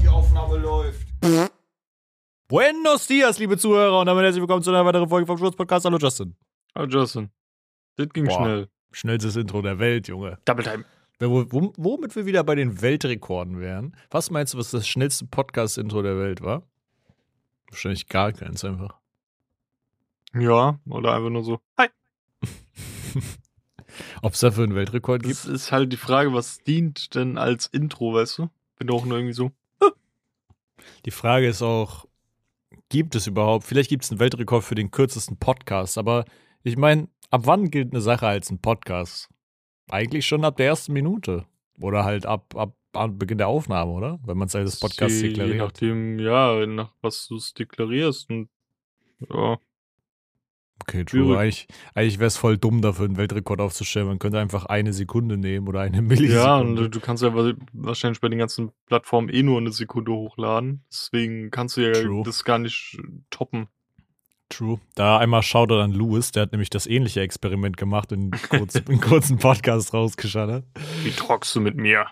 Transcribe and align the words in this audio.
Die 0.00 0.08
Aufnahme 0.08 0.56
läuft. 0.58 1.06
Buenos 2.48 3.06
dias, 3.08 3.38
liebe 3.38 3.56
Zuhörer, 3.58 4.00
und 4.00 4.06
damit 4.06 4.22
herzlich 4.24 4.40
willkommen 4.40 4.62
zu 4.62 4.70
einer 4.70 4.84
weiteren 4.86 5.08
Folge 5.08 5.26
vom 5.26 5.36
Schmutz-Podcast. 5.38 5.84
Hallo, 5.84 5.98
Justin. 5.98 6.36
Oh, 6.76 6.84
Justin. 6.84 7.30
Das 7.96 8.08
ging 8.10 8.26
Boah. 8.26 8.34
schnell. 8.44 8.68
Schnellstes 8.92 9.34
Intro 9.36 9.62
der 9.62 9.78
Welt, 9.80 10.06
Junge. 10.08 10.38
Double 10.44 10.64
Time. 10.64 10.84
Wo- 11.18 11.46
wo- 11.50 11.72
Womit 11.76 12.14
wir 12.14 12.24
wieder 12.26 12.44
bei 12.44 12.54
den 12.54 12.80
Weltrekorden 12.82 13.58
wären. 13.60 13.96
Was 14.10 14.30
meinst 14.30 14.54
du, 14.54 14.58
was 14.58 14.70
das 14.70 14.86
schnellste 14.86 15.26
Podcast-Intro 15.26 16.02
der 16.02 16.18
Welt 16.18 16.40
war? 16.42 16.62
Wahrscheinlich 17.70 18.06
gar 18.08 18.32
keins 18.32 18.64
einfach. 18.64 18.98
Ja, 20.34 20.78
oder 20.88 21.14
einfach 21.14 21.30
nur 21.30 21.42
so. 21.44 21.58
Hi. 21.78 21.88
Ob 24.22 24.32
es 24.34 24.40
dafür 24.40 24.64
einen 24.64 24.74
Weltrekord 24.74 25.22
gibt? 25.22 25.34
Das 25.34 25.44
ist 25.46 25.72
halt 25.72 25.92
die 25.92 25.96
Frage, 25.96 26.32
was 26.32 26.58
dient 26.62 27.14
denn 27.14 27.38
als 27.38 27.66
Intro, 27.66 28.14
weißt 28.14 28.38
du? 28.38 28.50
Bin 28.78 28.86
doch 28.88 29.04
nur 29.04 29.18
irgendwie 29.18 29.34
so. 29.34 29.50
Die 31.06 31.10
Frage 31.10 31.46
ist 31.48 31.62
auch, 31.62 32.06
gibt 32.88 33.14
es 33.14 33.26
überhaupt, 33.26 33.64
vielleicht 33.64 33.88
gibt 33.88 34.04
es 34.04 34.10
einen 34.10 34.20
Weltrekord 34.20 34.64
für 34.64 34.74
den 34.74 34.90
kürzesten 34.90 35.36
Podcast, 35.36 35.98
aber 35.98 36.24
ich 36.62 36.76
meine, 36.76 37.08
ab 37.30 37.42
wann 37.44 37.70
gilt 37.70 37.92
eine 37.92 38.00
Sache 38.00 38.26
als 38.26 38.50
ein 38.50 38.58
Podcast? 38.60 39.28
Eigentlich 39.90 40.26
schon 40.26 40.44
ab 40.44 40.56
der 40.56 40.66
ersten 40.66 40.92
Minute. 40.92 41.44
Oder 41.80 42.04
halt 42.04 42.26
ab, 42.26 42.54
ab, 42.56 42.74
ab 42.92 43.10
Beginn 43.14 43.38
der 43.38 43.48
Aufnahme, 43.48 43.92
oder? 43.92 44.20
Wenn 44.24 44.36
man 44.38 44.46
es 44.46 44.54
als 44.54 44.78
Podcast 44.78 45.16
Je- 45.16 45.22
Je 45.22 45.28
deklariert. 45.28 45.58
nachdem, 45.58 46.18
ja, 46.18 46.64
nach 46.66 46.92
was 47.00 47.26
du 47.28 47.36
es 47.36 47.52
deklarierst. 47.54 48.30
Und 48.30 48.48
ja, 49.28 49.58
Okay, 50.82 51.04
true. 51.04 51.38
Eigentlich, 51.38 51.68
eigentlich 51.94 52.18
wäre 52.18 52.26
es 52.26 52.36
voll 52.36 52.58
dumm, 52.58 52.82
dafür 52.82 53.04
einen 53.04 53.16
Weltrekord 53.16 53.60
aufzustellen. 53.60 54.08
Man 54.08 54.18
könnte 54.18 54.38
einfach 54.40 54.66
eine 54.66 54.92
Sekunde 54.92 55.36
nehmen 55.36 55.68
oder 55.68 55.80
eine 55.80 56.02
Millisekunde. 56.02 56.34
ja, 56.44 56.56
und 56.58 56.94
du, 56.94 57.00
kannst 57.00 57.22
ja 57.22 57.34
wa- 57.34 57.54
wahrscheinlich 57.72 58.20
bei 58.20 58.28
den 58.28 58.38
ganzen 58.40 58.72
Plattformen 58.86 59.28
eh 59.28 59.42
nur 59.44 59.58
eine 59.58 59.70
Sekunde 59.72 60.12
hochladen. 60.12 60.82
Deswegen 60.90 61.50
kannst 61.50 61.76
du 61.76 61.82
ja 61.82 61.92
True. 61.92 62.22
das 62.24 62.42
gar 62.44 62.58
nicht 62.58 62.98
toppen. 63.30 63.68
True. 64.48 64.80
Da 64.96 65.18
einmal 65.18 65.42
Shoutout 65.42 65.78
an 65.80 65.92
Louis, 65.92 66.30
der 66.32 66.42
hat 66.42 66.52
nämlich 66.52 66.68
das 66.68 66.86
ähnliche 66.86 67.20
Experiment 67.22 67.76
gemacht 67.78 68.12
und 68.12 68.32
kurz, 68.50 68.76
einen 68.76 69.00
kurzen 69.00 69.38
Podcast 69.38 69.94
rausgeschallert. 69.94 70.64
Wie 71.04 71.10
trockst 71.12 71.54
du 71.54 71.60
mit 71.60 71.76
mir? 71.76 72.06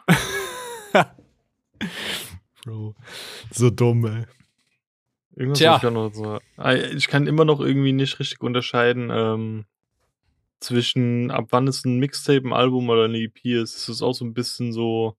Bro. 2.65 2.95
So 3.51 3.71
dumm, 3.71 4.07
ey. 4.07 4.25
Irgendwas 5.37 5.59
Tja. 5.59 5.77
ich, 5.77 5.83
noch 5.91 6.13
so. 6.13 6.39
Ah, 6.57 6.75
ich 6.75 7.07
kann 7.09 7.27
immer 7.27 7.45
noch 7.45 7.61
irgendwie 7.61 7.93
nicht 7.93 8.19
richtig 8.19 8.41
unterscheiden 8.43 9.11
ähm, 9.13 9.65
zwischen 10.61 11.31
ab 11.31 11.47
wann 11.51 11.67
ist 11.67 11.87
ein 11.87 11.99
Mixtape, 11.99 12.47
ein 12.47 12.53
Album 12.53 12.89
oder 12.91 13.05
eine 13.05 13.19
EP 13.19 13.45
ist. 13.45 13.77
Es 13.77 13.89
ist 13.89 14.03
auch 14.03 14.13
so 14.13 14.25
ein 14.25 14.35
bisschen 14.35 14.73
so. 14.73 15.17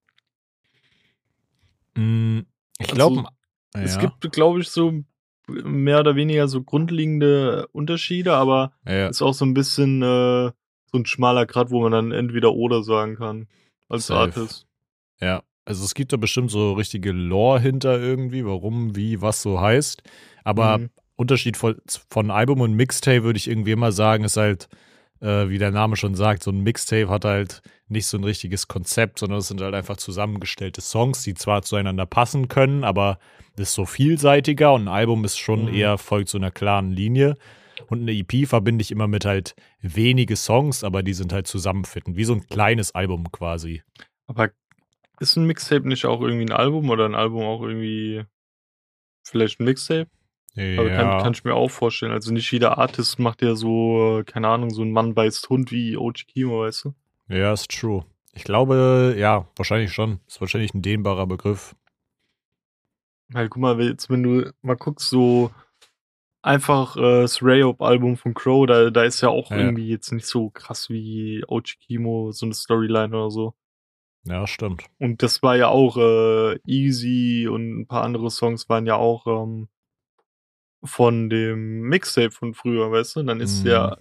Mm, 1.95 2.39
Ich 2.80 2.92
Also, 2.92 2.95
glaube, 2.95 3.30
Es 3.73 3.95
ja, 3.95 4.02
gibt, 4.02 4.32
glaube 4.34 4.59
ich, 4.62 4.70
so 4.70 5.04
mehr 5.48 6.00
oder 6.00 6.16
weniger 6.16 6.48
so 6.48 6.62
grundlegende 6.64 7.67
Unterschiede, 7.72 8.34
aber 8.34 8.73
ja, 8.86 9.08
ist 9.08 9.22
auch 9.22 9.34
so 9.34 9.45
ein 9.45 9.54
bisschen 9.54 10.02
äh, 10.02 10.52
so 10.92 10.98
ein 10.98 11.06
schmaler 11.06 11.45
Grad, 11.45 11.72
wo 11.72 11.82
man 11.82 11.92
dann 11.92 12.12
entweder 12.12 12.54
oder 12.54 12.84
sagen 12.84 13.16
kann 13.16 13.48
als 13.89 14.08
Safe. 14.08 14.20
Artist. 14.20 14.67
ja. 15.20 15.42
Also 15.66 15.86
es 15.86 15.94
gibt 15.94 16.12
da 16.14 16.17
bestimmt 16.17 16.52
so 16.52 16.73
richtige 16.73 17.12
Lore 17.12 17.59
hinter 17.59 18.00
irgendwie, 18.00 18.45
warum, 18.45 18.95
wie, 18.95 19.22
was 19.22 19.42
so 19.42 19.59
heißt. 19.62 20.02
Aber 20.44 20.80
Mhm. 20.80 20.90
Unterschied 21.17 21.56
von, 21.56 21.76
von 22.09 22.31
Album 22.31 22.62
und 22.62 22.73
Mixtape 22.73 23.23
würde 23.23 23.38
ich 23.38 23.48
irgendwie 23.48 23.72
immer 23.73 23.92
sagen, 23.92 24.23
ist 24.23 24.38
halt, 24.38 24.70
äh, 25.20 25.50
wie 25.50 25.59
der 25.59 25.70
Name 25.70 25.95
schon 25.95 26.16
sagt, 26.16 26.42
so 26.42 26.50
ein 26.50 26.62
Mixtape 26.64 27.09
hat 27.09 27.26
halt 27.26 27.62
nicht 27.89 28.08
so 28.08 28.17
ein 28.17 28.23
richtiges 28.23 28.67
Konzept, 28.67 29.20
sondern 29.20 29.38
es 29.39 29.48
sind 29.49 29.61
halt 29.61 29.76
einfach 29.76 29.98
zusammengestellte 29.98 30.82
Songs, 30.82 31.22
die 31.22 31.36
zwar 31.36 31.61
zueinander 31.61 32.08
passen 32.08 32.48
können, 32.48 32.83
aber 32.83 33.20
das 33.55 33.70
ist 33.70 33.76
so 33.76 33.86
vielseitiger 33.86 34.73
und 34.73 34.83
ein 34.83 34.88
Album 34.88 35.23
ist 35.23 35.38
schon 35.38 35.66
Mhm. 35.66 35.73
eher 35.76 35.98
folgt 35.99 36.30
so 36.30 36.39
einer 36.39 36.49
klaren 36.49 36.92
Linie. 36.92 37.36
Und 37.88 38.02
eine 38.02 38.14
EP 38.14 38.48
verbinde 38.48 38.82
ich 38.82 38.89
immer 38.92 39.08
mit 39.08 39.26
halt 39.26 39.54
wenige 39.82 40.36
Songs, 40.36 40.83
aber 40.83 41.04
die 41.04 41.14
sind 41.14 41.33
halt 41.33 41.45
zusammenfittend, 41.45 42.16
wie 42.17 42.23
so 42.23 42.33
ein 42.33 42.48
kleines 42.48 42.95
Album 42.95 43.32
quasi. 43.32 43.83
Aber 44.28 44.49
ist 45.21 45.36
ein 45.37 45.45
Mixtape 45.45 45.87
nicht 45.87 46.05
auch 46.05 46.21
irgendwie 46.21 46.45
ein 46.45 46.52
Album 46.52 46.89
oder 46.89 47.05
ein 47.05 47.15
Album 47.15 47.43
auch 47.43 47.61
irgendwie 47.61 48.26
vielleicht 49.23 49.59
ein 49.59 49.65
Mixtape? 49.65 50.09
Aber 50.58 50.89
kann, 50.89 51.21
kann 51.23 51.33
ich 51.33 51.45
mir 51.45 51.55
auch 51.55 51.71
vorstellen. 51.71 52.11
Also 52.11 52.33
nicht 52.33 52.52
jeder 52.52 52.77
Artist 52.77 53.20
macht 53.20 53.42
ja 53.42 53.55
so, 53.55 54.20
äh, 54.20 54.23
keine 54.26 54.49
Ahnung, 54.49 54.70
so 54.70 54.81
ein 54.81 54.92
Mann 54.92 55.14
beißt 55.14 55.48
Hund 55.49 55.71
wie 55.71 55.95
OG 55.95 56.26
Kimo, 56.27 56.61
weißt 56.64 56.86
du? 56.86 56.93
Ja, 57.30 57.54
ist 57.54 57.71
true. 57.71 58.04
Ich 58.33 58.43
glaube, 58.43 59.15
ja, 59.17 59.48
wahrscheinlich 59.55 59.93
schon. 59.93 60.20
Ist 60.27 60.42
wahrscheinlich 60.42 60.73
ein 60.73 60.81
dehnbarer 60.81 61.26
Begriff. 61.26 61.73
Weil 63.30 63.48
guck 63.48 63.61
mal, 63.61 63.81
jetzt 63.81 64.10
wenn 64.10 64.23
du 64.23 64.52
mal 64.61 64.76
guckst, 64.76 65.10
so 65.10 65.52
einfach 66.42 66.98
äh, 66.98 67.21
das 67.21 67.42
Rayop-Album 67.42 68.17
von 68.17 68.33
Crow, 68.33 68.65
da, 68.67 68.89
da 68.89 69.04
ist 69.04 69.21
ja 69.21 69.30
auch 69.30 69.52
Ja. 69.52 69.58
irgendwie 69.58 69.87
jetzt 69.87 70.11
nicht 70.11 70.26
so 70.26 70.49
krass 70.49 70.89
wie 70.89 71.43
OG 71.48 71.76
Kimo, 71.80 72.31
so 72.33 72.45
eine 72.45 72.54
Storyline 72.55 73.15
oder 73.15 73.31
so. 73.31 73.54
Ja, 74.23 74.45
stimmt. 74.48 74.83
Und 74.99 75.23
das 75.23 75.42
war 75.42 75.55
ja 75.58 75.67
auch 75.70 75.98
äh, 75.98 76.59
Easy 76.65 77.48
und 77.49 77.82
ein 77.82 77.87
paar 77.87 78.04
andere 78.04 78.30
Songs 78.30 78.70
waren 78.70 78.86
ja 78.86 78.95
auch 78.95 79.26
ähm, 79.27 79.67
von 80.83 81.30
dem 81.30 81.82
Mixtape 81.82 82.31
von 82.31 82.54
früher, 82.54 82.92
weißt 82.92 83.17
du? 83.17 83.23
Dann 83.23 83.39
ist 83.39 83.64
Mhm. 83.64 83.70
ja, 83.71 83.98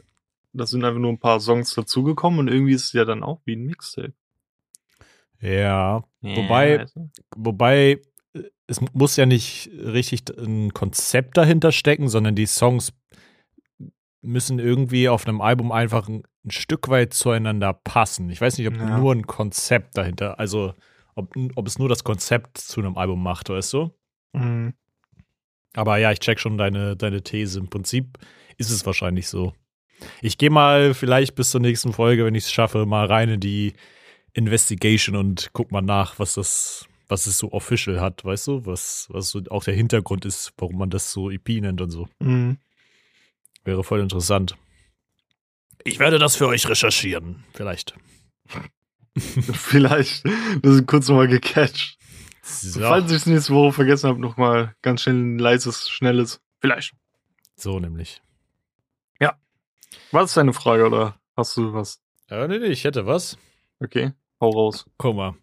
das 0.53 0.70
sind 0.70 0.84
einfach 0.84 1.00
nur 1.00 1.10
ein 1.12 1.19
paar 1.20 1.41
Songs 1.41 1.75
dazugekommen 1.75 2.41
und 2.41 2.48
irgendwie 2.48 2.72
ist 2.75 2.84
es 2.86 2.92
ja 2.92 3.04
dann 3.04 3.22
auch 3.22 3.41
wie 3.44 3.54
ein 3.56 3.64
Mixtape. 3.64 4.12
Ja, 5.41 6.04
Wobei- 6.20 6.80
weißt 6.80 6.97
du? 6.97 7.10
wobei 7.36 8.00
äh, 8.34 8.42
es 8.66 8.80
muss 8.92 9.16
ja 9.16 9.26
nicht 9.26 9.70
richtig 9.72 10.22
ein 10.38 10.75
Konzept 10.75 11.36
dahinter 11.36 11.72
stecken, 11.72 12.09
sondern 12.09 12.34
die 12.34 12.47
Songs 12.47 12.92
müssen 14.22 14.59
irgendwie 14.59 15.09
auf 15.09 15.26
einem 15.26 15.41
Album 15.41 15.72
einfach 15.72 16.09
ein, 16.45 16.51
Stück 16.51 16.89
weit 16.89 17.12
zueinander 17.15 17.73
passen. 17.73 18.31
Ich 18.31 18.41
weiß 18.41 18.59
nicht, 18.59 18.69
ob 18.69 18.77
Ja. 18.77 18.99
nur 18.99 19.15
ein 19.15 19.27
Konzept 19.27 19.97
dahinter, 19.97 20.39
also 20.39 20.75
ob, 21.15 21.34
ob 21.55 21.67
es 21.67 21.78
nur 21.78 21.89
das 21.89 22.05
Konzept 22.05 22.59
zu 22.59 22.81
einem 22.81 22.97
Album 22.97 23.23
macht, 23.23 23.49
weißt 23.51 23.73
du? 23.75 23.91
Mhm. 24.33 24.75
Aber 25.75 25.99
ja, 25.99 26.11
ich 26.12 26.21
check 26.21 26.41
schon 26.41 26.59
deine, 26.59 26.97
deine 26.97 27.23
These. 27.23 27.59
Im 27.59 27.69
Prinzip 27.69 28.19
ist 28.56 28.71
es 28.71 28.84
wahrscheinlich 28.87 29.28
so. 29.28 29.53
Ich 30.23 30.39
gehe 30.39 30.51
mal 30.51 30.95
vielleicht 30.95 31.34
bis 31.34 31.51
zur 31.51 31.61
nächsten 31.61 31.93
Folge, 31.93 32.25
wenn 32.25 32.34
ich 32.34 32.45
es 32.45 32.53
schaffe, 32.53 32.87
mal 32.87 33.07
rein 33.07 33.28
in 33.28 33.41
die 33.41 33.75
Investigation 34.33 35.17
und 35.17 35.51
guck 35.53 35.71
mal 35.72 35.83
nach, 35.83 36.19
was 36.19 36.34
das, 36.34 36.87
was 37.09 37.27
es 37.27 37.39
so 37.39 37.53
official 37.53 38.01
hat, 38.01 38.25
weißt 38.25 38.47
du? 38.47 38.67
Was, 38.67 39.09
was 39.11 39.31
so 39.31 39.43
auch 39.51 39.65
der 39.65 39.75
Hintergrund 39.75 40.25
ist, 40.25 40.53
warum 40.57 40.78
man 40.78 40.91
das 40.91 41.12
so 41.12 41.31
EP 41.31 41.49
nennt 41.61 41.81
und 41.81 41.91
so. 41.91 42.09
Mhm. 42.21 42.59
Wäre 43.65 43.84
voll 43.84 44.01
interessant. 44.01 44.57
Ich 45.84 45.98
werde 45.98 46.18
das 46.18 46.36
für 46.36 46.46
euch 46.46 46.68
recherchieren, 46.68 47.44
vielleicht. 47.54 47.94
Vielleicht. 49.16 50.24
Das 50.62 50.76
ist 50.76 50.86
kurz 50.86 51.08
nochmal 51.08 51.26
gecatcht. 51.26 51.98
So, 52.42 52.80
Falls 52.80 53.10
ich 53.10 53.18
es 53.18 53.26
nächste 53.26 53.52
Woche 53.52 53.72
vergessen 53.72 54.08
habe, 54.08 54.20
nochmal 54.20 54.74
ganz 54.82 55.02
schnell 55.02 55.16
ein 55.16 55.38
leises, 55.38 55.91
schnelles. 55.91 56.41
Vielleicht. 56.60 56.94
so 57.56 57.80
nämlich. 57.80 58.22
War 60.12 60.22
das 60.22 60.34
deine 60.34 60.52
Frage 60.52 60.86
oder 60.86 61.20
hast 61.36 61.56
du 61.56 61.72
was? 61.72 62.00
Ja, 62.28 62.48
nee, 62.48 62.58
nee, 62.58 62.66
ich 62.66 62.82
hätte 62.82 63.06
was. 63.06 63.38
Okay, 63.78 64.12
hau 64.41 64.50
raus. 64.50 64.86
Guck 64.98 65.14
mal. 65.14 65.34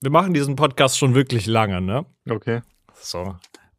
Wir 0.00 0.10
machen 0.10 0.34
diesen 0.34 0.56
Podcast 0.56 0.98
schon 0.98 1.14
wirklich 1.14 1.46
lange, 1.46 1.80
ne? 1.80 2.04
Okay. 2.28 2.62
So. 2.94 3.36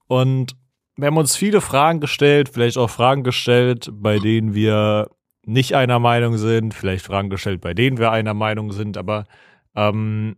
Und 0.08 0.56
wir 0.96 1.08
haben 1.08 1.18
uns 1.18 1.36
viele 1.36 1.60
Fragen 1.60 2.00
gestellt, 2.00 2.50
vielleicht 2.50 2.78
auch 2.78 2.90
Fragen 2.90 3.24
gestellt, 3.24 3.90
bei 3.92 4.18
denen 4.18 4.54
wir 4.54 5.10
nicht 5.48 5.76
einer 5.76 5.98
Meinung 6.00 6.38
sind, 6.38 6.74
vielleicht 6.74 7.06
Fragen 7.06 7.30
gestellt, 7.30 7.62
bei 7.62 7.74
denen 7.74 7.98
wir 7.98 8.12
einer 8.12 8.34
Meinung 8.34 8.74
sind, 8.74 8.98
aber 8.98 9.26
ähm, 9.76 10.36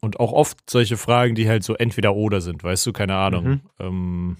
und 0.00 0.20
auch 0.20 0.32
oft 0.32 0.68
solche 0.68 0.96
Fragen, 0.96 1.34
die 1.34 1.48
halt 1.48 1.62
so 1.62 1.74
entweder 1.74 2.14
oder 2.14 2.40
sind, 2.40 2.62
weißt 2.62 2.84
du, 2.86 2.92
keine 2.92 3.14
Ahnung. 3.16 3.44
Mhm. 3.44 3.60
Ähm, 3.78 4.36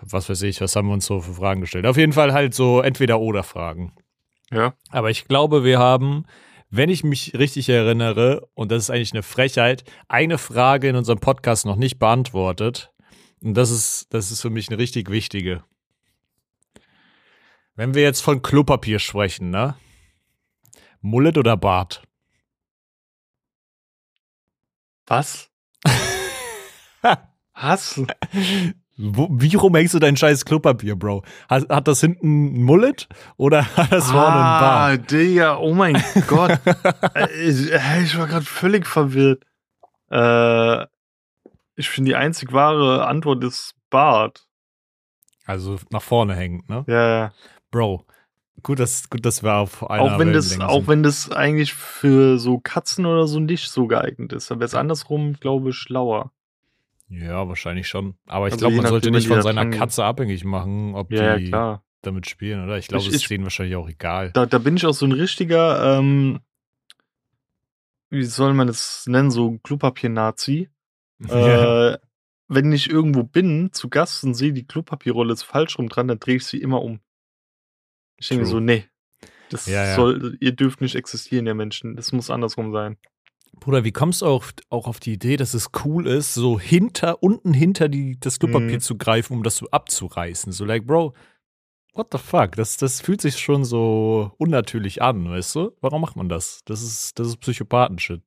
was 0.00 0.28
weiß 0.28 0.42
ich, 0.42 0.60
was 0.60 0.74
haben 0.74 0.88
wir 0.88 0.94
uns 0.94 1.06
so 1.06 1.20
für 1.20 1.34
Fragen 1.34 1.60
gestellt? 1.60 1.86
Auf 1.86 1.96
jeden 1.96 2.12
Fall 2.12 2.32
halt 2.32 2.54
so 2.54 2.80
entweder 2.80 3.20
oder 3.20 3.42
Fragen. 3.42 3.92
Ja. 4.50 4.74
Aber 4.90 5.10
ich 5.10 5.26
glaube, 5.26 5.64
wir 5.64 5.78
haben, 5.78 6.24
wenn 6.70 6.88
ich 6.88 7.04
mich 7.04 7.34
richtig 7.34 7.68
erinnere, 7.68 8.48
und 8.54 8.72
das 8.72 8.84
ist 8.84 8.90
eigentlich 8.90 9.12
eine 9.12 9.22
Frechheit, 9.22 9.84
eine 10.08 10.38
Frage 10.38 10.88
in 10.88 10.96
unserem 10.96 11.18
Podcast 11.18 11.66
noch 11.66 11.76
nicht 11.76 11.98
beantwortet. 11.98 12.90
Und 13.42 13.54
das 13.54 13.70
ist, 13.70 14.06
das 14.10 14.30
ist 14.30 14.40
für 14.40 14.50
mich 14.50 14.68
eine 14.68 14.78
richtig 14.78 15.10
wichtige. 15.10 15.62
Wenn 17.78 17.94
wir 17.94 18.02
jetzt 18.02 18.22
von 18.22 18.42
Klopapier 18.42 18.98
sprechen, 18.98 19.50
ne? 19.50 19.76
Mullet 21.00 21.38
oder 21.38 21.56
Bart? 21.56 22.02
Was? 25.06 25.48
Was? 27.54 28.02
Wo, 28.96 29.28
wie 29.30 29.54
rum 29.54 29.76
hängst 29.76 29.94
du 29.94 30.00
dein 30.00 30.16
scheiß 30.16 30.44
Klopapier, 30.44 30.96
Bro? 30.96 31.22
Hat, 31.48 31.68
hat 31.68 31.86
das 31.86 32.00
hinten 32.00 32.46
ein 32.46 32.64
Mullet 32.64 33.06
oder 33.36 33.64
hat 33.76 33.92
das 33.92 34.10
vorne 34.10 34.26
ah, 34.26 34.56
ein 34.56 34.60
Bar? 34.60 34.80
Ah, 34.80 34.96
Digga, 34.96 35.58
oh 35.58 35.72
mein 35.72 36.02
Gott. 36.26 36.58
Äh, 37.14 37.28
ich, 37.48 37.72
äh, 37.72 38.02
ich, 38.02 38.18
war 38.18 38.26
gerade 38.26 38.44
völlig 38.44 38.88
verwirrt. 38.88 39.44
Äh, 40.10 40.82
ich 41.76 41.88
finde, 41.88 42.10
die 42.10 42.16
einzig 42.16 42.52
wahre 42.52 43.06
Antwort 43.06 43.44
ist 43.44 43.76
Bart. 43.88 44.48
Also 45.46 45.78
nach 45.90 46.02
vorne 46.02 46.34
hängend, 46.34 46.68
ne? 46.68 46.84
Ja, 46.88 47.08
ja. 47.08 47.32
Bro, 47.70 48.04
gut, 48.62 48.78
dass, 48.78 49.10
gut, 49.10 49.24
dass 49.24 49.42
wir 49.42 49.54
auf 49.54 49.88
einer 49.88 50.02
auch 50.02 50.18
wenn 50.18 50.32
das, 50.32 50.58
Auch 50.60 50.86
wenn 50.86 51.02
das 51.02 51.30
eigentlich 51.30 51.74
für 51.74 52.38
so 52.38 52.58
Katzen 52.58 53.06
oder 53.06 53.26
so 53.26 53.40
nicht 53.40 53.70
so 53.70 53.86
geeignet 53.86 54.32
ist, 54.32 54.50
dann 54.50 54.58
wäre 54.58 54.66
es 54.66 54.74
andersrum, 54.74 55.34
glaube 55.34 55.70
ich, 55.70 55.76
schlauer. 55.76 56.32
Ja, 57.08 57.48
wahrscheinlich 57.48 57.88
schon. 57.88 58.14
Aber 58.26 58.48
ich 58.48 58.54
also 58.54 58.66
glaube, 58.66 58.82
man 58.82 58.90
sollte 58.90 59.10
nicht 59.10 59.28
von 59.28 59.42
seiner 59.42 59.70
Katze 59.70 60.04
abhängig 60.04 60.44
machen, 60.44 60.94
ob 60.94 61.10
ja, 61.10 61.36
die 61.36 61.46
ja, 61.46 61.82
damit 62.02 62.28
spielen, 62.28 62.64
oder? 62.64 62.78
Ich 62.78 62.88
glaube, 62.88 63.06
es 63.06 63.14
ist 63.14 63.30
denen 63.30 63.44
wahrscheinlich 63.44 63.76
auch 63.76 63.88
egal. 63.88 64.30
Da, 64.32 64.46
da 64.46 64.58
bin 64.58 64.76
ich 64.76 64.84
auch 64.84 64.92
so 64.92 65.06
ein 65.06 65.12
richtiger, 65.12 65.98
ähm, 65.98 66.40
wie 68.10 68.24
soll 68.24 68.52
man 68.54 68.68
es 68.68 69.06
nennen, 69.06 69.30
so 69.30 69.58
Klopapier-Nazi. 69.62 70.68
Ja. 71.20 71.94
Äh, 71.94 71.98
wenn 72.46 72.72
ich 72.72 72.88
irgendwo 72.88 73.24
bin, 73.24 73.72
zu 73.72 73.88
Gast 73.88 74.22
und 74.22 74.34
sehe, 74.34 74.52
die 74.52 74.64
Klopapierrolle 74.64 75.32
ist 75.32 75.42
falsch 75.42 75.78
rum 75.78 75.88
dran, 75.88 76.06
dann 76.06 76.20
drehe 76.20 76.36
ich 76.36 76.46
sie 76.46 76.60
immer 76.60 76.80
um. 76.80 77.00
Ich 78.18 78.28
denke 78.28 78.46
so, 78.46 78.60
nee. 78.60 78.84
Das 79.50 79.66
ja, 79.66 79.94
soll, 79.94 80.36
ihr 80.40 80.52
dürft 80.52 80.80
nicht 80.80 80.94
existieren, 80.94 81.46
ihr 81.46 81.54
Menschen. 81.54 81.96
Das 81.96 82.12
muss 82.12 82.30
andersrum 82.30 82.72
sein. 82.72 82.98
Bruder, 83.60 83.84
wie 83.84 83.92
kommst 83.92 84.22
du 84.22 84.26
auch, 84.26 84.44
auch 84.68 84.86
auf 84.86 85.00
die 85.00 85.14
Idee, 85.14 85.36
dass 85.36 85.54
es 85.54 85.70
cool 85.84 86.06
ist, 86.06 86.34
so 86.34 86.60
hinter, 86.60 87.22
unten 87.22 87.52
hinter 87.52 87.88
die, 87.88 88.18
das 88.20 88.38
Klopapier 88.38 88.74
mhm. 88.74 88.80
zu 88.80 88.96
greifen, 88.96 89.34
um 89.34 89.42
das 89.42 89.56
so 89.56 89.68
abzureißen? 89.70 90.52
So, 90.52 90.64
like, 90.64 90.86
Bro, 90.86 91.14
what 91.94 92.08
the 92.12 92.18
fuck? 92.18 92.52
Das, 92.56 92.76
das 92.76 93.00
fühlt 93.00 93.20
sich 93.20 93.38
schon 93.38 93.64
so 93.64 94.32
unnatürlich 94.38 95.02
an, 95.02 95.28
weißt 95.28 95.56
du? 95.56 95.72
Warum 95.80 96.02
macht 96.02 96.16
man 96.16 96.28
das? 96.28 96.62
Das 96.64 96.82
ist, 96.82 97.18
das 97.18 97.28
ist 97.28 97.38
Psychopathen-Shit. 97.38 98.22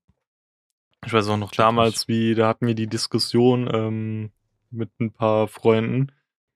Ich 1.05 1.13
weiß 1.13 1.29
auch 1.29 1.38
noch 1.38 1.51
damals, 1.51 2.07
wie, 2.07 2.35
da 2.35 2.47
hatten 2.47 2.67
wir 2.67 2.75
die 2.75 2.88
Diskussion 2.88 3.69
ähm, 3.73 4.31
mit 4.69 4.91
ein 4.99 5.11
paar 5.11 5.47
Freunden, 5.47 6.11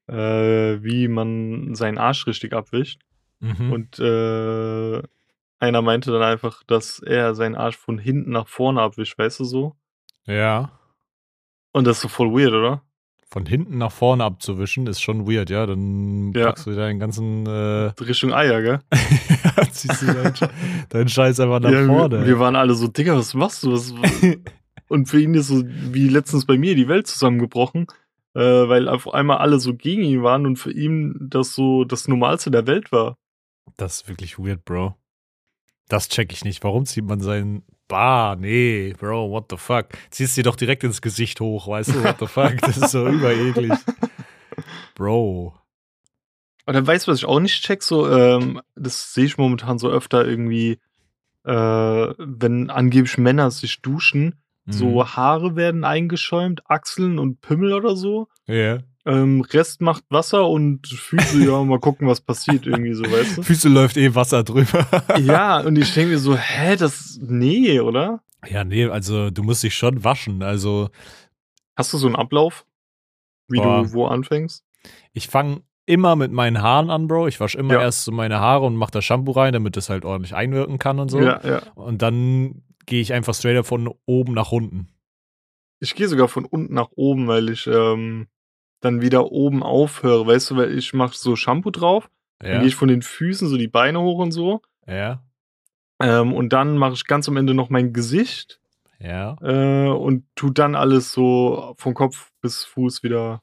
äh, 0.08 0.84
wie 0.84 1.08
man 1.08 1.74
seinen 1.74 1.98
Arsch 1.98 2.28
richtig 2.28 2.54
abwischt. 2.54 3.02
Mhm. 3.40 3.72
Und 3.72 4.00
äh, 4.00 5.02
einer 5.60 5.82
meinte 5.82 6.12
dann 6.12 6.24
einfach, 6.24 6.64
dass 6.64 7.00
er 7.00 7.36
seinen 7.36 7.56
Arsch 7.56 7.78
von 7.78 7.98
hinten 7.98 8.32
nach 8.32 8.48
vorne 8.48 8.82
abwischt, 8.82 9.18
weißt 9.18 9.40
du 9.40 9.44
so? 9.46 9.76
Ja. 10.26 10.72
Und 11.72 11.86
das 11.86 11.98
ist 11.98 12.04
so 12.04 12.08
voll 12.08 12.32
weird, 12.32 12.54
oder? 12.54 12.82
Von 13.30 13.46
hinten 13.46 13.78
nach 13.78 13.92
vorne 13.92 14.24
abzuwischen 14.24 14.88
ist 14.88 15.02
schon 15.02 15.28
weird, 15.28 15.50
ja. 15.50 15.66
Dann 15.66 16.32
ja. 16.34 16.46
packst 16.46 16.68
du 16.68 16.72
deinen 16.72 17.00
ganzen. 17.00 17.46
Äh 17.46 17.92
Richtung 18.02 18.34
Eier, 18.34 18.62
gell? 18.62 18.80
ja, 19.58 19.72
ziehst 19.72 20.02
du 20.02 20.06
deinen, 20.06 20.34
deinen 20.90 21.10
Scheiß 21.10 21.40
einfach 21.40 21.60
nach 21.60 21.72
ja, 21.72 21.86
vorne. 21.86 22.20
Wir, 22.20 22.28
wir, 22.28 22.40
waren 22.40 22.56
alle 22.56 22.76
so, 22.76 22.88
Digga, 22.88 23.16
was 23.18 23.34
machst 23.34 23.64
du? 23.64 23.74
Was, 23.74 23.94
und 24.88 25.10
für 25.10 25.20
ihn 25.20 25.34
ist 25.34 25.48
so, 25.48 25.64
wie 25.66 26.08
letztens 26.08 26.46
bei 26.46 26.58
mir, 26.58 26.76
die 26.76 26.88
Welt 26.88 27.08
zusammengebrochen, 27.08 27.88
äh, 28.36 28.40
weil 28.40 28.88
auf 28.88 29.14
einmal 29.14 29.38
alle 29.38 29.60
so 29.60 29.74
gegen 29.74 30.04
ihn 30.04 30.24
waren 30.24 30.46
und 30.46 30.58
für 30.58 30.72
ihn 30.72 31.16
das 31.20 31.54
so 31.54 31.84
das 31.84 32.08
Normalste 32.08 32.52
der 32.52 32.68
Welt 32.68 32.92
war. 32.92 33.18
Das 33.78 34.02
ist 34.02 34.08
wirklich 34.08 34.40
weird, 34.40 34.66
Bro. 34.66 34.96
Das 35.88 36.10
check 36.10 36.32
ich 36.32 36.44
nicht. 36.44 36.64
Warum 36.64 36.86
zieht 36.86 37.06
man 37.06 37.20
seinen 37.20 37.64
Bah, 37.88 38.36
nee, 38.36 38.94
Bro, 38.98 39.30
what 39.30 39.46
the 39.52 39.58
fuck? 39.58 39.90
Ziehst 40.10 40.36
dir 40.38 40.44
doch 40.44 40.56
direkt 40.56 40.84
ins 40.84 41.02
Gesicht 41.02 41.40
hoch, 41.40 41.68
weißt 41.68 41.94
du, 41.94 42.04
what 42.04 42.18
the 42.20 42.28
fuck? 42.28 42.58
Das 42.62 42.78
ist 42.78 42.92
so 42.92 43.08
übereklig. 43.08 43.74
Bro. 44.96 45.54
Und 46.66 46.74
dann 46.74 46.88
weißt 46.88 47.06
du, 47.06 47.12
was 47.12 47.20
ich 47.20 47.26
auch 47.26 47.40
nicht 47.40 47.64
check, 47.64 47.84
so, 47.84 48.10
ähm, 48.10 48.60
das 48.76 49.14
sehe 49.14 49.26
ich 49.26 49.38
momentan 49.38 49.78
so 49.78 49.90
öfter 49.90 50.26
irgendwie, 50.26 50.80
äh, 51.44 51.52
wenn 52.18 52.72
angeblich 52.72 53.20
Männer 53.20 53.52
sich 53.52 53.84
duschen, 53.84 54.42
mhm. 54.66 54.72
so 54.72 55.08
Haare 55.08 55.56
werden 55.56 55.84
eingeschäumt, 55.84 56.64
Achseln 56.68 57.20
und 57.20 57.42
Pimmel 57.42 57.74
oder 57.74 57.96
so. 57.96 58.30
Ja. 58.48 58.56
Yeah. 58.56 58.84
Ähm, 59.08 59.42
Rest 59.42 59.82
macht 59.82 60.04
Wasser 60.10 60.48
und 60.50 60.88
Füße, 60.88 61.46
ja, 61.46 61.64
mal 61.64 61.80
gucken, 61.80 62.08
was 62.08 62.22
passiert 62.22 62.66
irgendwie 62.66 62.94
so, 62.94 63.04
weißt 63.04 63.38
du? 63.38 63.44
Füße 63.44 63.70
läuft 63.70 63.98
eh 63.98 64.16
Wasser 64.16 64.44
drüber. 64.44 64.88
ja, 65.20 65.60
und 65.60 65.78
ich 65.78 65.94
denke 65.94 66.14
mir 66.14 66.18
so, 66.18 66.36
hä, 66.36 66.76
das, 66.76 67.20
nee, 67.22 67.80
oder? 67.80 68.24
Ja, 68.48 68.64
nee, 68.64 68.86
also 68.86 69.30
du 69.30 69.44
musst 69.44 69.62
dich 69.62 69.76
schon 69.76 70.04
waschen, 70.04 70.42
also. 70.42 70.90
Hast 71.76 71.94
du 71.94 71.98
so 71.98 72.08
einen 72.08 72.16
Ablauf, 72.16 72.66
wie 73.48 73.58
boah. 73.58 73.84
du 73.84 73.94
wo 73.94 74.08
anfängst? 74.08 74.64
Ich 75.14 75.28
fange 75.28 75.62
immer 75.86 76.16
mit 76.16 76.32
meinen 76.32 76.62
Haaren 76.62 76.90
an, 76.90 77.08
Bro. 77.08 77.28
Ich 77.28 77.40
wasche 77.40 77.58
immer 77.58 77.76
ja. 77.76 77.82
erst 77.82 78.06
so 78.06 78.12
meine 78.12 78.40
Haare 78.40 78.66
und 78.66 78.76
mache 78.76 78.92
das 78.92 79.06
Shampoo 79.06 79.32
rein, 79.32 79.54
damit 79.54 79.78
das 79.78 79.90
halt 79.90 80.04
ordentlich 80.04 80.34
einwirken 80.34 80.80
kann 80.80 81.00
und 81.00 81.10
so. 81.10 81.20
Ja, 81.20 81.42
ja. 81.44 81.62
Und 81.76 82.02
dann 82.02 82.64
gehe 82.86 83.02
ich 83.02 83.14
einfach 83.14 83.34
straight 83.34 83.66
von 83.66 83.94
oben 84.06 84.34
nach 84.34 84.52
unten. 84.52 84.90
Ich 85.80 85.96
gehe 85.96 86.08
sogar 86.08 86.28
von 86.28 86.46
unten 86.46 86.74
nach 86.74 86.90
oben, 86.96 87.28
weil 87.28 87.50
ich 87.50 87.68
ähm, 87.68 88.28
dann 88.82 89.02
wieder 89.02 89.32
oben 89.32 89.64
aufhöre, 89.64 90.28
weißt 90.28 90.52
du, 90.52 90.56
weil 90.58 90.78
ich 90.78 90.94
mache 90.94 91.18
so 91.18 91.36
Shampoo 91.36 91.72
drauf, 91.72 92.10
ja. 92.42 92.52
dann 92.52 92.60
gehe 92.60 92.68
ich 92.68 92.76
von 92.76 92.88
den 92.88 93.02
Füßen 93.02 93.48
so 93.48 93.58
die 93.58 93.68
Beine 93.68 94.02
hoch 94.02 94.20
und 94.20 94.32
so. 94.32 94.62
Ja. 94.88 95.24
Ähm, 96.02 96.34
und 96.34 96.54
dann 96.54 96.78
mache 96.78 96.94
ich 96.94 97.06
ganz 97.06 97.28
am 97.30 97.38
Ende 97.38 97.54
noch 97.54 97.70
mein 97.70 97.94
Gesicht. 97.94 98.60
Ja. 99.00 99.36
Äh, 99.42 99.90
und 99.90 100.26
tu 100.36 100.50
dann 100.50 100.76
alles 100.76 101.12
so 101.12 101.74
vom 101.78 101.94
Kopf 101.94 102.32
bis 102.42 102.66
Fuß 102.66 103.04
wieder 103.04 103.42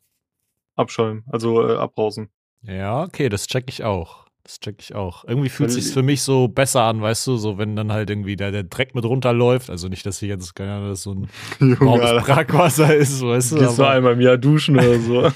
abschäumen, 0.76 1.24
also 1.28 1.68
äh, 1.68 1.76
abrausen. 1.76 2.30
Ja, 2.62 3.02
okay, 3.02 3.28
das 3.28 3.46
check 3.46 3.64
ich 3.68 3.84
auch. 3.84 4.26
Das 4.44 4.58
check 4.58 4.76
ich 4.80 4.94
auch. 4.94 5.24
Irgendwie 5.24 5.48
fühlt 5.48 5.68
es 5.68 5.76
sich 5.76 5.92
für 5.92 6.02
mich 6.02 6.22
so 6.22 6.48
besser 6.48 6.82
an, 6.82 7.00
weißt 7.00 7.28
du, 7.28 7.36
so 7.36 7.58
wenn 7.58 7.76
dann 7.76 7.92
halt 7.92 8.10
irgendwie 8.10 8.34
der, 8.34 8.50
der 8.50 8.64
Dreck 8.64 8.94
mit 8.94 9.04
runterläuft. 9.04 9.70
Also 9.70 9.88
nicht, 9.88 10.04
dass 10.04 10.18
hier 10.18 10.30
jetzt, 10.30 10.54
keine 10.56 10.72
Ahnung, 10.72 10.88
das 10.88 11.02
so 11.02 11.14
ein 11.14 11.28
braunes 11.76 12.24
Brackwasser 12.24 12.94
ist, 12.94 13.22
weißt 13.22 13.52
du. 13.52 13.58
Gehst 13.58 13.78
du 13.78 13.84
einmal 13.84 14.14
im 14.14 14.20
Jahr 14.20 14.38
duschen 14.38 14.76
oder 14.76 14.98
so. 14.98 15.30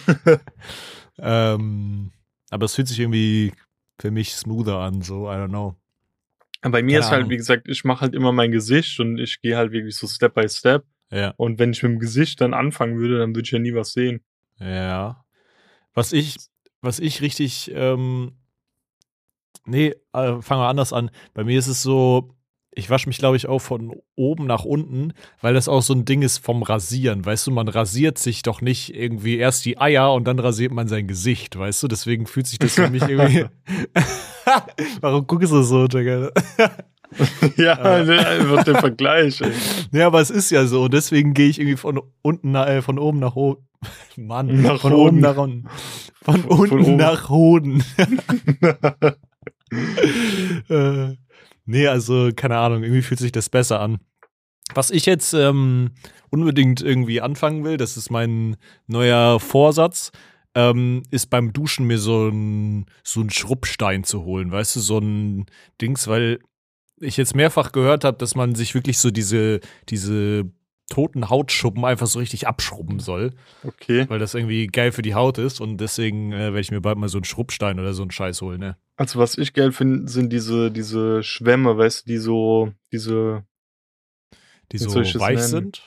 ähm, 1.19 2.11
aber 2.50 2.64
es 2.64 2.75
fühlt 2.75 2.88
sich 2.88 2.99
irgendwie 2.99 3.53
für 4.00 4.11
mich 4.11 4.35
smoother 4.35 4.79
an, 4.79 5.03
so, 5.03 5.31
I 5.31 5.35
don't 5.37 5.49
know. 5.49 5.76
Bei 6.62 6.82
mir 6.82 6.99
keine 6.99 6.99
ist 6.99 7.11
halt, 7.12 7.29
wie 7.29 7.37
gesagt, 7.37 7.69
ich 7.69 7.85
mache 7.85 8.00
halt 8.00 8.14
immer 8.14 8.32
mein 8.32 8.50
Gesicht 8.50 8.99
und 8.99 9.19
ich 9.19 9.41
gehe 9.41 9.56
halt 9.56 9.70
wirklich 9.70 9.97
so 9.97 10.08
Step 10.08 10.35
by 10.35 10.49
Step. 10.49 10.85
Ja. 11.12 11.32
Und 11.37 11.61
wenn 11.61 11.70
ich 11.70 11.82
mit 11.85 11.93
dem 11.93 11.99
Gesicht 12.00 12.41
dann 12.41 12.55
anfangen 12.55 12.99
würde, 12.99 13.19
dann 13.19 13.37
würde 13.37 13.47
ich 13.47 13.53
ja 13.53 13.61
nie 13.61 13.75
was 13.75 13.93
sehen. 13.93 14.20
Ja. 14.58 15.25
Was 15.94 16.12
ich, 16.12 16.37
was 16.81 16.99
ich 16.99 17.23
richtig 17.23 17.70
ähm, 17.72 18.32
Nee, 19.67 19.94
äh, 20.13 20.41
fangen 20.41 20.63
wir 20.63 20.69
anders 20.69 20.93
an. 20.93 21.11
Bei 21.35 21.44
mir 21.44 21.58
ist 21.58 21.67
es 21.67 21.82
so, 21.82 22.31
ich 22.77 22.91
wasche 22.91 23.08
mich, 23.08 23.19
glaube 23.19 23.37
ich, 23.37 23.49
auch 23.49 23.58
von 23.58 23.93
oben 24.17 24.46
nach 24.46 24.65
unten, 24.65 25.15
weil 25.41 25.55
das 25.55 25.67
auch 25.67 25.81
so 25.81 25.94
ein 25.94 26.05
Ding 26.05 26.20
ist 26.20 26.39
vom 26.39 26.63
Rasieren. 26.63 27.25
Weißt 27.25 27.46
du, 27.46 27.51
man 27.51 27.69
rasiert 27.69 28.19
sich 28.19 28.43
doch 28.43 28.61
nicht 28.61 28.94
irgendwie 28.94 29.39
erst 29.39 29.65
die 29.65 29.79
Eier 29.79 30.13
und 30.13 30.25
dann 30.29 30.39
rasiert 30.39 30.73
man 30.73 30.87
sein 30.87 31.08
Gesicht, 31.08 31.58
weißt 31.58 31.82
du? 31.82 31.89
Deswegen 31.89 32.27
fühlt 32.27 32.46
sich 32.46 32.58
das 32.58 32.75
für 32.75 32.91
mich 32.91 33.03
irgendwie. 33.03 33.46
Warum 35.01 35.27
guckst 35.27 35.53
du 35.53 35.63
so, 35.63 35.87
Jagger? 35.87 36.32
ja, 37.56 37.75
einfach 37.81 38.65
der 38.65 38.77
Vergleich. 38.77 39.41
Ey. 39.41 39.53
Ja, 39.93 40.08
aber 40.08 40.20
es 40.20 40.31
ist 40.31 40.51
ja 40.51 40.67
so. 40.67 40.89
Deswegen 40.89 41.32
gehe 41.32 41.49
ich 41.49 41.58
irgendwie 41.58 41.79
von 41.79 42.03
unten, 42.20 42.55
äh, 42.55 42.82
von 42.82 42.99
oben 42.99 43.20
nach 43.20 43.37
oben. 43.37 43.67
Mann, 44.17 44.63
nach 44.63 44.81
von 44.81 44.93
oben 44.93 45.20
nach 45.20 45.37
unten. 45.39 45.67
Von, 46.23 46.43
von 46.43 46.58
unten 46.58 46.85
von 46.85 46.96
nach 46.96 47.31
Hoden. 47.31 47.85
äh, 50.69 51.17
nee, 51.65 51.87
also 51.87 52.31
keine 52.35 52.58
Ahnung, 52.58 52.82
irgendwie 52.82 53.03
fühlt 53.03 53.20
sich 53.20 53.32
das 53.32 53.49
besser 53.49 53.81
an. 53.81 53.99
Was 54.75 54.91
ich 54.91 55.06
jetzt 55.06 55.32
ähm, 55.32 55.93
unbedingt 56.31 56.82
irgendwie 56.82 57.20
anfangen 57.20 57.65
will, 57.65 57.77
das 57.77 57.96
ist 57.96 58.11
mein 58.11 58.56
neuer 58.87 59.39
Vorsatz, 59.39 60.11
ähm, 60.55 61.03
ist 61.11 61.31
beim 61.31 61.53
Duschen 61.53 61.87
mir 61.87 61.99
so 61.99 62.29
ein, 62.29 62.87
so 63.05 63.20
ein 63.20 63.31
Schrubbstein 63.31 64.05
zu 64.05 64.25
holen, 64.25 64.51
weißt 64.51 64.77
du, 64.77 64.81
so 64.81 64.99
ein 64.99 65.46
Dings, 65.81 66.08
weil 66.08 66.41
ich 66.99 67.17
jetzt 67.17 67.37
mehrfach 67.37 67.73
gehört 67.73 68.05
habe, 68.05 68.17
dass 68.17 68.35
man 68.35 68.55
sich 68.55 68.75
wirklich 68.75 68.99
so 68.99 69.11
diese, 69.11 69.61
diese 69.89 70.51
toten 70.89 71.29
Hautschuppen 71.29 71.85
einfach 71.85 72.06
so 72.06 72.19
richtig 72.19 72.46
abschrubben 72.46 73.01
soll. 73.01 73.32
Okay. 73.65 74.06
Weil 74.08 74.19
das 74.19 74.35
irgendwie 74.35 74.67
geil 74.67 74.93
für 74.93 75.03
die 75.03 75.15
Haut 75.15 75.39
ist 75.39 75.61
und 75.61 75.79
deswegen 75.79 76.32
äh, 76.32 76.39
werde 76.39 76.61
ich 76.61 76.70
mir 76.70 76.81
bald 76.81 76.99
mal 76.99 77.08
so 77.08 77.19
einen 77.19 77.25
Schrubbstein 77.25 77.79
oder 77.79 77.93
so 77.93 78.03
einen 78.03 78.11
Scheiß 78.11 78.41
holen, 78.41 78.61
ne? 78.61 78.77
Also 78.96 79.19
was 79.19 79.36
ich 79.36 79.53
geil 79.53 79.72
finde, 79.72 80.08
sind 80.10 80.32
diese, 80.32 80.70
diese 80.70 81.22
Schwämme, 81.22 81.76
weißt 81.76 82.06
du, 82.06 82.12
die 82.12 82.19
so, 82.19 82.72
diese. 82.93 83.44
Die 84.72 84.79
so 84.79 84.94
weich 84.94 85.43
sind? 85.43 85.82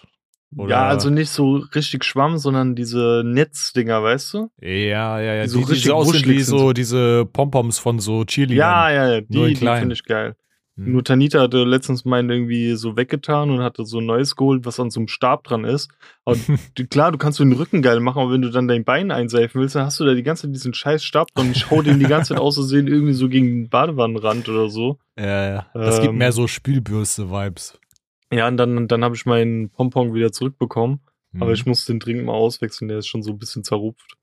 Oder? 0.56 0.70
Ja, 0.70 0.88
also 0.88 1.10
nicht 1.10 1.30
so 1.30 1.58
richtig 1.76 2.04
Schwamm, 2.04 2.38
sondern 2.38 2.76
diese 2.76 3.22
Netzdinger, 3.24 4.02
weißt 4.02 4.34
du? 4.34 4.52
Ja, 4.60 5.20
ja, 5.20 5.36
ja. 5.36 5.44
Die, 5.44 5.50
so 5.50 5.60
die, 5.60 5.66
richtig 5.66 5.84
die 5.84 5.92
aussehen 5.92 6.26
wie 6.26 6.42
so 6.42 6.74
diese 6.74 7.26
Pompoms 7.26 7.78
von 7.78 8.00
so 8.00 8.26
Chili. 8.26 8.56
Ja, 8.56 8.90
ja, 8.90 9.14
ja, 9.14 9.22
die, 9.22 9.54
die 9.54 9.56
finde 9.56 9.94
ich 9.94 10.04
geil. 10.04 10.36
Hm. 10.80 10.94
Nur 10.94 11.04
Tanita 11.04 11.42
hatte 11.42 11.64
letztens 11.66 12.06
meinen 12.06 12.30
irgendwie 12.30 12.76
so 12.76 12.96
weggetan 12.96 13.50
und 13.52 13.62
hatte 13.62 13.86
so 13.86 14.00
ein 14.00 14.06
neues 14.06 14.36
geholt, 14.36 14.66
was 14.66 14.80
an 14.80 14.90
so 14.90 15.02
einem 15.02 15.10
Stab 15.10 15.44
dran 15.44 15.66
ist. 15.66 15.90
Aber 16.24 16.38
klar, 16.90 17.12
du 17.12 17.18
kannst 17.18 17.40
den 17.40 17.52
Rücken 17.52 17.82
geil 17.82 18.00
machen, 18.00 18.22
aber 18.22 18.32
wenn 18.32 18.42
du 18.42 18.50
dann 18.50 18.68
dein 18.68 18.86
Bein 18.86 19.12
einseifen 19.12 19.60
willst, 19.60 19.76
dann 19.76 19.86
hast 19.86 20.00
du 20.00 20.06
da 20.06 20.14
die 20.14 20.24
ganze 20.24 20.44
Zeit 20.44 20.56
diesen 20.56 20.74
scheiß 20.74 21.04
Stab 21.04 21.28
und 21.36 21.52
ich 21.52 21.70
hau 21.70 21.82
den 21.82 22.00
die 22.00 22.06
ganze 22.06 22.34
Zeit 22.34 22.40
auszusehen 22.42 22.88
irgendwie 22.88 23.14
so 23.14 23.28
gegen 23.28 23.48
den 23.48 23.70
Badewannenrand 23.70 24.48
oder 24.48 24.70
so. 24.70 25.00
Ja, 25.18 25.50
ja. 25.50 25.66
Das 25.74 25.98
ähm, 25.98 26.04
gibt 26.04 26.16
mehr 26.16 26.32
so 26.32 26.48
Spülbürste-Vibes. 26.48 27.78
Ja, 28.32 28.48
und 28.48 28.58
dann, 28.58 28.88
dann 28.88 29.04
habe 29.04 29.16
ich 29.16 29.26
meinen 29.26 29.70
Pompon 29.70 30.14
wieder 30.14 30.32
zurückbekommen. 30.32 31.02
Mhm. 31.32 31.44
Aber 31.44 31.52
ich 31.52 31.66
muss 31.66 31.86
den 31.86 32.00
dringend 32.00 32.26
mal 32.26 32.34
auswechseln, 32.34 32.88
der 32.88 33.00
ist 33.00 33.08
schon 33.08 33.24
so 33.24 33.32
ein 33.32 33.38
bisschen 33.38 33.64
zerrupft. 33.64 34.16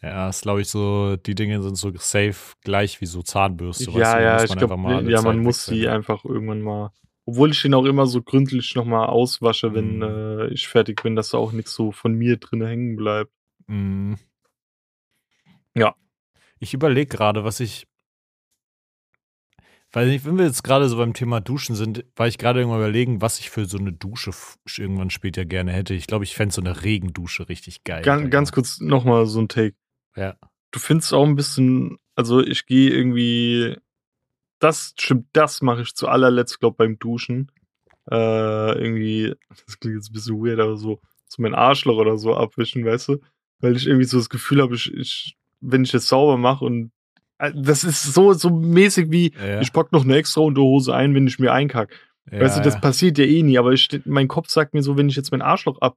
Ja, 0.00 0.28
ist 0.28 0.42
glaube 0.42 0.60
ich 0.60 0.68
so, 0.68 1.16
die 1.16 1.34
Dinge 1.34 1.60
sind 1.62 1.76
so 1.76 1.92
safe 1.96 2.54
gleich 2.62 3.00
wie 3.00 3.06
so 3.06 3.22
Zahnbürste. 3.22 3.90
Ja, 3.90 3.98
weißt 3.98 4.20
ja, 4.20 4.44
ich 4.44 4.56
glaube, 4.56 5.10
ja, 5.10 5.22
man 5.22 5.40
muss 5.40 5.66
die 5.66 5.88
einfach 5.88 6.24
irgendwann 6.24 6.62
mal, 6.62 6.92
obwohl 7.24 7.50
ich 7.50 7.62
den 7.62 7.74
auch 7.74 7.84
immer 7.84 8.06
so 8.06 8.22
gründlich 8.22 8.74
nochmal 8.76 9.08
auswasche, 9.08 9.74
wenn 9.74 9.98
mm. 9.98 10.02
äh, 10.02 10.46
ich 10.48 10.68
fertig 10.68 11.02
bin, 11.02 11.16
dass 11.16 11.30
da 11.30 11.38
auch 11.38 11.52
nichts 11.52 11.74
so 11.74 11.90
von 11.90 12.14
mir 12.14 12.36
drin 12.36 12.64
hängen 12.64 12.96
bleibt. 12.96 13.32
Mm. 13.66 14.14
Ja. 15.74 15.96
Ich 16.60 16.74
überlege 16.74 17.16
gerade, 17.16 17.42
was 17.42 17.58
ich, 17.58 17.88
weil 19.90 20.24
wenn 20.24 20.38
wir 20.38 20.44
jetzt 20.44 20.62
gerade 20.62 20.88
so 20.88 20.96
beim 20.96 21.14
Thema 21.14 21.40
Duschen 21.40 21.74
sind, 21.74 22.04
war 22.14 22.28
ich 22.28 22.38
gerade 22.38 22.60
irgendwann 22.60 22.80
überlegen, 22.80 23.20
was 23.20 23.40
ich 23.40 23.50
für 23.50 23.64
so 23.64 23.78
eine 23.78 23.92
Dusche 23.92 24.30
irgendwann 24.76 25.10
später 25.10 25.44
gerne 25.44 25.72
hätte. 25.72 25.94
Ich 25.94 26.06
glaube, 26.06 26.24
ich 26.24 26.34
fände 26.34 26.54
so 26.54 26.60
eine 26.60 26.84
Regendusche 26.84 27.48
richtig 27.48 27.84
geil. 27.84 28.02
Ganz, 28.02 28.30
ganz 28.30 28.52
kurz 28.52 28.80
nochmal 28.80 29.26
so 29.26 29.40
ein 29.40 29.48
Take. 29.48 29.74
Ja. 30.18 30.36
Du 30.70 30.78
findest 30.78 31.12
auch 31.14 31.24
ein 31.24 31.36
bisschen, 31.36 31.98
also 32.14 32.40
ich 32.40 32.66
gehe 32.66 32.90
irgendwie, 32.90 33.76
das 34.58 34.94
stimmt, 34.98 35.26
das 35.32 35.62
mache 35.62 35.82
ich 35.82 35.94
zu 35.94 36.08
allerletzt, 36.08 36.60
glaube 36.60 36.76
beim 36.76 36.98
Duschen. 36.98 37.50
Äh, 38.10 38.72
irgendwie, 38.78 39.34
das 39.66 39.78
klingt 39.78 39.96
jetzt 39.96 40.10
ein 40.10 40.14
bisschen 40.14 40.44
weird, 40.44 40.60
aber 40.60 40.76
so, 40.76 41.00
so 41.26 41.42
mein 41.42 41.54
Arschloch 41.54 41.96
oder 41.96 42.18
so 42.18 42.34
abwischen, 42.34 42.84
weißt 42.84 43.08
du? 43.08 43.18
Weil 43.60 43.76
ich 43.76 43.86
irgendwie 43.86 44.04
so 44.04 44.18
das 44.18 44.28
Gefühl 44.28 44.62
habe, 44.62 44.74
ich, 44.74 44.92
ich, 44.92 45.36
wenn 45.60 45.84
ich 45.84 45.94
es 45.94 46.08
sauber 46.08 46.36
mache 46.36 46.64
und 46.64 46.92
äh, 47.38 47.52
das 47.54 47.84
ist 47.84 48.14
so, 48.14 48.32
so 48.32 48.50
mäßig 48.50 49.10
wie, 49.10 49.32
ja. 49.34 49.60
ich 49.60 49.72
pack 49.72 49.92
noch 49.92 50.04
eine 50.04 50.16
extra 50.16 50.40
Unterhose 50.40 50.94
ein, 50.94 51.14
wenn 51.14 51.26
ich 51.26 51.38
mir 51.38 51.52
einkacke. 51.52 51.94
Ja, 52.30 52.40
weißt 52.40 52.58
du, 52.58 52.62
das 52.62 52.74
ja. 52.74 52.80
passiert 52.80 53.18
ja 53.18 53.24
eh 53.24 53.42
nie, 53.42 53.58
aber 53.58 53.72
ich, 53.72 53.88
mein 54.04 54.28
Kopf 54.28 54.50
sagt 54.50 54.74
mir 54.74 54.82
so, 54.82 54.96
wenn 54.96 55.08
ich 55.08 55.16
jetzt 55.16 55.30
mein 55.30 55.42
Arschloch 55.42 55.80
ab, 55.80 55.96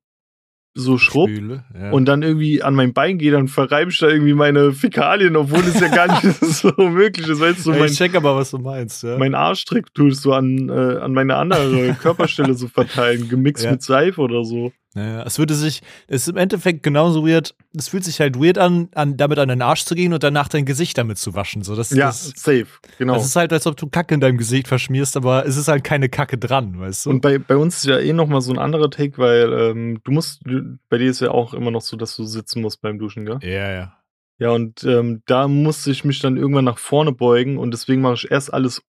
so 0.74 0.98
schrubb 0.98 1.30
ja. 1.30 1.92
und 1.92 2.06
dann 2.06 2.22
irgendwie 2.22 2.64
an 2.64 2.76
mein 2.76 2.94
Bein 2.94 3.18
gehe, 3.18 3.32
dann 3.32 3.48
verreibe 3.48 3.92
ich 3.92 4.00
da 4.00 4.08
irgendwie 4.08 4.34
meine 4.34 4.72
Fäkalien, 4.72 5.36
obwohl 5.36 5.60
es 5.62 5.80
ja 5.80 5.90
gar 5.90 6.08
nicht 6.08 6.36
so 6.42 6.72
möglich 6.78 7.28
ist. 7.28 7.42
Weißt 7.42 7.60
du, 7.60 7.64
so 7.64 7.72
mein, 7.72 7.86
ich 7.86 7.98
check 7.98 8.16
aber, 8.16 8.36
was 8.36 8.52
du 8.52 8.58
meinst. 8.58 9.04
Ja. 9.04 9.18
Mein 9.18 9.36
Arschtrick 9.36 9.94
tue 9.94 10.10
ich 10.10 10.20
so 10.20 10.34
an, 10.34 10.70
äh, 10.70 11.00
an 11.00 11.14
meine 11.14 11.36
andere 11.36 11.94
Körperstelle 12.02 12.54
so 12.54 12.68
verteilen, 12.68 13.28
gemixt 13.28 13.66
ja. 13.66 13.72
mit 13.72 13.82
Seife 13.82 14.22
oder 14.22 14.44
so. 14.46 14.72
Naja, 14.94 15.24
es 15.24 15.40
würde 15.40 15.54
sich, 15.54 15.82
es 16.08 16.24
ist 16.24 16.28
im 16.28 16.38
Endeffekt 16.38 16.84
genauso 16.84 17.26
weird, 17.26 17.56
es 17.74 17.88
fühlt 17.88 18.04
sich 18.04 18.20
halt 18.20 18.38
weird 18.38 18.58
an, 18.58 18.90
an, 18.94 19.16
damit 19.16 19.40
an 19.40 19.48
den 19.48 19.62
Arsch 19.62 19.86
zu 19.86 19.96
gehen 19.96 20.12
und 20.12 20.22
danach 20.22 20.50
dein 20.50 20.66
Gesicht 20.66 20.98
damit 20.98 21.18
zu 21.18 21.34
waschen. 21.34 21.64
So, 21.64 21.78
das, 21.78 21.92
ja, 21.92 22.08
das, 22.08 22.34
safe, 22.36 22.68
genau. 22.98 23.16
Es 23.16 23.26
ist 23.26 23.38
halt, 23.38 23.54
als 23.54 23.66
ob 23.68 23.78
du 23.78 23.88
Kacke 23.88 24.14
in 24.14 24.20
deinem 24.20 24.38
Gesicht 24.38 24.68
verschmierst, 24.68 25.16
aber 25.16 25.46
es 25.46 25.56
ist 25.56 25.70
halt 25.70 25.86
keine 25.86 26.10
Kacke 26.10 26.38
dran, 26.38 26.78
weißt 26.78 27.06
du? 27.06 27.10
Und 27.12 27.22
bei, 27.22 27.38
bei 27.38 27.56
uns 27.56 27.78
ist 27.78 27.86
ja 27.86 28.00
eh 28.00 28.12
nochmal 28.12 28.42
so 28.42 28.52
ein 28.52 28.60
anderer 28.60 28.90
Take, 28.90 29.18
weil 29.18 29.54
ähm, 29.54 30.02
du 30.04 30.12
musst, 30.12 30.42
du, 30.46 30.78
bei 30.90 30.98
dir 30.98 31.10
ist 31.10 31.22
ja 31.22 31.32
auch 31.32 31.54
immer 31.54 31.72
noch 31.72 31.82
so, 31.82 31.96
dass 31.96 32.16
du 32.18 32.26
sitzen 32.26 32.62
musst 32.62 32.82
beim 32.82 33.00
Duschen, 33.00 33.26
gell? 33.26 33.40
Ja, 33.44 33.72
ja. 33.72 33.98
Ja, 34.40 34.50
und 34.50 34.84
ähm, 34.84 35.22
da 35.28 35.48
musste 35.48 35.92
ich 35.92 36.04
mich 36.04 36.20
dann 36.20 36.36
irgendwann 36.36 36.66
nach 36.66 36.80
vorne 36.80 37.12
beugen 37.12 37.60
und 37.60 37.72
deswegen 37.72 38.02
mache 38.02 38.16
ich 38.16 38.32
erst 38.32 38.52
alles 38.52 38.82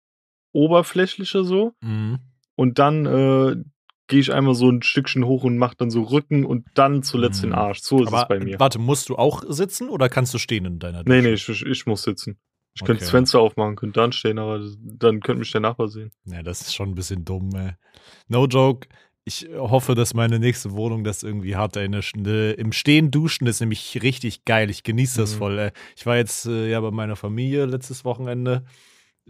oberflächliche 0.53 1.43
so. 1.43 1.73
Mhm. 1.81 2.19
Und 2.55 2.79
dann 2.79 3.05
äh, 3.05 3.55
gehe 4.11 4.19
ich 4.19 4.33
einmal 4.33 4.55
so 4.55 4.69
ein 4.69 4.83
Stückchen 4.83 5.25
hoch 5.25 5.45
und 5.45 5.57
mache 5.57 5.75
dann 5.77 5.89
so 5.89 6.03
Rücken 6.03 6.43
und 6.43 6.67
dann 6.73 7.01
zuletzt 7.01 7.41
mhm. 7.41 7.47
den 7.47 7.53
Arsch. 7.53 7.79
So 7.79 8.01
ist 8.01 8.09
Aber, 8.09 8.23
es 8.23 8.27
bei 8.27 8.39
mir. 8.41 8.59
Warte, 8.59 8.77
musst 8.77 9.07
du 9.07 9.15
auch 9.15 9.41
sitzen 9.47 9.87
oder 9.87 10.09
kannst 10.09 10.33
du 10.33 10.37
stehen 10.37 10.65
in 10.65 10.79
deiner 10.79 11.05
Dusche? 11.05 11.17
Nee, 11.17 11.21
nee, 11.21 11.33
ich, 11.33 11.47
ich 11.47 11.85
muss 11.85 12.03
sitzen. 12.03 12.37
Ich 12.73 12.81
okay. 12.81 12.87
könnte 12.87 13.03
das 13.03 13.09
Fenster 13.09 13.39
aufmachen, 13.39 13.77
könnte 13.77 14.01
dann 14.01 14.11
stehen, 14.11 14.37
aber 14.37 14.61
dann 14.77 15.21
könnte 15.21 15.39
mich 15.39 15.51
der 15.51 15.61
Nachbar 15.61 15.87
sehen. 15.87 16.11
Ja, 16.25 16.43
das 16.43 16.59
ist 16.59 16.75
schon 16.75 16.89
ein 16.89 16.95
bisschen 16.95 17.23
dumm, 17.23 17.51
ey. 17.55 17.71
No 18.27 18.47
joke. 18.47 18.89
Ich 19.23 19.47
hoffe, 19.55 19.95
dass 19.95 20.13
meine 20.13 20.39
nächste 20.39 20.71
Wohnung 20.71 21.05
das 21.05 21.23
irgendwie 21.23 21.55
hat. 21.55 21.77
Ey. 21.77 21.85
Im 21.85 22.71
Stehen 22.73 23.11
duschen 23.11 23.47
ist 23.47 23.61
nämlich 23.61 24.01
richtig 24.03 24.43
geil. 24.43 24.69
Ich 24.69 24.83
genieße 24.83 25.21
das 25.21 25.35
mhm. 25.35 25.37
voll. 25.37 25.59
Ey. 25.59 25.71
Ich 25.95 26.05
war 26.05 26.17
jetzt 26.17 26.47
äh, 26.47 26.69
ja 26.69 26.81
bei 26.81 26.91
meiner 26.91 27.15
Familie 27.15 27.65
letztes 27.65 28.03
Wochenende 28.03 28.65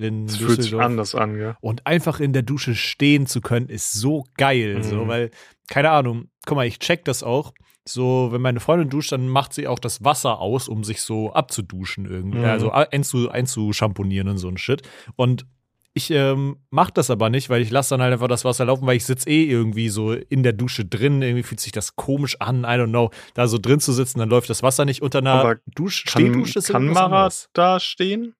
in 0.01 0.27
das 0.27 0.37
fühlt 0.37 0.63
sich 0.63 0.75
anders 0.75 1.15
an, 1.15 1.37
ja. 1.37 1.57
Und 1.61 1.87
einfach 1.87 2.19
in 2.19 2.33
der 2.33 2.43
Dusche 2.43 2.75
stehen 2.75 3.25
zu 3.25 3.41
können, 3.41 3.67
ist 3.67 3.93
so 3.93 4.25
geil. 4.37 4.77
Mhm. 4.77 4.83
So, 4.83 5.07
weil, 5.07 5.31
keine 5.69 5.91
Ahnung, 5.91 6.29
guck 6.45 6.55
mal, 6.57 6.67
ich 6.67 6.79
check 6.79 7.05
das 7.05 7.23
auch. 7.23 7.53
So, 7.87 8.29
wenn 8.31 8.41
meine 8.41 8.59
Freundin 8.59 8.89
duscht, 8.89 9.11
dann 9.11 9.27
macht 9.27 9.53
sie 9.53 9.67
auch 9.67 9.79
das 9.79 10.03
Wasser 10.03 10.39
aus, 10.39 10.67
um 10.67 10.83
sich 10.83 11.01
so 11.01 11.33
abzuduschen 11.33 12.05
irgendwie. 12.05 12.39
Mhm. 12.39 12.45
Also 12.45 12.71
einzu, 12.71 13.29
einzuschamponieren 13.29 14.27
und 14.27 14.37
so 14.37 14.47
ein 14.47 14.57
Shit. 14.57 14.83
Und 15.15 15.45
ich 15.93 16.09
ähm, 16.11 16.57
mache 16.69 16.93
das 16.93 17.09
aber 17.09 17.29
nicht, 17.29 17.49
weil 17.49 17.61
ich 17.61 17.69
lasse 17.69 17.89
dann 17.89 18.01
halt 18.01 18.13
einfach 18.13 18.29
das 18.29 18.45
Wasser 18.45 18.65
laufen, 18.65 18.87
weil 18.87 18.95
ich 18.95 19.05
sitze 19.05 19.29
eh 19.29 19.43
irgendwie 19.43 19.89
so 19.89 20.13
in 20.13 20.41
der 20.41 20.53
Dusche 20.53 20.85
drin. 20.85 21.21
Irgendwie 21.21 21.43
fühlt 21.43 21.59
sich 21.59 21.73
das 21.73 21.95
komisch 21.95 22.37
an, 22.39 22.63
I 22.63 22.77
don't 22.77 22.89
know. 22.89 23.09
Da 23.33 23.47
so 23.47 23.57
drin 23.57 23.81
zu 23.81 23.91
sitzen, 23.91 24.19
dann 24.19 24.29
läuft 24.29 24.49
das 24.49 24.63
Wasser 24.63 24.85
nicht 24.85 25.01
unter 25.01 25.19
einer 25.19 25.57
Dusch 25.75 26.05
Stehdusche. 26.07 26.61
Kann 26.61 26.87
Mara 26.87 27.29
da 27.53 27.79
stehen? 27.79 28.35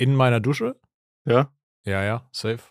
In 0.00 0.14
meiner 0.14 0.40
Dusche? 0.40 0.76
Ja. 1.26 1.52
Ja, 1.84 2.02
ja, 2.02 2.26
safe. 2.32 2.62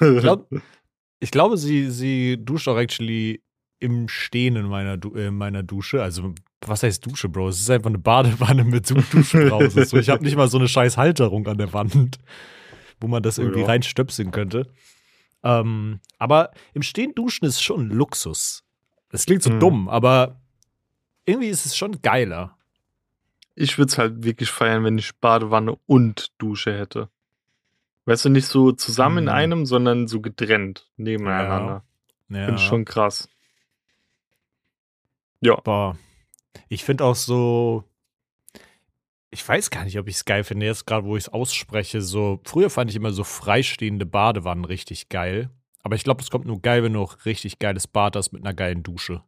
Ich, 0.00 0.20
glaub, 0.20 0.48
ich 1.18 1.32
glaube, 1.32 1.56
sie, 1.56 1.90
sie 1.90 2.36
duscht 2.38 2.68
auch 2.68 2.78
actually 2.78 3.42
im 3.80 4.06
Stehen 4.06 4.54
in 4.54 4.66
meiner, 4.66 4.96
du 4.96 5.10
in 5.10 5.34
meiner 5.34 5.64
Dusche. 5.64 6.00
Also, 6.00 6.34
was 6.64 6.84
heißt 6.84 7.04
Dusche, 7.04 7.28
Bro? 7.28 7.48
Es 7.48 7.58
ist 7.58 7.68
einfach 7.68 7.90
eine 7.90 7.98
Badewanne 7.98 8.62
mit 8.62 8.86
so 8.86 8.94
Duschenbrause. 8.94 9.84
so, 9.86 9.96
ich 9.96 10.08
habe 10.08 10.22
nicht 10.22 10.36
mal 10.36 10.46
so 10.46 10.56
eine 10.56 10.68
scheiß 10.68 10.96
Halterung 10.96 11.48
an 11.48 11.58
der 11.58 11.72
Wand, 11.72 12.20
wo 13.00 13.08
man 13.08 13.24
das 13.24 13.38
irgendwie 13.38 13.62
ja. 13.62 13.66
reinstöpseln 13.66 14.30
könnte. 14.30 14.68
Ähm, 15.42 15.98
aber 16.18 16.52
im 16.74 16.82
Stehen 16.82 17.12
duschen 17.16 17.44
ist 17.44 17.60
schon 17.60 17.90
Luxus. 17.90 18.62
Das 19.08 19.26
klingt 19.26 19.42
so 19.42 19.50
mhm. 19.50 19.58
dumm, 19.58 19.88
aber 19.88 20.40
irgendwie 21.26 21.48
ist 21.48 21.66
es 21.66 21.76
schon 21.76 22.00
geiler. 22.02 22.56
Ich 23.54 23.78
würde 23.78 23.90
es 23.90 23.98
halt 23.98 24.24
wirklich 24.24 24.50
feiern, 24.50 24.84
wenn 24.84 24.98
ich 24.98 25.14
Badewanne 25.16 25.76
und 25.86 26.32
Dusche 26.38 26.76
hätte. 26.76 27.08
Weißt 28.04 28.24
du, 28.24 28.30
nicht 28.30 28.46
so 28.46 28.72
zusammen 28.72 29.18
in 29.18 29.24
mhm. 29.24 29.30
einem, 29.30 29.66
sondern 29.66 30.08
so 30.08 30.20
getrennt 30.20 30.90
nebeneinander. 30.96 31.84
Ja. 32.28 32.38
ja. 32.38 32.44
Finde 32.46 32.60
ich 32.60 32.66
schon 32.66 32.84
krass. 32.84 33.28
Ja. 35.40 35.56
Boah. 35.56 35.96
Ich 36.68 36.84
finde 36.84 37.04
auch 37.04 37.14
so, 37.14 37.84
ich 39.30 39.46
weiß 39.46 39.70
gar 39.70 39.84
nicht, 39.84 39.98
ob 39.98 40.08
ich 40.08 40.16
es 40.16 40.24
geil 40.24 40.44
finde, 40.44 40.66
jetzt 40.66 40.86
gerade, 40.86 41.06
wo 41.06 41.16
ich 41.16 41.24
es 41.24 41.28
ausspreche. 41.28 42.02
So, 42.02 42.40
früher 42.44 42.70
fand 42.70 42.90
ich 42.90 42.96
immer 42.96 43.12
so 43.12 43.24
freistehende 43.24 44.06
Badewannen 44.06 44.64
richtig 44.64 45.08
geil. 45.08 45.50
Aber 45.82 45.96
ich 45.96 46.04
glaube, 46.04 46.22
es 46.22 46.30
kommt 46.30 46.46
nur 46.46 46.60
geil, 46.60 46.82
wenn 46.82 46.92
du 46.92 47.00
auch 47.00 47.24
richtig 47.24 47.58
geiles 47.58 47.86
Bad 47.86 48.14
hast 48.14 48.32
mit 48.32 48.44
einer 48.44 48.54
geilen 48.54 48.82
Dusche. 48.82 49.22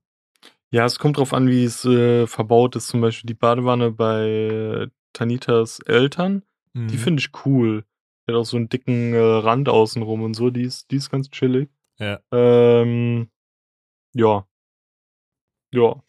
Ja, 0.75 0.87
es 0.87 0.99
kommt 0.99 1.19
drauf 1.19 1.33
an, 1.33 1.47
wie 1.49 1.63
es 1.63 1.85
äh, 1.85 2.27
verbaut 2.27 2.75
ist. 2.75 2.89
Zum 2.89 3.01
Beispiel 3.01 3.29
die 3.29 3.35
Badewanne 3.35 3.93
bei 3.93 4.89
Tanitas 5.13 5.79
Eltern. 5.79 6.43
Mhm. 6.73 6.89
Die 6.89 6.99
finde 6.99 7.21
ich 7.21 7.31
cool. 7.47 7.85
Die 8.27 8.33
hat 8.33 8.41
auch 8.41 8.45
so 8.45 8.57
einen 8.57 8.69
dicken 8.69 9.15
äh, 9.15 9.21
Rand 9.21 9.69
außenrum 9.69 10.25
und 10.25 10.35
so. 10.35 10.51
Die 10.51 10.63
ist, 10.63 10.91
die 10.91 10.97
ist 10.97 11.11
ganz 11.11 11.31
chillig. 11.31 11.71
Ja. 12.01 12.19
Ähm, 12.33 13.29
ja. 14.17 14.49
Ja. 15.73 16.03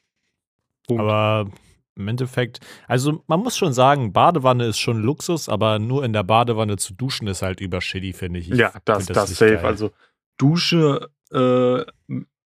Punkt. 0.87 0.99
Aber 0.99 1.51
im 1.93 2.07
Endeffekt, 2.07 2.59
also 2.87 3.23
man 3.27 3.41
muss 3.41 3.55
schon 3.55 3.71
sagen, 3.71 4.13
Badewanne 4.13 4.65
ist 4.65 4.79
schon 4.79 4.99
Luxus, 4.99 5.47
aber 5.47 5.77
nur 5.77 6.03
in 6.03 6.11
der 6.11 6.23
Badewanne 6.23 6.77
zu 6.77 6.95
duschen 6.95 7.27
ist 7.27 7.43
halt 7.43 7.61
überschilly, 7.61 8.13
finde 8.13 8.39
ich. 8.39 8.49
ich. 8.49 8.57
Ja, 8.57 8.73
das, 8.83 9.05
das, 9.05 9.29
das 9.29 9.37
safe. 9.37 9.57
Geil. 9.57 9.65
Also 9.65 9.91
Dusche 10.39 11.11
äh, 11.31 11.85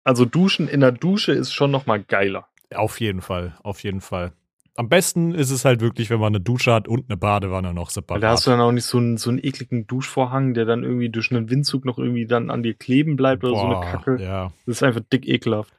also 0.09 0.25
Duschen 0.25 0.67
in 0.67 0.79
der 0.79 0.91
Dusche 0.91 1.33
ist 1.33 1.53
schon 1.53 1.69
noch 1.69 1.85
mal 1.85 2.01
geiler. 2.01 2.47
Auf 2.73 2.99
jeden 2.99 3.21
Fall, 3.21 3.55
auf 3.61 3.83
jeden 3.83 4.01
Fall. 4.01 4.33
Am 4.75 4.89
besten 4.89 5.35
ist 5.35 5.51
es 5.51 5.65
halt 5.65 5.81
wirklich, 5.81 6.09
wenn 6.09 6.19
man 6.19 6.33
eine 6.33 6.41
Dusche 6.41 6.73
hat 6.73 6.87
und 6.87 7.09
eine 7.09 7.17
Badewanne 7.17 7.75
noch 7.75 7.91
separat. 7.91 8.23
Da 8.23 8.31
hast 8.31 8.47
du 8.47 8.49
dann 8.49 8.59
auch 8.59 8.71
nicht 8.71 8.85
so 8.85 8.97
einen, 8.97 9.17
so 9.17 9.29
einen 9.29 9.37
ekligen 9.37 9.85
Duschvorhang, 9.85 10.55
der 10.55 10.65
dann 10.65 10.83
irgendwie 10.83 11.09
durch 11.09 11.29
einen 11.31 11.51
Windzug 11.51 11.85
noch 11.85 11.99
irgendwie 11.99 12.25
dann 12.25 12.49
an 12.49 12.63
dir 12.63 12.73
kleben 12.73 13.17
bleibt 13.17 13.43
oder 13.43 13.53
Boah, 13.53 13.59
so 13.59 13.67
eine 13.67 13.91
Kacke. 13.91 14.23
Ja. 14.23 14.51
Das 14.65 14.77
ist 14.77 14.83
einfach 14.83 15.01
dick 15.13 15.27
ekelhaft. 15.27 15.73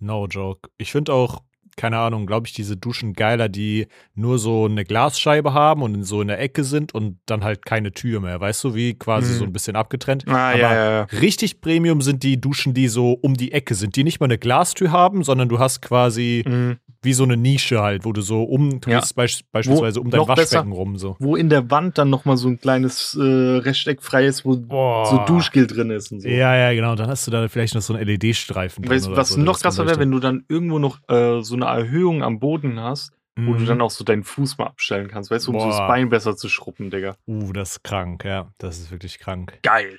No 0.00 0.26
joke. 0.26 0.68
Ich 0.76 0.90
finde 0.90 1.12
auch, 1.12 1.42
keine 1.76 1.98
Ahnung, 1.98 2.26
glaube 2.26 2.46
ich, 2.46 2.52
diese 2.52 2.76
Duschen 2.76 3.14
geiler, 3.14 3.48
die 3.48 3.86
nur 4.14 4.38
so 4.38 4.66
eine 4.66 4.84
Glasscheibe 4.84 5.54
haben 5.54 5.82
und 5.82 6.04
so 6.04 6.20
in 6.20 6.28
der 6.28 6.40
Ecke 6.40 6.64
sind 6.64 6.94
und 6.94 7.18
dann 7.26 7.44
halt 7.44 7.64
keine 7.64 7.92
Tür 7.92 8.20
mehr, 8.20 8.40
weißt 8.40 8.64
du, 8.64 8.74
wie 8.74 8.94
quasi 8.94 9.32
mhm. 9.34 9.38
so 9.38 9.44
ein 9.44 9.52
bisschen 9.52 9.76
abgetrennt. 9.76 10.24
Ah, 10.26 10.50
Aber 10.50 10.58
ja, 10.58 10.74
ja, 10.74 10.92
ja. 10.92 11.02
richtig 11.20 11.60
Premium 11.60 12.00
sind 12.00 12.22
die 12.22 12.40
Duschen, 12.40 12.74
die 12.74 12.88
so 12.88 13.12
um 13.12 13.34
die 13.34 13.52
Ecke 13.52 13.74
sind, 13.74 13.96
die 13.96 14.04
nicht 14.04 14.20
mal 14.20 14.26
eine 14.26 14.38
Glastür 14.38 14.92
haben, 14.92 15.24
sondern 15.24 15.48
du 15.48 15.58
hast 15.58 15.82
quasi, 15.82 16.44
mhm. 16.46 16.76
wie 17.02 17.12
so 17.12 17.24
eine 17.24 17.36
Nische 17.36 17.80
halt, 17.80 18.04
wo 18.04 18.12
du 18.12 18.20
so 18.20 18.42
um, 18.42 18.80
du 18.80 18.90
ja. 18.90 19.02
beisch, 19.14 19.42
beispielsweise 19.50 20.00
wo, 20.00 20.04
um 20.04 20.10
dein 20.10 20.20
Waschbecken 20.20 20.70
besser, 20.70 20.76
rum 20.76 20.98
so. 20.98 21.16
Wo 21.18 21.36
in 21.36 21.48
der 21.48 21.70
Wand 21.70 21.98
dann 21.98 22.10
nochmal 22.10 22.36
so 22.36 22.48
ein 22.48 22.60
kleines 22.60 23.16
äh, 23.18 23.22
Rechteck 23.22 24.02
frei 24.02 24.26
ist, 24.26 24.44
wo 24.44 24.56
Boah. 24.56 25.06
so 25.06 25.18
Duschgel 25.24 25.66
drin 25.66 25.90
ist 25.90 26.12
und 26.12 26.20
so. 26.20 26.28
Ja, 26.28 26.54
ja, 26.56 26.72
genau. 26.74 26.94
Dann 26.94 27.08
hast 27.08 27.26
du 27.26 27.30
da 27.30 27.48
vielleicht 27.48 27.74
noch 27.74 27.82
so 27.82 27.94
einen 27.94 28.06
LED-Streifen. 28.06 28.88
Weißt, 28.88 29.10
was 29.10 29.30
so, 29.30 29.40
noch 29.40 29.60
krasser 29.60 29.86
wäre, 29.86 29.98
wenn 29.98 30.10
du 30.10 30.18
dann 30.18 30.44
irgendwo 30.48 30.78
noch 30.78 30.98
äh, 31.08 31.42
so 31.42 31.54
eine 31.54 31.61
Erhöhung 31.66 32.22
am 32.22 32.38
Boden 32.38 32.80
hast, 32.80 33.12
mhm. 33.36 33.46
wo 33.46 33.54
du 33.54 33.60
mhm. 33.60 33.66
dann 33.66 33.80
auch 33.80 33.90
so 33.90 34.04
deinen 34.04 34.24
Fuß 34.24 34.58
mal 34.58 34.66
abstellen 34.66 35.08
kannst, 35.08 35.30
weißt 35.30 35.46
du, 35.46 35.50
um 35.50 35.58
Boah. 35.58 35.62
so 35.62 35.68
das 35.68 35.78
Bein 35.78 36.08
besser 36.08 36.36
zu 36.36 36.48
schruppen, 36.48 36.90
Digga. 36.90 37.16
Uh, 37.26 37.52
das 37.52 37.72
ist 37.72 37.84
krank, 37.84 38.24
ja. 38.24 38.52
Das 38.58 38.78
ist 38.78 38.90
wirklich 38.90 39.18
krank. 39.18 39.58
Geil. 39.62 39.96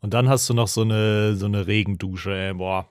Und 0.00 0.14
dann 0.14 0.28
hast 0.28 0.48
du 0.50 0.54
noch 0.54 0.68
so 0.68 0.82
eine, 0.82 1.36
so 1.36 1.46
eine 1.46 1.66
Regendusche, 1.66 2.34
ey. 2.34 2.54
Boah. 2.54 2.88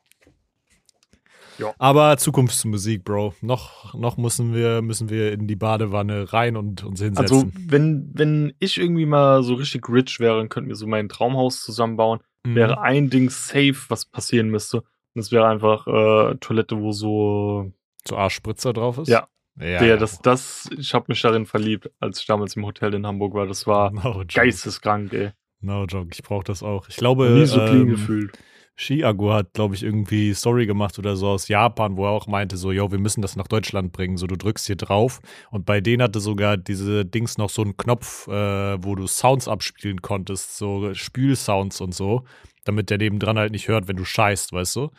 Ja. 1.58 1.74
Aber 1.78 2.18
Zukunftsmusik, 2.18 3.04
Bro. 3.04 3.36
Noch, 3.42 3.94
noch 3.94 4.18
müssen, 4.18 4.54
wir, 4.54 4.82
müssen 4.82 5.10
wir 5.10 5.32
in 5.32 5.48
die 5.48 5.56
Badewanne 5.56 6.34
rein 6.34 6.58
und 6.58 6.84
uns 6.84 7.02
hinsetzen. 7.02 7.38
Also, 7.38 7.52
wenn, 7.68 8.10
wenn 8.14 8.54
ich 8.60 8.78
irgendwie 8.78 9.06
mal 9.06 9.44
so 9.44 9.54
richtig 9.56 9.88
rich 9.90 10.20
wäre, 10.20 10.38
dann 10.38 10.50
könnten 10.50 10.70
wir 10.70 10.76
so 10.76 10.88
mein 10.88 11.10
Traumhaus 11.10 11.62
zusammenbauen. 11.62 12.22
Mhm. 12.46 12.56
Wäre 12.56 12.82
ein 12.82 13.10
Ding 13.10 13.30
safe, 13.30 13.78
was 13.90 14.06
passieren 14.06 14.50
müsste. 14.50 14.78
Und 15.14 15.22
es 15.22 15.32
wäre 15.32 15.48
einfach 15.48 15.88
äh, 15.88 16.36
Toilette, 16.40 16.80
wo 16.80 16.92
so. 16.92 17.72
So 18.08 18.18
Arschspritzer 18.18 18.74
drauf 18.74 18.98
ist? 18.98 19.10
Ja. 19.10 19.28
Ja, 19.60 19.80
der, 19.80 19.98
das, 19.98 20.20
das, 20.20 20.70
ich 20.78 20.94
habe 20.94 21.06
mich 21.10 21.22
darin 21.22 21.46
verliebt, 21.46 21.92
als 22.00 22.22
ich 22.22 22.26
damals 22.26 22.56
im 22.56 22.66
Hotel 22.66 22.94
in 22.94 23.06
Hamburg 23.06 23.34
war. 23.34 23.48
Das 23.48 23.68
war 23.68 23.92
no 23.92 24.24
geisteskrank, 24.26 25.12
ey. 25.14 25.32
No 25.60 25.84
joke, 25.86 26.10
ich 26.14 26.24
brauche 26.24 26.46
das 26.46 26.64
auch. 26.64 26.88
Ich 26.88 26.96
glaube. 26.96 27.30
Nie 27.30 27.46
so 27.46 27.58
clean 27.58 27.82
ähm, 27.82 27.90
gefühlt. 27.90 28.38
Shiago 28.76 29.34
hat, 29.34 29.54
glaube 29.54 29.76
ich, 29.76 29.84
irgendwie 29.84 30.34
Story 30.34 30.66
gemacht 30.66 30.98
oder 30.98 31.16
so 31.16 31.28
aus 31.28 31.48
Japan, 31.48 31.98
wo 31.98 32.06
er 32.06 32.12
auch 32.12 32.26
meinte, 32.26 32.58
so, 32.58 32.72
yo, 32.72 32.92
wir 32.92 32.98
müssen 32.98 33.22
das 33.22 33.36
nach 33.36 33.48
Deutschland 33.48 33.92
bringen. 33.92 34.18
So, 34.18 34.26
du 34.26 34.38
drückst 34.38 34.66
hier 34.66 34.78
drauf. 34.78 35.20
Und 35.52 35.66
bei 35.66 35.82
denen 35.82 36.02
hatte 36.02 36.20
sogar 36.20 36.58
diese 36.58 37.06
Dings 37.06 37.38
noch 37.38 37.50
so 37.50 37.62
einen 37.62 37.78
Knopf, 37.78 38.28
äh, 38.28 38.84
wo 38.84 38.96
du 38.96 39.06
Sounds 39.06 39.48
abspielen 39.48 40.02
konntest, 40.02 40.58
so 40.58 40.94
Spülsounds 40.96 41.82
und 41.82 41.94
so, 41.94 42.24
damit 42.64 42.90
der 42.90 42.98
nebendran 42.98 43.38
halt 43.38 43.52
nicht 43.52 43.68
hört, 43.68 43.88
wenn 43.88 43.98
du 43.98 44.06
scheißt, 44.06 44.54
weißt 44.54 44.76
du? 44.76 44.90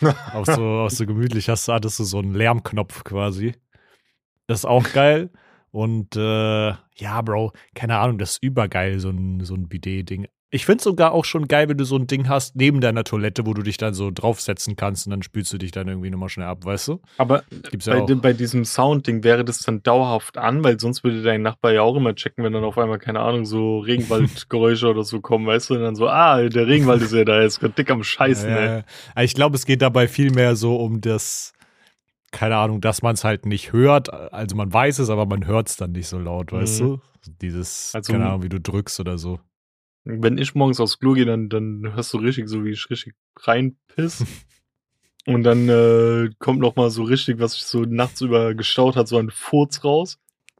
auch, 0.32 0.46
so, 0.46 0.62
auch 0.62 0.90
so 0.90 1.06
gemütlich 1.06 1.48
hast 1.48 1.68
du, 1.68 1.72
hattest 1.72 1.98
du 1.98 2.04
so 2.04 2.18
einen 2.18 2.34
Lärmknopf 2.34 3.04
quasi. 3.04 3.54
Das 4.46 4.60
ist 4.60 4.64
auch 4.64 4.92
geil. 4.92 5.30
Und 5.70 6.16
äh, 6.16 6.68
ja, 6.68 7.22
Bro, 7.22 7.52
keine 7.74 7.98
Ahnung, 7.98 8.18
das 8.18 8.32
ist 8.32 8.42
übergeil, 8.42 9.00
so 9.00 9.10
ein, 9.10 9.40
so 9.40 9.54
ein 9.54 9.68
Bidet-Ding. 9.68 10.28
Ich 10.54 10.66
finde 10.66 10.80
es 10.80 10.84
sogar 10.84 11.12
auch 11.12 11.24
schon 11.24 11.48
geil, 11.48 11.70
wenn 11.70 11.78
du 11.78 11.84
so 11.84 11.96
ein 11.96 12.06
Ding 12.06 12.28
hast 12.28 12.56
neben 12.56 12.82
deiner 12.82 13.04
Toilette, 13.04 13.46
wo 13.46 13.54
du 13.54 13.62
dich 13.62 13.78
dann 13.78 13.94
so 13.94 14.10
draufsetzen 14.10 14.76
kannst 14.76 15.06
und 15.06 15.10
dann 15.12 15.22
spülst 15.22 15.50
du 15.54 15.56
dich 15.56 15.70
dann 15.70 15.88
irgendwie 15.88 16.10
nochmal 16.10 16.28
schnell 16.28 16.46
ab, 16.46 16.66
weißt 16.66 16.88
du? 16.88 17.00
Aber 17.16 17.42
Gibt's 17.70 17.86
bei, 17.86 17.96
ja 17.96 18.14
bei 18.16 18.34
diesem 18.34 18.66
Sound-Ding 18.66 19.24
wäre 19.24 19.46
das 19.46 19.60
dann 19.60 19.82
dauerhaft 19.82 20.36
an, 20.36 20.62
weil 20.62 20.78
sonst 20.78 21.04
würde 21.04 21.22
dein 21.22 21.40
Nachbar 21.40 21.72
ja 21.72 21.80
auch 21.80 21.96
immer 21.96 22.14
checken, 22.14 22.44
wenn 22.44 22.52
dann 22.52 22.64
auf 22.64 22.76
einmal, 22.76 22.98
keine 22.98 23.20
Ahnung, 23.20 23.46
so 23.46 23.78
Regenwaldgeräusche 23.78 24.88
oder 24.90 25.04
so 25.04 25.22
kommen, 25.22 25.46
weißt 25.46 25.70
du? 25.70 25.74
Und 25.76 25.80
dann 25.80 25.96
so, 25.96 26.06
ah, 26.06 26.46
der 26.46 26.66
Regenwald 26.66 27.00
ist 27.00 27.14
ja 27.14 27.24
da, 27.24 27.40
ist 27.40 27.58
gerade 27.58 27.72
dick 27.72 27.90
am 27.90 28.02
Scheißen, 28.02 28.50
ja, 28.50 28.56
ey. 28.56 28.84
Ja. 29.16 29.22
Ich 29.22 29.32
glaube, 29.32 29.56
es 29.56 29.64
geht 29.64 29.80
dabei 29.80 30.06
viel 30.06 30.32
mehr 30.32 30.54
so 30.54 30.76
um 30.76 31.00
das, 31.00 31.54
keine 32.30 32.56
Ahnung, 32.58 32.82
dass 32.82 33.00
man 33.00 33.14
es 33.14 33.24
halt 33.24 33.46
nicht 33.46 33.72
hört. 33.72 34.12
Also 34.12 34.54
man 34.54 34.70
weiß 34.70 34.98
es, 34.98 35.08
aber 35.08 35.24
man 35.24 35.46
hört 35.46 35.70
es 35.70 35.76
dann 35.76 35.92
nicht 35.92 36.08
so 36.08 36.18
laut, 36.18 36.52
weißt 36.52 36.82
mhm. 36.82 36.86
du? 36.86 37.00
Dieses, 37.40 37.92
also, 37.94 38.12
keine 38.12 38.26
Ahnung, 38.26 38.42
wie 38.42 38.50
du 38.50 38.60
drückst 38.60 39.00
oder 39.00 39.16
so. 39.16 39.40
Wenn 40.04 40.38
ich 40.38 40.54
morgens 40.54 40.80
aufs 40.80 40.98
Klo 40.98 41.12
gehe, 41.12 41.24
dann, 41.24 41.48
dann 41.48 41.94
hörst 41.94 42.12
du 42.12 42.18
richtig 42.18 42.48
so, 42.48 42.64
wie 42.64 42.70
ich 42.70 42.90
richtig 42.90 43.14
reinpiss. 43.36 44.24
Und 45.26 45.44
dann 45.44 45.68
äh, 45.68 46.30
kommt 46.40 46.58
noch 46.58 46.74
mal 46.74 46.90
so 46.90 47.04
richtig, 47.04 47.38
was 47.38 47.52
sich 47.52 47.62
so 47.62 47.82
nachts 47.82 48.20
über 48.22 48.54
gestaut 48.54 48.96
hat, 48.96 49.06
so 49.06 49.18
ein 49.18 49.30
Furz 49.30 49.84
raus. 49.84 50.18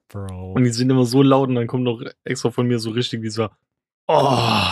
Bro. 0.09 0.53
Und 0.53 0.63
die 0.63 0.71
sind 0.71 0.89
immer 0.89 1.05
so 1.05 1.23
laut 1.23 1.49
und 1.49 1.57
dann 1.57 1.67
kommt 1.67 1.83
noch 1.83 2.01
extra 2.23 2.51
von 2.51 2.69
mir 2.69 2.79
so 2.79 2.91
richtig 2.91 3.23
dieser 3.23 3.51
Oh. 4.07 4.69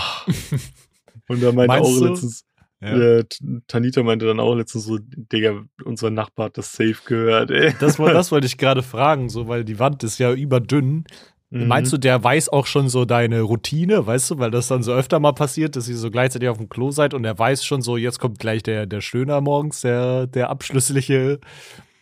und 1.28 1.42
da 1.42 1.52
meinte 1.52 1.80
auch 1.80 2.00
letztens, 2.00 2.44
ja. 2.80 3.18
äh, 3.18 3.24
Tanita 3.66 4.02
meinte 4.02 4.26
dann 4.26 4.40
auch 4.40 4.54
letztens 4.54 4.84
so, 4.84 4.98
Digga, 5.00 5.64
unser 5.84 6.10
Nachbar 6.10 6.46
hat 6.46 6.58
das 6.58 6.72
safe 6.72 6.98
gehört, 7.04 7.50
ey. 7.50 7.74
Das, 7.80 7.96
das 7.96 8.32
wollte 8.32 8.46
ich 8.46 8.58
gerade 8.58 8.82
fragen, 8.82 9.28
so, 9.28 9.48
weil 9.48 9.64
die 9.64 9.78
Wand 9.78 10.02
ist 10.02 10.18
ja 10.18 10.32
überdünn. 10.32 11.04
Mhm. 11.50 11.66
Meinst 11.66 11.92
du, 11.92 11.98
der 11.98 12.22
weiß 12.22 12.48
auch 12.48 12.66
schon 12.66 12.88
so 12.88 13.04
deine 13.04 13.40
Routine, 13.42 14.06
weißt 14.06 14.30
du, 14.30 14.38
weil 14.38 14.52
das 14.52 14.68
dann 14.68 14.84
so 14.84 14.92
öfter 14.92 15.18
mal 15.18 15.32
passiert, 15.32 15.74
dass 15.74 15.88
ihr 15.88 15.96
so 15.96 16.10
gleichzeitig 16.10 16.48
auf 16.48 16.58
dem 16.58 16.68
Klo 16.68 16.92
seid 16.92 17.12
und 17.12 17.24
er 17.24 17.36
weiß 17.36 17.64
schon 17.64 17.82
so, 17.82 17.96
jetzt 17.96 18.20
kommt 18.20 18.38
gleich 18.38 18.62
der, 18.62 18.86
der 18.86 19.00
Stöhner 19.00 19.40
morgens, 19.40 19.80
der, 19.80 20.28
der 20.28 20.48
abschlüssliche. 20.48 21.40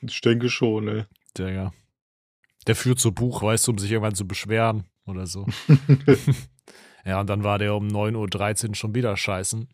Ich 0.02 0.20
denke 0.20 0.50
schon, 0.50 0.84
ne. 0.84 1.08
Der, 1.38 1.50
ja. 1.50 1.72
Der 2.66 2.76
führt 2.76 2.98
so 2.98 3.10
Buch, 3.10 3.42
weißt 3.42 3.66
du, 3.66 3.72
um 3.72 3.78
sich 3.78 3.90
irgendwann 3.90 4.14
zu 4.14 4.28
beschweren 4.28 4.84
oder 5.06 5.26
so. 5.26 5.46
ja, 7.06 7.18
und 7.18 7.30
dann 7.30 7.42
war 7.42 7.58
der 7.58 7.74
um 7.74 7.88
9.13 7.88 8.68
Uhr 8.68 8.74
schon 8.74 8.94
wieder 8.94 9.16
scheißen. 9.16 9.66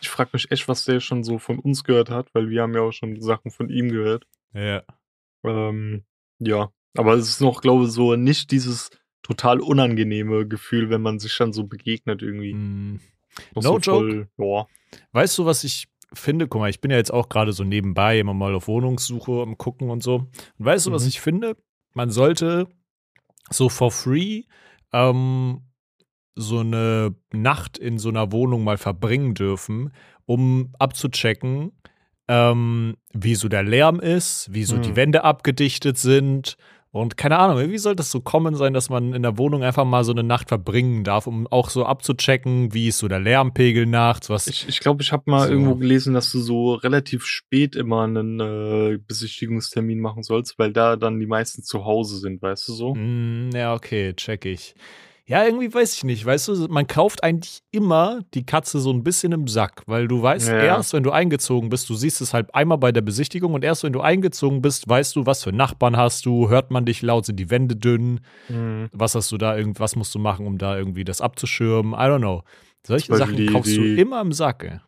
Ich 0.00 0.08
frag 0.08 0.32
mich 0.32 0.50
echt, 0.50 0.68
was 0.68 0.86
der 0.86 1.00
schon 1.00 1.22
so 1.22 1.38
von 1.38 1.58
uns 1.58 1.84
gehört 1.84 2.08
hat, 2.08 2.34
weil 2.34 2.48
wir 2.48 2.62
haben 2.62 2.74
ja 2.74 2.80
auch 2.80 2.92
schon 2.92 3.20
Sachen 3.20 3.50
von 3.50 3.68
ihm 3.68 3.90
gehört. 3.90 4.26
Ja. 4.54 4.82
Ähm, 5.44 6.04
ja, 6.38 6.70
aber 6.96 7.14
es 7.14 7.28
ist 7.28 7.40
noch, 7.42 7.60
glaube 7.60 7.84
ich, 7.84 7.90
so 7.90 8.16
nicht 8.16 8.50
dieses 8.50 8.90
total 9.22 9.60
unangenehme 9.60 10.46
Gefühl, 10.46 10.90
wenn 10.90 11.02
man 11.02 11.18
sich 11.18 11.36
dann 11.36 11.52
so 11.52 11.64
begegnet 11.64 12.22
irgendwie. 12.22 12.54
Mm. 12.54 13.00
No 13.54 13.60
so 13.60 13.78
joke. 13.78 14.28
ja. 14.36 14.66
Weißt 15.12 15.38
du, 15.38 15.44
was 15.44 15.64
ich 15.64 15.88
finde? 16.12 16.48
Guck 16.48 16.60
mal, 16.60 16.70
ich 16.70 16.80
bin 16.80 16.90
ja 16.90 16.96
jetzt 16.96 17.12
auch 17.12 17.28
gerade 17.28 17.52
so 17.52 17.64
nebenbei 17.64 18.18
immer 18.18 18.34
mal 18.34 18.54
auf 18.54 18.68
Wohnungssuche 18.68 19.42
am 19.42 19.58
gucken 19.58 19.90
und 19.90 20.02
so. 20.02 20.16
Und 20.16 20.64
weißt 20.64 20.86
mhm. 20.86 20.90
du, 20.90 20.94
was 20.96 21.02
mhm. 21.02 21.08
ich 21.08 21.20
finde? 21.20 21.56
Man 21.94 22.10
sollte 22.10 22.68
so 23.50 23.68
for 23.68 23.90
free 23.90 24.44
ähm, 24.92 25.62
so 26.34 26.60
eine 26.60 27.14
Nacht 27.32 27.78
in 27.78 27.98
so 27.98 28.08
einer 28.08 28.32
Wohnung 28.32 28.64
mal 28.64 28.78
verbringen 28.78 29.34
dürfen, 29.34 29.92
um 30.24 30.72
abzuchecken, 30.78 31.72
ähm, 32.28 32.96
wie 33.12 33.34
so 33.34 33.48
der 33.48 33.62
Lärm 33.62 34.00
ist, 34.00 34.52
wie 34.52 34.64
so 34.64 34.76
mhm. 34.76 34.82
die 34.82 34.96
Wände 34.96 35.24
abgedichtet 35.24 35.98
sind, 35.98 36.56
und 36.90 37.18
keine 37.18 37.38
Ahnung, 37.38 37.58
irgendwie 37.58 37.78
sollte 37.78 38.00
es 38.00 38.10
so 38.10 38.20
kommen 38.20 38.54
sein, 38.54 38.72
dass 38.72 38.88
man 38.88 39.12
in 39.12 39.22
der 39.22 39.36
Wohnung 39.36 39.62
einfach 39.62 39.84
mal 39.84 40.04
so 40.04 40.12
eine 40.12 40.22
Nacht 40.22 40.48
verbringen 40.48 41.04
darf, 41.04 41.26
um 41.26 41.46
auch 41.46 41.68
so 41.68 41.84
abzuchecken, 41.84 42.72
wie 42.72 42.88
ist 42.88 42.98
so 42.98 43.08
der 43.08 43.20
Lärmpegel 43.20 43.84
nachts, 43.84 44.30
was. 44.30 44.46
Ich 44.46 44.60
glaube, 44.60 44.70
ich, 44.70 44.80
glaub, 44.80 45.00
ich 45.02 45.12
habe 45.12 45.30
mal 45.30 45.46
so. 45.46 45.52
irgendwo 45.52 45.74
gelesen, 45.74 46.14
dass 46.14 46.32
du 46.32 46.40
so 46.40 46.74
relativ 46.74 47.26
spät 47.26 47.76
immer 47.76 48.04
einen 48.04 48.40
äh, 48.40 48.98
Besichtigungstermin 49.06 50.00
machen 50.00 50.22
sollst, 50.22 50.58
weil 50.58 50.72
da 50.72 50.96
dann 50.96 51.20
die 51.20 51.26
meisten 51.26 51.62
zu 51.62 51.84
Hause 51.84 52.16
sind, 52.16 52.40
weißt 52.40 52.68
du 52.68 52.72
so? 52.72 52.94
Mm, 52.94 53.50
ja, 53.54 53.74
okay, 53.74 54.14
check 54.14 54.46
ich. 54.46 54.74
Ja, 55.28 55.44
irgendwie 55.44 55.72
weiß 55.72 55.94
ich 55.94 56.04
nicht. 56.04 56.24
Weißt 56.24 56.48
du, 56.48 56.68
man 56.68 56.86
kauft 56.86 57.22
eigentlich 57.22 57.60
immer 57.70 58.20
die 58.32 58.46
Katze 58.46 58.80
so 58.80 58.90
ein 58.90 59.04
bisschen 59.04 59.32
im 59.32 59.46
Sack, 59.46 59.82
weil 59.84 60.08
du 60.08 60.22
weißt, 60.22 60.48
ja. 60.48 60.58
erst 60.58 60.94
wenn 60.94 61.02
du 61.02 61.10
eingezogen 61.10 61.68
bist, 61.68 61.90
du 61.90 61.94
siehst 61.94 62.22
es 62.22 62.32
halt 62.32 62.54
einmal 62.54 62.78
bei 62.78 62.92
der 62.92 63.02
Besichtigung 63.02 63.52
und 63.52 63.62
erst 63.62 63.84
wenn 63.84 63.92
du 63.92 64.00
eingezogen 64.00 64.62
bist, 64.62 64.88
weißt 64.88 65.14
du, 65.16 65.26
was 65.26 65.44
für 65.44 65.52
Nachbarn 65.52 65.98
hast 65.98 66.24
du, 66.24 66.48
hört 66.48 66.70
man 66.70 66.86
dich 66.86 67.02
laut, 67.02 67.26
sind 67.26 67.36
die 67.36 67.50
Wände 67.50 67.76
dünn, 67.76 68.20
mhm. 68.48 68.88
was 68.92 69.14
hast 69.14 69.30
du 69.30 69.36
da, 69.36 69.54
irgendwas 69.54 69.96
musst 69.96 70.14
du 70.14 70.18
machen, 70.18 70.46
um 70.46 70.56
da 70.56 70.78
irgendwie 70.78 71.04
das 71.04 71.20
abzuschirmen, 71.20 71.92
I 71.92 72.04
don't 72.04 72.20
know. 72.20 72.42
Solche 72.86 73.14
Sachen 73.14 73.36
die, 73.36 73.46
kaufst 73.46 73.70
die, 73.70 73.76
du 73.76 74.00
immer 74.00 74.22
im 74.22 74.32
Sack, 74.32 74.64
ey. 74.64 74.80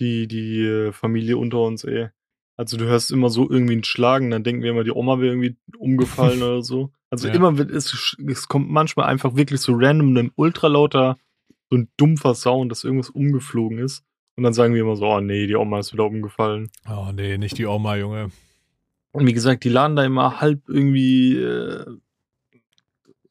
Die, 0.00 0.26
die 0.26 0.60
äh, 0.62 0.90
Familie 0.90 1.36
unter 1.36 1.60
uns, 1.60 1.84
ey. 1.84 2.08
Also 2.56 2.76
du 2.76 2.84
hörst 2.84 3.10
immer 3.10 3.30
so 3.30 3.50
irgendwie 3.50 3.76
ein 3.76 3.84
Schlagen, 3.84 4.30
dann 4.30 4.44
denken 4.44 4.62
wir 4.62 4.70
immer, 4.70 4.84
die 4.84 4.92
Oma 4.92 5.18
wäre 5.18 5.34
irgendwie 5.34 5.56
umgefallen 5.78 6.42
oder 6.42 6.62
so. 6.62 6.92
Also 7.10 7.28
ja. 7.28 7.34
immer 7.34 7.58
wird 7.58 7.70
es, 7.70 8.16
es 8.26 8.48
kommt 8.48 8.70
manchmal 8.70 9.06
einfach 9.06 9.36
wirklich 9.36 9.60
so 9.60 9.72
random 9.74 10.16
ein 10.16 10.32
ultralauter, 10.34 11.16
so 11.70 11.76
ein 11.76 11.88
dumpfer 11.96 12.34
Sound, 12.34 12.70
dass 12.70 12.84
irgendwas 12.84 13.10
umgeflogen 13.10 13.78
ist. 13.78 14.04
Und 14.36 14.42
dann 14.42 14.52
sagen 14.52 14.74
wir 14.74 14.82
immer 14.82 14.96
so, 14.96 15.06
oh 15.06 15.20
nee, 15.20 15.46
die 15.46 15.54
Oma 15.54 15.78
ist 15.78 15.92
wieder 15.92 16.04
umgefallen. 16.04 16.70
Oh 16.88 17.12
nee, 17.12 17.38
nicht 17.38 17.58
die 17.58 17.66
Oma, 17.66 17.96
Junge. 17.96 18.30
Und 19.12 19.26
wie 19.26 19.32
gesagt, 19.32 19.62
die 19.62 19.68
laden 19.68 19.94
da 19.94 20.04
immer 20.04 20.40
halb 20.40 20.68
irgendwie 20.68 21.36
äh, 21.36 21.84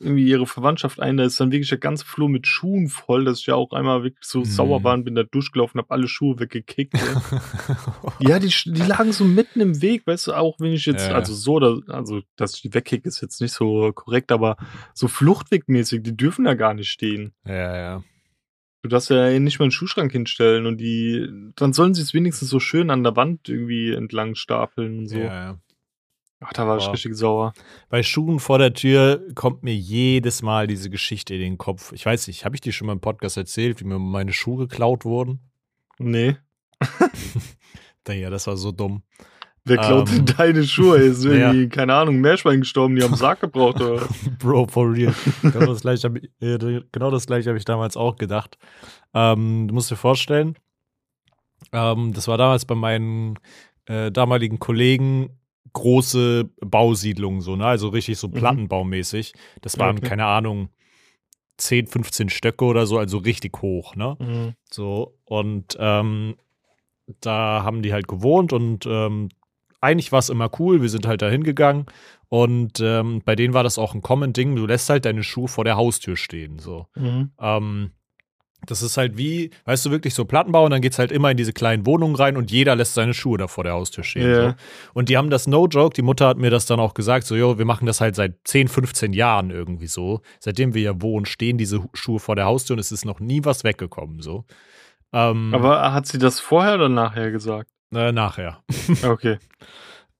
irgendwie 0.03 0.27
ihre 0.27 0.45
Verwandtschaft 0.45 0.99
ein. 0.99 1.17
Da 1.17 1.23
ist 1.23 1.39
dann 1.39 1.51
wirklich 1.51 1.69
der 1.69 1.77
ganze 1.77 2.05
Flur 2.05 2.29
mit 2.29 2.47
Schuhen 2.47 2.87
voll, 2.87 3.25
dass 3.25 3.39
ich 3.39 3.47
ja 3.47 3.55
auch 3.55 3.71
einmal 3.71 4.03
wirklich 4.03 4.27
so 4.27 4.41
mm. 4.41 4.45
sauer 4.45 4.83
war 4.83 4.93
und 4.93 5.05
bin 5.05 5.15
da 5.15 5.23
durchgelaufen, 5.23 5.79
hab 5.79 5.91
alle 5.91 6.07
Schuhe 6.07 6.39
weggekickt. 6.39 6.93
ja, 8.19 8.39
die, 8.39 8.53
die 8.65 8.81
lagen 8.81 9.11
so 9.11 9.25
mitten 9.25 9.61
im 9.61 9.81
Weg, 9.81 10.05
weißt 10.05 10.27
du, 10.27 10.33
auch 10.33 10.59
wenn 10.59 10.73
ich 10.73 10.85
jetzt, 10.85 11.07
ja. 11.07 11.15
also 11.15 11.33
so, 11.33 11.59
da, 11.59 11.77
also 11.93 12.21
dass 12.35 12.55
ich 12.55 12.61
die 12.61 12.73
wegkicke, 12.73 13.07
ist 13.07 13.21
jetzt 13.21 13.41
nicht 13.41 13.53
so 13.53 13.91
korrekt, 13.93 14.31
aber 14.31 14.57
so 14.93 15.07
fluchtwegmäßig, 15.07 16.03
die 16.03 16.15
dürfen 16.15 16.45
da 16.45 16.53
gar 16.53 16.73
nicht 16.73 16.89
stehen. 16.89 17.33
Ja, 17.45 17.77
ja. 17.77 18.03
Du 18.83 18.89
darfst 18.89 19.09
ja 19.09 19.39
nicht 19.39 19.59
mal 19.59 19.65
einen 19.65 19.71
Schuhschrank 19.71 20.11
hinstellen 20.11 20.65
und 20.65 20.77
die, 20.77 21.29
dann 21.55 21.71
sollen 21.71 21.93
sie 21.93 22.01
es 22.01 22.13
wenigstens 22.13 22.49
so 22.49 22.59
schön 22.59 22.89
an 22.89 23.03
der 23.03 23.15
Wand 23.15 23.47
irgendwie 23.47 23.93
entlang 23.93 24.35
stapeln 24.35 24.99
und 24.99 25.07
so. 25.07 25.19
Ja, 25.19 25.23
ja. 25.33 25.59
Ach, 26.45 26.53
da 26.53 26.67
war 26.67 26.77
ich 26.77 26.87
richtig 26.91 27.15
sauer. 27.15 27.53
Bei 27.89 28.03
Schuhen 28.03 28.39
vor 28.39 28.57
der 28.57 28.73
Tür 28.73 29.21
kommt 29.35 29.63
mir 29.63 29.75
jedes 29.75 30.41
Mal 30.41 30.67
diese 30.67 30.89
Geschichte 30.89 31.33
in 31.35 31.41
den 31.41 31.57
Kopf. 31.57 31.91
Ich 31.93 32.05
weiß 32.05 32.27
nicht, 32.27 32.45
habe 32.45 32.55
ich 32.55 32.61
dir 32.61 32.73
schon 32.73 32.87
mal 32.87 32.93
im 32.93 32.99
Podcast 32.99 33.37
erzählt, 33.37 33.79
wie 33.79 33.85
mir 33.85 33.99
meine 33.99 34.33
Schuhe 34.33 34.67
geklaut 34.67 35.05
wurden? 35.05 35.39
Nee. 35.99 36.35
ja, 38.07 38.29
das 38.29 38.47
war 38.47 38.57
so 38.57 38.71
dumm. 38.71 39.03
Wer 39.65 39.77
klaut 39.77 40.09
denn 40.09 40.19
ähm, 40.19 40.25
deine 40.25 40.63
Schuhe? 40.65 40.97
Ist 40.97 41.23
irgendwie, 41.23 41.61
ja. 41.63 41.69
keine 41.69 41.93
Ahnung, 41.93 42.19
Meerschwein 42.19 42.59
gestorben, 42.59 42.97
die 42.97 43.03
haben 43.03 43.15
Sarg 43.15 43.39
gebraucht, 43.39 43.79
oder? 43.79 44.05
Bro, 44.39 44.67
for 44.67 44.91
real. 44.91 45.13
Genau 45.41 45.67
das 45.67 45.81
gleiche 45.81 46.09
habe 46.09 46.19
ich, 46.19 46.29
genau 46.91 47.11
hab 47.11 47.55
ich 47.55 47.65
damals 47.65 47.95
auch 47.95 48.17
gedacht. 48.17 48.57
Ähm, 49.13 49.67
du 49.69 49.73
musst 49.73 49.89
dir 49.89 49.95
vorstellen, 49.95 50.57
ähm, 51.71 52.11
das 52.13 52.27
war 52.27 52.37
damals 52.37 52.65
bei 52.65 52.75
meinen 52.75 53.39
äh, 53.85 54.11
damaligen 54.11 54.59
Kollegen 54.59 55.29
große 55.73 56.49
Bausiedlungen, 56.61 57.41
so, 57.41 57.55
ne? 57.55 57.65
Also 57.65 57.89
richtig 57.89 58.17
so 58.17 58.27
mhm. 58.27 58.33
plattenbaumäßig. 58.33 59.33
Das 59.61 59.77
waren, 59.79 59.97
okay. 59.97 60.09
keine 60.09 60.25
Ahnung, 60.25 60.69
10, 61.57 61.87
15 61.87 62.29
Stöcke 62.29 62.65
oder 62.65 62.85
so, 62.85 62.97
also 62.97 63.17
richtig 63.17 63.61
hoch, 63.61 63.95
ne? 63.95 64.15
Mhm. 64.19 64.53
So, 64.71 65.17
und 65.25 65.75
ähm, 65.79 66.35
da 67.19 67.63
haben 67.63 67.81
die 67.81 67.93
halt 67.93 68.07
gewohnt 68.07 68.53
und 68.53 68.85
ähm, 68.85 69.29
eigentlich 69.81 70.11
war 70.11 70.19
es 70.19 70.29
immer 70.29 70.49
cool, 70.59 70.81
wir 70.81 70.89
sind 70.89 71.05
halt 71.05 71.21
da 71.21 71.29
hingegangen 71.29 71.85
und 72.29 72.79
ähm, 72.79 73.21
bei 73.25 73.35
denen 73.35 73.53
war 73.53 73.63
das 73.63 73.77
auch 73.77 73.93
ein 73.93 74.01
Common-Ding, 74.01 74.55
du 74.55 74.65
lässt 74.65 74.89
halt 74.89 75.05
deine 75.05 75.23
Schuhe 75.23 75.47
vor 75.47 75.65
der 75.65 75.75
Haustür 75.75 76.15
stehen, 76.15 76.59
so. 76.59 76.87
Mhm. 76.95 77.31
Das 78.65 78.81
ist 78.81 78.97
halt 78.97 79.17
wie, 79.17 79.51
weißt 79.65 79.85
du, 79.85 79.91
wirklich 79.91 80.13
so 80.13 80.25
Plattenbau 80.25 80.65
und 80.65 80.71
dann 80.71 80.81
geht 80.81 80.93
es 80.93 80.99
halt 80.99 81.11
immer 81.11 81.31
in 81.31 81.37
diese 81.37 81.53
kleinen 81.53 81.85
Wohnungen 81.85 82.15
rein 82.15 82.37
und 82.37 82.51
jeder 82.51 82.75
lässt 82.75 82.93
seine 82.93 83.13
Schuhe 83.13 83.37
da 83.37 83.47
vor 83.47 83.63
der 83.63 83.73
Haustür 83.73 84.03
stehen. 84.03 84.27
Yeah. 84.27 84.49
So. 84.49 84.55
Und 84.93 85.09
die 85.09 85.17
haben 85.17 85.29
das 85.29 85.47
No-Joke, 85.47 85.93
die 85.93 86.01
Mutter 86.01 86.27
hat 86.27 86.37
mir 86.37 86.49
das 86.49 86.65
dann 86.65 86.79
auch 86.79 86.93
gesagt, 86.93 87.25
so, 87.27 87.35
jo, 87.35 87.57
wir 87.57 87.65
machen 87.65 87.85
das 87.85 88.01
halt 88.01 88.15
seit 88.15 88.35
10, 88.45 88.67
15 88.69 89.13
Jahren 89.13 89.49
irgendwie 89.49 89.87
so. 89.87 90.21
Seitdem 90.39 90.73
wir 90.73 90.81
hier 90.81 91.01
wohnen, 91.01 91.25
stehen 91.25 91.57
diese 91.57 91.83
Schuhe 91.93 92.19
vor 92.19 92.35
der 92.35 92.45
Haustür 92.45 92.75
und 92.75 92.79
es 92.79 92.91
ist 92.91 93.05
noch 93.05 93.19
nie 93.19 93.43
was 93.43 93.63
weggekommen, 93.63 94.21
so. 94.21 94.45
Ähm, 95.11 95.53
Aber 95.53 95.93
hat 95.93 96.07
sie 96.07 96.17
das 96.17 96.39
vorher 96.39 96.75
oder 96.75 96.89
nachher 96.89 97.31
gesagt? 97.31 97.69
Äh, 97.93 98.11
nachher. 98.11 98.63
Okay. 99.03 99.37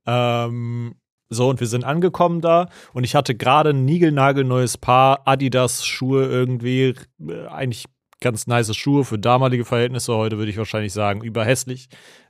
ähm, 0.05 0.95
so, 1.29 1.49
und 1.49 1.59
wir 1.59 1.67
sind 1.67 1.83
angekommen 1.83 2.41
da 2.41 2.69
und 2.93 3.03
ich 3.03 3.15
hatte 3.15 3.33
gerade 3.33 3.71
ein 3.71 3.85
niegelnagelneues 3.85 4.77
Paar 4.77 5.21
Adidas-Schuhe 5.25 6.25
irgendwie, 6.25 6.93
äh, 7.27 7.47
eigentlich 7.47 7.85
ganz 8.23 8.47
nice 8.47 8.75
Schuhe 8.75 9.03
für 9.03 9.19
damalige 9.19 9.65
Verhältnisse. 9.65 10.15
Heute 10.15 10.39
würde 10.39 10.49
ich 10.49 10.57
wahrscheinlich 10.57 10.93
sagen, 10.93 11.21
überhässlich. 11.21 11.89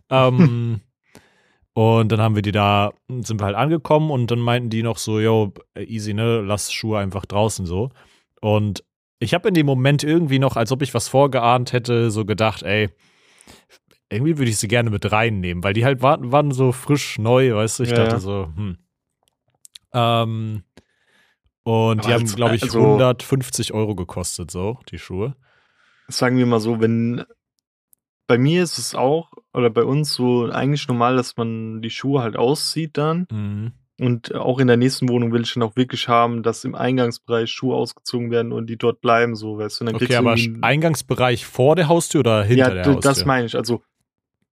Ähm, 0.10 0.82
und 1.73 2.12
dann 2.12 2.19
haben 2.19 2.36
wir 2.36 2.41
die 2.41 2.51
da, 2.51 2.91
sind 3.08 3.39
wir 3.39 3.45
halt 3.45 3.56
angekommen 3.56 4.12
und 4.12 4.29
dann 4.29 4.39
meinten 4.39 4.69
die 4.69 4.84
noch 4.84 4.97
so, 4.97 5.19
yo, 5.19 5.53
easy, 5.77 6.13
ne, 6.13 6.41
lass 6.41 6.73
Schuhe 6.73 6.99
einfach 6.99 7.25
draußen 7.25 7.65
so. 7.65 7.91
Und 8.41 8.84
ich 9.19 9.34
habe 9.34 9.47
in 9.47 9.53
dem 9.53 9.65
Moment 9.65 10.03
irgendwie 10.03 10.39
noch, 10.39 10.58
als 10.58 10.73
ob 10.73 10.82
ich 10.82 10.93
was 10.93 11.08
vorgeahnt 11.08 11.71
hätte, 11.71 12.12
so 12.12 12.25
gedacht, 12.25 12.63
ey, 12.63 12.89
irgendwie 14.12 14.38
würde 14.38 14.51
ich 14.51 14.58
sie 14.58 14.67
gerne 14.67 14.89
mit 14.89 15.10
reinnehmen, 15.12 15.63
weil 15.63 15.73
die 15.73 15.86
halt 15.86 16.01
waren, 16.01 16.32
waren 16.32 16.51
so 16.51 16.73
frisch 16.73 17.17
neu, 17.19 17.56
weißt 17.56 17.79
du? 17.79 17.84
Ich 17.84 17.89
ja, 17.89 17.95
dachte 17.95 18.15
ja. 18.15 18.19
so, 18.19 18.49
hm. 18.56 18.77
Ähm, 19.93 20.63
und 21.63 21.99
Aber 21.99 22.08
die 22.08 22.13
haben, 22.13 22.25
glaube 22.25 22.56
ich, 22.56 22.63
also, 22.63 22.79
150 22.79 23.73
Euro 23.73 23.95
gekostet, 23.95 24.51
so, 24.51 24.79
die 24.91 24.99
Schuhe 24.99 25.36
sagen 26.07 26.37
wir 26.37 26.45
mal 26.45 26.59
so, 26.59 26.79
wenn 26.81 27.23
bei 28.27 28.37
mir 28.37 28.63
ist 28.63 28.77
es 28.77 28.95
auch, 28.95 29.31
oder 29.53 29.69
bei 29.69 29.83
uns 29.83 30.13
so 30.13 30.49
eigentlich 30.49 30.87
normal, 30.87 31.15
dass 31.15 31.37
man 31.37 31.81
die 31.81 31.89
Schuhe 31.89 32.21
halt 32.21 32.35
auszieht 32.35 32.97
dann. 32.97 33.27
Mhm. 33.31 33.73
Und 33.99 34.33
auch 34.33 34.59
in 34.59 34.67
der 34.67 34.77
nächsten 34.77 35.07
Wohnung 35.07 35.31
will 35.31 35.43
ich 35.43 35.53
dann 35.53 35.63
auch 35.63 35.75
wirklich 35.75 36.07
haben, 36.07 36.41
dass 36.41 36.65
im 36.65 36.73
Eingangsbereich 36.73 37.51
Schuhe 37.51 37.75
ausgezogen 37.75 38.31
werden 38.31 38.51
und 38.51 38.67
die 38.67 38.77
dort 38.77 39.01
bleiben, 39.01 39.35
so, 39.35 39.59
weißt 39.59 39.81
du. 39.81 39.85
Dann 39.85 39.95
okay, 39.95 40.15
aber 40.15 40.35
Eingangsbereich 40.61 41.45
vor 41.45 41.75
der 41.75 41.89
Haustür 41.89 42.21
oder 42.21 42.43
hinter 42.43 42.69
ja, 42.69 42.73
der 42.73 42.85
Haustür? 42.85 42.93
Ja, 42.95 43.01
das 43.01 43.25
meine 43.25 43.45
ich. 43.45 43.55
Also 43.55 43.83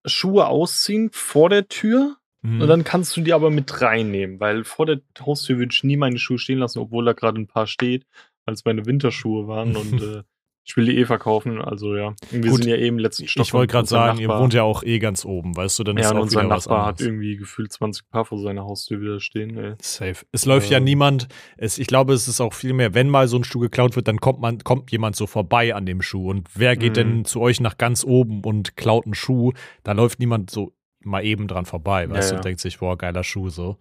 Schuhe 0.05 0.47
ausziehen 0.47 1.09
vor 1.11 1.49
der 1.49 1.67
Tür 1.67 2.17
mhm. 2.43 2.61
und 2.61 2.67
dann 2.67 2.83
kannst 2.83 3.17
du 3.17 3.21
die 3.21 3.33
aber 3.33 3.49
mit 3.49 3.81
reinnehmen, 3.81 4.39
weil 4.39 4.63
vor 4.63 4.85
der 4.85 5.01
Haustür 5.19 5.57
würde 5.57 5.73
ich 5.73 5.83
nie 5.83 5.97
meine 5.97 6.19
Schuhe 6.19 6.37
stehen 6.37 6.59
lassen, 6.59 6.79
obwohl 6.79 7.05
da 7.05 7.13
gerade 7.13 7.39
ein 7.41 7.47
paar 7.47 7.67
steht, 7.67 8.05
weil 8.45 8.53
es 8.53 8.63
meine 8.63 8.85
Winterschuhe 8.85 9.47
waren 9.47 9.75
und 9.75 10.01
äh, 10.01 10.23
ich 10.63 10.77
will 10.77 10.85
die 10.85 10.97
eh 10.97 11.05
verkaufen, 11.05 11.59
also 11.59 11.95
ja. 11.95 12.13
Wir 12.29 12.41
Gut, 12.41 12.61
sind 12.61 12.69
ja 12.69 12.77
eben 12.77 12.99
letzten 12.99 13.27
Stock. 13.27 13.45
Ich 13.45 13.53
wollte 13.53 13.71
gerade 13.71 13.87
sagen, 13.87 14.19
Nachbar, 14.19 14.37
ihr 14.37 14.41
wohnt 14.41 14.53
ja 14.53 14.63
auch 14.63 14.83
eh 14.83 14.99
ganz 14.99 15.25
oben, 15.25 15.55
weißt 15.55 15.79
du, 15.79 15.83
dann 15.83 15.97
ja, 15.97 16.03
ist 16.03 16.11
auch 16.13 16.19
unser 16.19 16.43
Nachbar 16.43 16.85
hat 16.85 17.01
irgendwie 17.01 17.35
gefühlt 17.35 17.73
20 17.73 18.09
Paar 18.09 18.25
vor 18.25 18.37
seiner 18.37 18.63
Haustür 18.63 19.01
wieder 19.01 19.19
stehen. 19.19 19.57
Ey. 19.57 19.73
Safe. 19.81 20.17
Es 20.31 20.45
läuft 20.45 20.69
äh, 20.69 20.73
ja 20.73 20.79
niemand, 20.79 21.27
es, 21.57 21.79
ich 21.79 21.87
glaube, 21.87 22.13
es 22.13 22.27
ist 22.27 22.39
auch 22.41 22.53
viel 22.53 22.73
mehr, 22.73 22.93
wenn 22.93 23.09
mal 23.09 23.27
so 23.27 23.37
ein 23.37 23.43
Schuh 23.43 23.59
geklaut 23.59 23.95
wird, 23.95 24.07
dann 24.07 24.19
kommt 24.19 24.39
man, 24.39 24.59
kommt 24.59 24.91
jemand 24.91 25.15
so 25.15 25.25
vorbei 25.25 25.73
an 25.73 25.85
dem 25.85 26.01
Schuh. 26.01 26.29
Und 26.29 26.47
wer 26.53 26.75
geht 26.75 26.95
denn 26.95 27.17
mhm. 27.17 27.25
zu 27.25 27.41
euch 27.41 27.59
nach 27.59 27.77
ganz 27.77 28.03
oben 28.03 28.43
und 28.43 28.77
klaut 28.77 29.05
einen 29.05 29.15
Schuh? 29.15 29.53
Da 29.83 29.93
läuft 29.93 30.19
niemand 30.19 30.51
so 30.51 30.73
mal 31.03 31.25
eben 31.25 31.47
dran 31.47 31.65
vorbei, 31.65 32.09
weißt 32.09 32.29
ja, 32.29 32.29
du, 32.29 32.33
ja. 32.33 32.37
und 32.37 32.45
denkt 32.45 32.59
sich, 32.59 32.79
boah, 32.79 32.97
geiler 32.97 33.23
Schuh 33.23 33.49
so. 33.49 33.77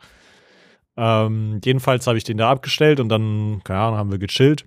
Ähm, 0.97 1.61
jedenfalls 1.64 2.07
habe 2.07 2.19
ich 2.19 2.25
den 2.25 2.38
da 2.38 2.51
abgestellt 2.51 3.01
und 3.01 3.09
dann, 3.09 3.61
keine 3.64 3.81
Ahnung, 3.81 3.99
haben 3.99 4.11
wir 4.11 4.19
gechillt. 4.19 4.66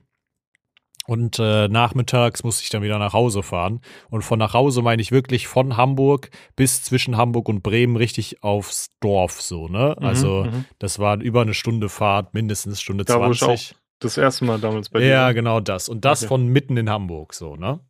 Und 1.06 1.38
äh, 1.38 1.68
nachmittags 1.68 2.44
musste 2.44 2.64
ich 2.64 2.70
dann 2.70 2.82
wieder 2.82 2.98
nach 2.98 3.12
Hause 3.12 3.44
fahren. 3.44 3.82
Und 4.10 4.22
von 4.22 4.40
nach 4.40 4.54
Hause 4.54 4.82
meine 4.82 5.02
ich 5.02 5.12
wirklich 5.12 5.48
von 5.48 5.76
Hamburg 5.76 6.30
bis 6.56 6.82
zwischen 6.84 7.18
Hamburg 7.18 7.50
und 7.50 7.62
Bremen 7.62 7.98
richtig 7.98 8.42
aufs 8.42 8.90
Dorf 9.02 9.42
so, 9.42 9.68
ne? 9.68 9.96
Mhm, 10.00 10.06
also 10.06 10.46
mhm. 10.46 10.66
das 10.80 11.00
war 11.00 11.20
über 11.20 11.42
eine 11.42 11.54
Stunde 11.54 11.90
Fahrt, 11.90 12.34
mindestens 12.34 12.82
Stunde 12.82 13.04
da, 13.04 13.16
20. 13.16 13.42
Wo 13.42 13.52
ich 13.52 13.72
auch 13.72 13.78
das 14.00 14.18
erste 14.18 14.46
Mal 14.46 14.60
damals 14.60 14.90
bei 14.90 15.00
dir. 15.00 15.08
Ja, 15.08 15.32
genau 15.34 15.60
das. 15.60 15.90
Und 15.90 16.06
das 16.06 16.22
okay. 16.22 16.30
von 16.30 16.48
mitten 16.48 16.78
in 16.78 16.90
Hamburg 16.90 17.34
so, 17.34 17.56
ne? 17.58 17.82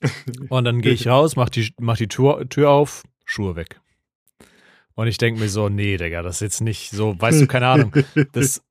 Und 0.48 0.64
dann 0.64 0.80
gehe 0.80 0.92
ich 0.92 1.06
raus, 1.08 1.36
mach 1.36 1.50
die, 1.50 1.74
mach 1.78 1.98
die 1.98 2.08
Tür, 2.08 2.48
Tür 2.48 2.70
auf, 2.70 3.02
Schuhe 3.26 3.54
weg. 3.54 3.80
Und 4.94 5.08
ich 5.08 5.18
denke 5.18 5.40
mir 5.40 5.48
so, 5.48 5.68
nee, 5.68 5.98
Digga, 5.98 6.22
das 6.22 6.36
ist 6.36 6.40
jetzt 6.40 6.60
nicht 6.62 6.90
so, 6.90 7.20
weißt 7.20 7.42
du, 7.42 7.46
keine 7.46 7.68
Ahnung. 7.68 7.92
Das, 8.32 8.62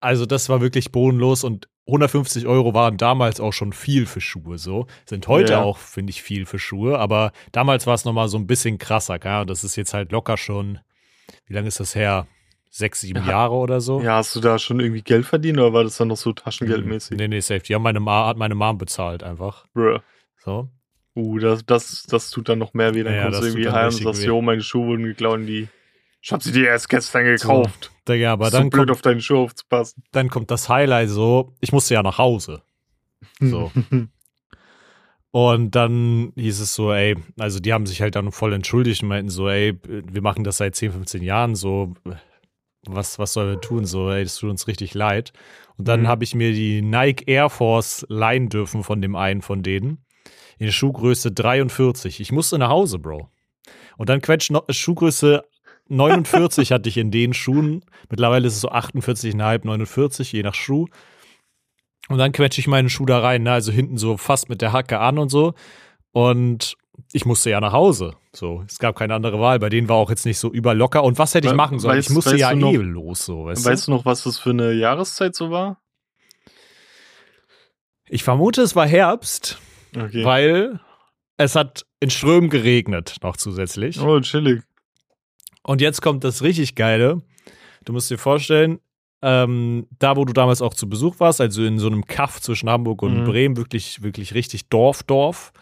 also 0.00 0.26
das 0.26 0.48
war 0.48 0.60
wirklich 0.60 0.92
bodenlos 0.92 1.44
und 1.44 1.68
150 1.88 2.46
Euro 2.46 2.74
waren 2.74 2.98
damals 2.98 3.40
auch 3.40 3.52
schon 3.52 3.72
viel 3.72 4.04
für 4.06 4.20
Schuhe 4.20 4.58
so. 4.58 4.86
Sind 5.06 5.26
heute 5.26 5.54
ja. 5.54 5.62
auch, 5.62 5.78
finde 5.78 6.10
ich, 6.10 6.22
viel 6.22 6.44
für 6.44 6.58
Schuhe, 6.58 6.98
aber 6.98 7.32
damals 7.50 7.86
war 7.86 7.94
es 7.94 8.04
nochmal 8.04 8.28
so 8.28 8.36
ein 8.38 8.46
bisschen 8.46 8.78
krasser, 8.78 9.18
ja. 9.24 9.44
Das 9.46 9.64
ist 9.64 9.74
jetzt 9.76 9.94
halt 9.94 10.12
locker 10.12 10.36
schon, 10.36 10.78
wie 11.46 11.54
lange 11.54 11.68
ist 11.68 11.80
das 11.80 11.94
her? 11.94 12.26
Sechs, 12.70 13.00
sieben 13.00 13.22
ja. 13.24 13.30
Jahre 13.30 13.54
oder 13.54 13.80
so. 13.80 14.02
Ja, 14.02 14.16
hast 14.16 14.36
du 14.36 14.40
da 14.40 14.58
schon 14.58 14.78
irgendwie 14.78 15.00
Geld 15.00 15.24
verdient 15.24 15.58
oder 15.58 15.72
war 15.72 15.84
das 15.84 15.96
dann 15.96 16.08
noch 16.08 16.18
so 16.18 16.34
taschengeldmäßig? 16.34 17.16
Nee, 17.16 17.26
nee, 17.26 17.40
safe. 17.40 17.60
Die 17.60 17.74
haben 17.74 17.82
meine 17.82 18.00
Ma 18.00 18.26
hat 18.26 18.36
meine 18.36 18.54
Mom 18.54 18.76
bezahlt 18.76 19.22
einfach. 19.22 19.66
Bruh. 19.72 20.00
So. 20.36 20.68
Uh, 21.16 21.38
das, 21.38 21.64
das, 21.64 22.04
das 22.04 22.30
tut 22.30 22.50
dann 22.50 22.58
noch 22.58 22.74
mehr 22.74 22.94
weh. 22.94 23.02
Dann 23.02 23.14
ja, 23.14 23.22
kommst 23.24 23.40
du 23.40 23.46
irgendwie 23.46 23.70
heim 23.70 23.86
und 23.86 23.92
sagst, 23.92 24.22
jo, 24.22 24.42
meine 24.42 24.60
Schuhe 24.60 24.88
wurden 24.88 25.04
geklaut 25.04 25.38
und 25.40 25.46
die 25.46 25.68
ich 26.20 26.32
habe 26.32 26.42
sie 26.42 26.52
dir 26.52 26.66
erst 26.66 26.88
gestern 26.88 27.24
gekauft. 27.24 27.92
So, 28.06 28.14
ja, 28.14 28.32
aber 28.32 28.50
dann 28.50 28.64
so 28.64 28.70
blöd 28.70 28.88
kommt, 28.88 28.90
auf 28.90 29.02
deinen 29.02 29.20
Schuh 29.20 29.38
aufzupassen. 29.38 30.02
Dann 30.12 30.30
kommt 30.30 30.50
das 30.50 30.68
Highlight 30.68 31.10
so, 31.10 31.54
ich 31.60 31.72
musste 31.72 31.94
ja 31.94 32.02
nach 32.02 32.18
Hause. 32.18 32.62
So. 33.40 33.70
und 35.30 35.74
dann 35.74 36.32
hieß 36.34 36.60
es 36.60 36.74
so, 36.74 36.92
ey, 36.92 37.16
also 37.38 37.60
die 37.60 37.72
haben 37.72 37.86
sich 37.86 38.00
halt 38.00 38.16
dann 38.16 38.32
voll 38.32 38.52
entschuldigt 38.52 39.02
und 39.02 39.08
meinten 39.08 39.30
so, 39.30 39.48
ey, 39.48 39.78
wir 39.82 40.22
machen 40.22 40.44
das 40.44 40.56
seit 40.58 40.74
10, 40.74 40.92
15 40.92 41.22
Jahren 41.22 41.54
so, 41.54 41.94
was, 42.86 43.18
was 43.18 43.32
sollen 43.32 43.50
wir 43.50 43.60
tun? 43.60 43.84
So, 43.84 44.10
ey, 44.10 44.24
das 44.24 44.36
tut 44.36 44.50
uns 44.50 44.66
richtig 44.66 44.94
leid. 44.94 45.32
Und 45.76 45.86
dann 45.86 46.02
mhm. 46.02 46.08
habe 46.08 46.24
ich 46.24 46.34
mir 46.34 46.52
die 46.52 46.82
Nike 46.82 47.24
Air 47.28 47.50
Force 47.50 48.04
leihen 48.08 48.48
dürfen 48.48 48.82
von 48.82 49.00
dem 49.00 49.14
einen 49.14 49.42
von 49.42 49.62
denen. 49.62 50.04
In 50.58 50.72
Schuhgröße 50.72 51.30
43. 51.30 52.20
Ich 52.20 52.32
musste 52.32 52.58
nach 52.58 52.70
Hause, 52.70 52.98
Bro. 52.98 53.30
Und 53.96 54.08
dann 54.08 54.20
quetscht 54.20 54.50
noch 54.50 54.64
Schuhgröße 54.68 55.44
49 55.88 56.72
hatte 56.72 56.88
ich 56.88 56.96
in 56.96 57.10
den 57.10 57.34
Schuhen. 57.34 57.84
Mittlerweile 58.10 58.46
ist 58.46 58.54
es 58.54 58.60
so 58.60 58.70
48,5, 58.70 59.60
49, 59.64 60.32
je 60.32 60.42
nach 60.42 60.54
Schuh. 60.54 60.86
Und 62.08 62.18
dann 62.18 62.32
quetsche 62.32 62.60
ich 62.60 62.66
meinen 62.66 62.88
Schuh 62.88 63.06
da 63.06 63.20
rein, 63.20 63.42
ne? 63.42 63.52
also 63.52 63.72
hinten 63.72 63.98
so 63.98 64.16
fast 64.16 64.48
mit 64.48 64.62
der 64.62 64.72
Hacke 64.72 64.98
an 64.98 65.18
und 65.18 65.28
so. 65.28 65.54
Und 66.12 66.76
ich 67.12 67.24
musste 67.26 67.50
ja 67.50 67.60
nach 67.60 67.72
Hause. 67.72 68.14
So, 68.32 68.64
es 68.66 68.78
gab 68.78 68.96
keine 68.96 69.14
andere 69.14 69.40
Wahl. 69.40 69.58
Bei 69.58 69.68
denen 69.68 69.88
war 69.88 69.96
auch 69.96 70.10
jetzt 70.10 70.26
nicht 70.26 70.38
so 70.38 70.50
überlocker. 70.50 71.04
Und 71.04 71.18
was 71.18 71.34
hätte 71.34 71.48
ich 71.48 71.54
machen 71.54 71.78
sollen? 71.78 71.98
Weißt, 71.98 72.10
ich 72.10 72.14
musste 72.14 72.36
ja 72.36 72.54
noch, 72.54 72.72
eh 72.72 72.76
los. 72.76 73.24
So, 73.24 73.46
weißt, 73.46 73.64
weißt 73.64 73.86
du? 73.86 73.90
du 73.90 73.96
noch, 73.96 74.04
was 74.04 74.24
das 74.24 74.38
für 74.38 74.50
eine 74.50 74.72
Jahreszeit 74.72 75.34
so 75.34 75.50
war? 75.50 75.80
Ich 78.08 78.24
vermute, 78.24 78.62
es 78.62 78.74
war 78.74 78.86
Herbst, 78.86 79.58
okay. 79.94 80.24
weil 80.24 80.80
es 81.36 81.54
hat 81.54 81.84
in 82.00 82.10
Strömen 82.10 82.48
geregnet 82.48 83.16
noch 83.22 83.36
zusätzlich. 83.36 84.00
Oh, 84.00 84.20
chillig. 84.20 84.62
Und 85.68 85.82
jetzt 85.82 86.00
kommt 86.00 86.24
das 86.24 86.42
richtig 86.42 86.76
Geile. 86.76 87.20
Du 87.84 87.92
musst 87.92 88.10
dir 88.10 88.16
vorstellen, 88.16 88.80
ähm, 89.20 89.86
da 89.98 90.16
wo 90.16 90.24
du 90.24 90.32
damals 90.32 90.62
auch 90.62 90.72
zu 90.72 90.88
Besuch 90.88 91.20
warst, 91.20 91.42
also 91.42 91.62
in 91.62 91.78
so 91.78 91.88
einem 91.88 92.06
Kaff 92.06 92.40
zwischen 92.40 92.70
Hamburg 92.70 93.02
und 93.02 93.20
mhm. 93.20 93.24
Bremen, 93.26 93.56
wirklich, 93.58 94.02
wirklich 94.02 94.32
richtig 94.32 94.70
Dorf, 94.70 95.02
Dorf. 95.02 95.52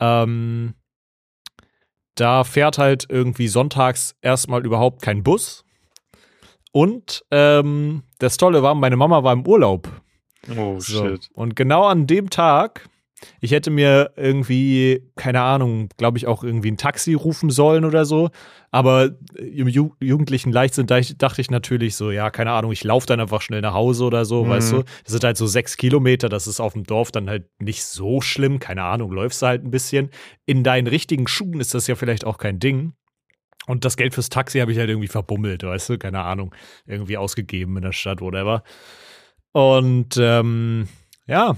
Ähm, 0.00 0.74
da 2.14 2.44
fährt 2.44 2.76
halt 2.76 3.06
irgendwie 3.08 3.48
sonntags 3.48 4.16
erstmal 4.20 4.66
überhaupt 4.66 5.00
kein 5.00 5.22
Bus. 5.22 5.64
Und 6.70 7.24
ähm, 7.30 8.02
das 8.18 8.36
Tolle 8.36 8.62
war, 8.62 8.74
meine 8.74 8.96
Mama 8.96 9.24
war 9.24 9.32
im 9.32 9.46
Urlaub. 9.46 9.88
Oh, 10.58 10.78
so. 10.78 11.06
shit. 11.08 11.30
Und 11.32 11.56
genau 11.56 11.86
an 11.86 12.06
dem 12.06 12.28
Tag 12.28 12.86
Ich 13.40 13.50
hätte 13.50 13.70
mir 13.70 14.12
irgendwie, 14.16 15.10
keine 15.16 15.42
Ahnung, 15.42 15.88
glaube 15.96 16.18
ich 16.18 16.26
auch 16.26 16.44
irgendwie 16.44 16.70
ein 16.70 16.76
Taxi 16.76 17.14
rufen 17.14 17.50
sollen 17.50 17.84
oder 17.84 18.04
so. 18.04 18.30
Aber 18.70 19.10
im 19.36 19.68
Ju 19.68 19.92
jugendlichen 20.00 20.52
Leichtsinn 20.52 20.86
dachte 20.86 21.40
ich 21.40 21.50
natürlich 21.50 21.96
so, 21.96 22.10
ja, 22.10 22.30
keine 22.30 22.52
Ahnung, 22.52 22.70
ich 22.72 22.84
laufe 22.84 23.06
dann 23.06 23.20
einfach 23.20 23.40
schnell 23.40 23.60
nach 23.60 23.74
Hause 23.74 24.04
oder 24.04 24.24
so, 24.24 24.44
mhm. 24.44 24.50
weißt 24.50 24.72
du. 24.72 24.82
Das 25.04 25.12
sind 25.12 25.24
halt 25.24 25.36
so 25.36 25.46
sechs 25.46 25.76
Kilometer, 25.76 26.28
das 26.28 26.46
ist 26.46 26.60
auf 26.60 26.74
dem 26.74 26.84
Dorf 26.84 27.10
dann 27.10 27.28
halt 27.28 27.48
nicht 27.60 27.84
so 27.84 28.20
schlimm. 28.20 28.58
Keine 28.58 28.84
Ahnung, 28.84 29.10
läufst 29.12 29.42
du 29.42 29.46
halt 29.46 29.64
ein 29.64 29.70
bisschen. 29.70 30.10
In 30.46 30.64
deinen 30.64 30.86
richtigen 30.86 31.26
Schuhen 31.26 31.60
ist 31.60 31.74
das 31.74 31.86
ja 31.86 31.96
vielleicht 31.96 32.24
auch 32.24 32.38
kein 32.38 32.60
Ding. 32.60 32.92
Und 33.66 33.84
das 33.84 33.96
Geld 33.96 34.14
fürs 34.14 34.30
Taxi 34.30 34.60
habe 34.60 34.72
ich 34.72 34.78
halt 34.78 34.88
irgendwie 34.88 35.08
verbummelt, 35.08 35.62
weißt 35.62 35.90
du, 35.90 35.98
keine 35.98 36.22
Ahnung, 36.22 36.54
irgendwie 36.86 37.18
ausgegeben 37.18 37.76
in 37.76 37.82
der 37.82 37.92
Stadt, 37.92 38.22
whatever. 38.22 38.62
Und 39.52 40.16
ähm, 40.18 40.88
ja, 41.26 41.56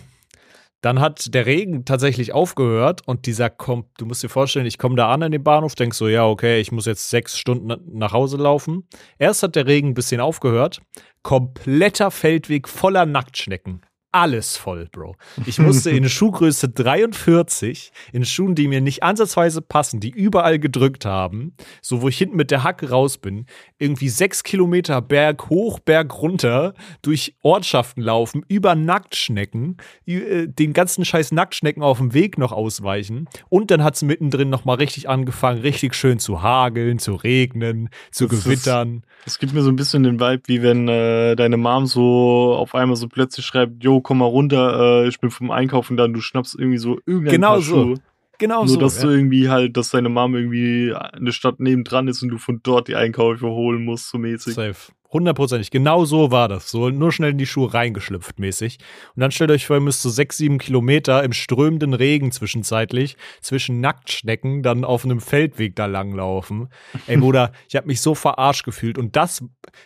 dann 0.80 1.00
hat 1.00 1.34
der 1.34 1.46
Regen 1.46 1.84
tatsächlich 1.84 2.32
aufgehört 2.32 3.02
und 3.06 3.26
dieser 3.26 3.50
kommt, 3.50 3.86
du 3.98 4.06
musst 4.06 4.22
dir 4.22 4.28
vorstellen, 4.28 4.66
ich 4.66 4.78
komme 4.78 4.96
da 4.96 5.12
an 5.12 5.22
an 5.22 5.32
den 5.32 5.42
Bahnhof, 5.42 5.74
denk 5.74 5.94
so, 5.94 6.08
ja, 6.08 6.26
okay, 6.26 6.60
ich 6.60 6.72
muss 6.72 6.86
jetzt 6.86 7.10
sechs 7.10 7.38
Stunden 7.38 7.72
nach 7.92 8.12
Hause 8.12 8.36
laufen. 8.36 8.88
Erst 9.18 9.42
hat 9.42 9.56
der 9.56 9.66
Regen 9.66 9.88
ein 9.88 9.94
bisschen 9.94 10.20
aufgehört, 10.20 10.80
kompletter 11.22 12.10
Feldweg 12.10 12.68
voller 12.68 13.06
Nacktschnecken 13.06 13.82
alles 14.12 14.56
voll, 14.56 14.88
Bro. 14.90 15.16
Ich 15.46 15.58
musste 15.58 15.90
in 15.90 16.08
Schuhgröße 16.08 16.68
43, 16.68 17.92
in 18.12 18.24
Schuhen, 18.24 18.54
die 18.54 18.66
mir 18.66 18.80
nicht 18.80 19.02
ansatzweise 19.02 19.62
passen, 19.62 20.00
die 20.00 20.10
überall 20.10 20.58
gedrückt 20.58 21.04
haben, 21.04 21.54
so 21.80 22.02
wo 22.02 22.08
ich 22.08 22.18
hinten 22.18 22.36
mit 22.36 22.50
der 22.50 22.64
Hacke 22.64 22.90
raus 22.90 23.18
bin, 23.18 23.46
irgendwie 23.78 24.08
sechs 24.08 24.42
Kilometer 24.42 25.00
Berg 25.00 25.48
hoch, 25.48 25.78
Berg 25.78 26.20
runter, 26.20 26.74
durch 27.02 27.36
Ortschaften 27.42 28.02
laufen, 28.02 28.44
über 28.48 28.74
Nacktschnecken, 28.74 29.76
äh, 30.06 30.48
den 30.48 30.72
ganzen 30.72 31.04
scheiß 31.04 31.32
Nacktschnecken 31.32 31.82
auf 31.82 31.98
dem 31.98 32.12
Weg 32.12 32.38
noch 32.38 32.52
ausweichen. 32.52 33.28
Und 33.48 33.70
dann 33.70 33.84
hat 33.84 33.94
es 33.94 34.02
mittendrin 34.02 34.50
nochmal 34.50 34.76
richtig 34.76 35.08
angefangen, 35.08 35.60
richtig 35.60 35.94
schön 35.94 36.18
zu 36.18 36.42
hageln, 36.42 36.98
zu 36.98 37.14
regnen, 37.14 37.90
zu 38.10 38.26
das 38.26 38.44
gewittern. 38.44 39.02
Es 39.26 39.38
gibt 39.38 39.52
mir 39.52 39.62
so 39.62 39.70
ein 39.70 39.76
bisschen 39.76 40.02
den 40.02 40.18
Vibe, 40.18 40.42
wie 40.46 40.62
wenn 40.62 40.88
äh, 40.88 41.36
deine 41.36 41.56
Mom 41.56 41.86
so 41.86 42.54
auf 42.56 42.74
einmal 42.74 42.96
so 42.96 43.06
plötzlich 43.06 43.46
schreibt, 43.46 43.84
komm 44.00 44.18
mal 44.18 44.26
runter, 44.26 45.04
äh, 45.04 45.08
ich 45.08 45.20
bin 45.20 45.30
vom 45.30 45.50
Einkaufen 45.50 45.96
dann, 45.96 46.12
du 46.12 46.20
schnappst 46.20 46.58
irgendwie 46.58 46.78
so 46.78 46.98
irgendein 47.06 47.32
genau 47.32 47.52
Paar 47.52 47.62
so. 47.62 47.94
Genau 48.38 48.60
Nur, 48.60 48.68
so. 48.68 48.80
dass 48.80 48.96
ja. 48.96 49.08
du 49.08 49.14
irgendwie 49.14 49.50
halt, 49.50 49.76
dass 49.76 49.90
deine 49.90 50.08
Mom 50.08 50.34
irgendwie 50.34 50.94
eine 50.94 51.30
Stadt 51.30 51.60
nebendran 51.60 52.08
ist 52.08 52.22
und 52.22 52.30
du 52.30 52.38
von 52.38 52.60
dort 52.62 52.88
die 52.88 52.96
Einkäufe 52.96 53.46
holen 53.46 53.84
musst, 53.84 54.08
so 54.08 54.16
mäßig. 54.16 54.54
Safe. 54.54 54.92
Hundertprozentig. 55.12 55.70
Genau 55.72 56.04
so 56.04 56.30
war 56.30 56.48
das. 56.48 56.70
So 56.70 56.88
nur 56.90 57.10
schnell 57.10 57.32
in 57.32 57.38
die 57.38 57.46
Schuhe 57.46 57.74
reingeschlüpft 57.74 58.38
mäßig. 58.38 58.78
Und 59.16 59.20
dann 59.20 59.32
stellt 59.32 59.50
euch 59.50 59.66
vor, 59.66 59.76
ihr 59.76 59.80
müsst 59.80 60.02
so 60.02 60.10
sechs, 60.10 60.36
sieben 60.36 60.58
Kilometer 60.58 61.24
im 61.24 61.32
strömenden 61.32 61.94
Regen 61.94 62.30
zwischenzeitlich 62.30 63.16
zwischen 63.40 63.80
Nacktschnecken 63.80 64.62
dann 64.62 64.84
auf 64.84 65.04
einem 65.04 65.20
Feldweg 65.20 65.74
da 65.74 65.86
langlaufen. 65.86 66.68
Ey, 67.08 67.16
Bruder, 67.18 67.50
ich 67.68 67.74
habe 67.74 67.88
mich 67.88 68.00
so 68.00 68.14
verarscht 68.14 68.64
gefühlt. 68.64 68.98
Und 68.98 69.16
das 69.16 69.42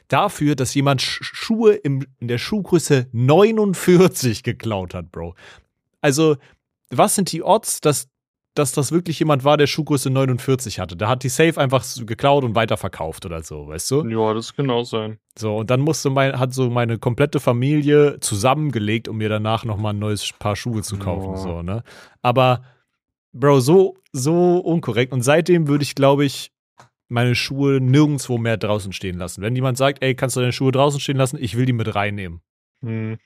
dafür, 0.09 0.57
dass 0.57 0.75
jemand 0.75 1.01
Schuhe 1.01 1.73
im, 1.73 2.05
in 2.21 2.29
der 2.29 2.39
Schuhgröße 2.39 3.09
49 3.13 4.43
geklaut 4.43 4.93
hat, 4.93 5.11
Bro. 5.11 5.35
Also, 6.03 6.37
was 6.91 7.15
sind 7.15 7.33
die 7.33 7.43
Odds, 7.43 7.81
dass 7.81 8.09
dass 8.55 8.73
das 8.73 8.93
wirklich 8.93 9.19
jemand 9.19 9.43
war, 9.45 9.57
der 9.57 9.67
Schuhgröße 9.67 10.11
49 10.11 10.79
hatte. 10.79 10.97
Da 10.97 11.09
hat 11.09 11.25
die 11.25 11.29
Safe 11.29 11.61
einfach 11.61 11.85
geklaut 12.07 12.45
und 12.45 12.55
weiterverkauft 12.55 13.27
oder 13.27 13.43
so, 13.43 13.67
weißt 13.67 13.91
du? 13.91 14.09
Ja, 14.09 14.33
das 14.33 14.55
kann 14.55 14.71
auch 14.71 14.85
sein. 14.85 15.19
So, 15.37 15.57
und 15.57 15.71
dann 15.71 15.81
musste 15.81 16.11
mein, 16.11 16.39
hat 16.39 16.55
so 16.55 16.71
meine 16.71 16.99
komplette 16.99 17.41
Familie 17.41 18.21
zusammengelegt, 18.21 19.09
um 19.09 19.17
mir 19.17 19.29
danach 19.29 19.65
nochmal 19.65 19.93
ein 19.93 19.99
neues 19.99 20.33
Paar 20.39 20.55
Schuhe 20.55 20.83
zu 20.83 20.99
kaufen, 20.99 21.31
oh. 21.35 21.37
so, 21.37 21.63
ne? 21.63 21.83
Aber, 22.23 22.63
Bro, 23.33 23.59
so, 23.61 23.97
so 24.13 24.59
unkorrekt. 24.59 25.13
Und 25.13 25.23
seitdem 25.23 25.67
würde 25.67 25.83
ich, 25.83 25.97
glaube 25.97 26.25
ich, 26.25 26.53
meine 27.09 27.35
Schuhe 27.35 27.81
nirgendwo 27.81 28.39
mehr 28.39 28.57
draußen 28.57 28.93
stehen 28.93 29.19
lassen. 29.19 29.43
Wenn 29.43 29.57
jemand 29.57 29.77
sagt, 29.77 30.03
ey, 30.03 30.15
kannst 30.15 30.37
du 30.37 30.41
deine 30.41 30.53
Schuhe 30.53 30.71
draußen 30.71 31.01
stehen 31.01 31.17
lassen, 31.17 31.39
ich 31.41 31.57
will 31.57 31.67
die 31.67 31.73
mit 31.73 31.95
reinnehmen. 31.95 32.41
Hm. 32.85 33.19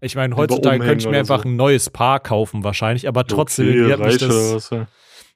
Ich 0.00 0.16
meine, 0.16 0.34
heutzutage 0.36 0.78
könnte 0.78 1.04
ich 1.04 1.10
mir 1.10 1.18
einfach 1.18 1.42
so. 1.42 1.48
ein 1.48 1.56
neues 1.56 1.90
Paar 1.90 2.20
kaufen, 2.20 2.64
wahrscheinlich, 2.64 3.06
aber 3.06 3.26
trotzdem 3.26 3.68
okay, 3.68 3.92
hat 3.92 4.00
mich 4.00 4.18
das. 4.18 4.54
Was, 4.54 4.70
ja. 4.70 4.86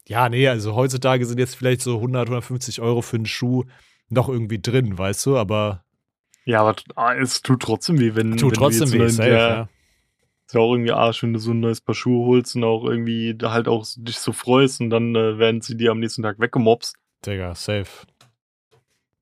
ja, 0.07 0.29
nee, 0.29 0.48
also 0.48 0.74
heutzutage 0.74 1.27
sind 1.27 1.38
jetzt 1.38 1.57
vielleicht 1.57 1.83
so 1.83 1.96
100, 1.96 2.29
150 2.29 2.81
Euro 2.81 3.03
für 3.03 3.16
einen 3.16 3.27
Schuh 3.27 3.64
noch 4.09 4.29
irgendwie 4.29 4.61
drin, 4.61 4.96
weißt 4.96 5.27
du, 5.27 5.37
aber. 5.37 5.85
Ja, 6.46 6.61
aber 6.61 6.77
ah, 6.94 7.14
es 7.14 7.42
tut 7.42 7.62
trotzdem 7.62 8.00
weh, 8.00 8.14
wenn. 8.14 8.37
Tut 8.37 8.53
wenn 8.53 8.59
trotzdem 8.59 8.92
weh, 8.92 9.09
safe, 9.09 9.29
ja. 9.29 9.48
ja. 9.48 9.68
Ist 10.46 10.55
ja 10.55 10.61
auch 10.61 10.72
irgendwie 10.74 10.92
Arsch, 10.92 11.22
wenn 11.22 11.33
du 11.33 11.38
so 11.38 11.53
ein 11.53 11.61
neues 11.61 11.81
Paar 11.81 11.94
Schuhe 11.94 12.27
holst 12.27 12.55
und 12.57 12.64
auch 12.64 12.85
irgendwie 12.85 13.37
halt 13.42 13.66
auch 13.66 13.87
dich 13.96 14.18
so 14.18 14.33
freust 14.33 14.81
und 14.81 14.90
dann 14.90 15.14
äh, 15.14 15.38
werden 15.38 15.62
sie 15.62 15.77
dir 15.77 15.90
am 15.90 16.00
nächsten 16.00 16.22
Tag 16.22 16.38
weggemobst. 16.38 16.96
Digga, 17.24 17.55
safe. 17.55 18.07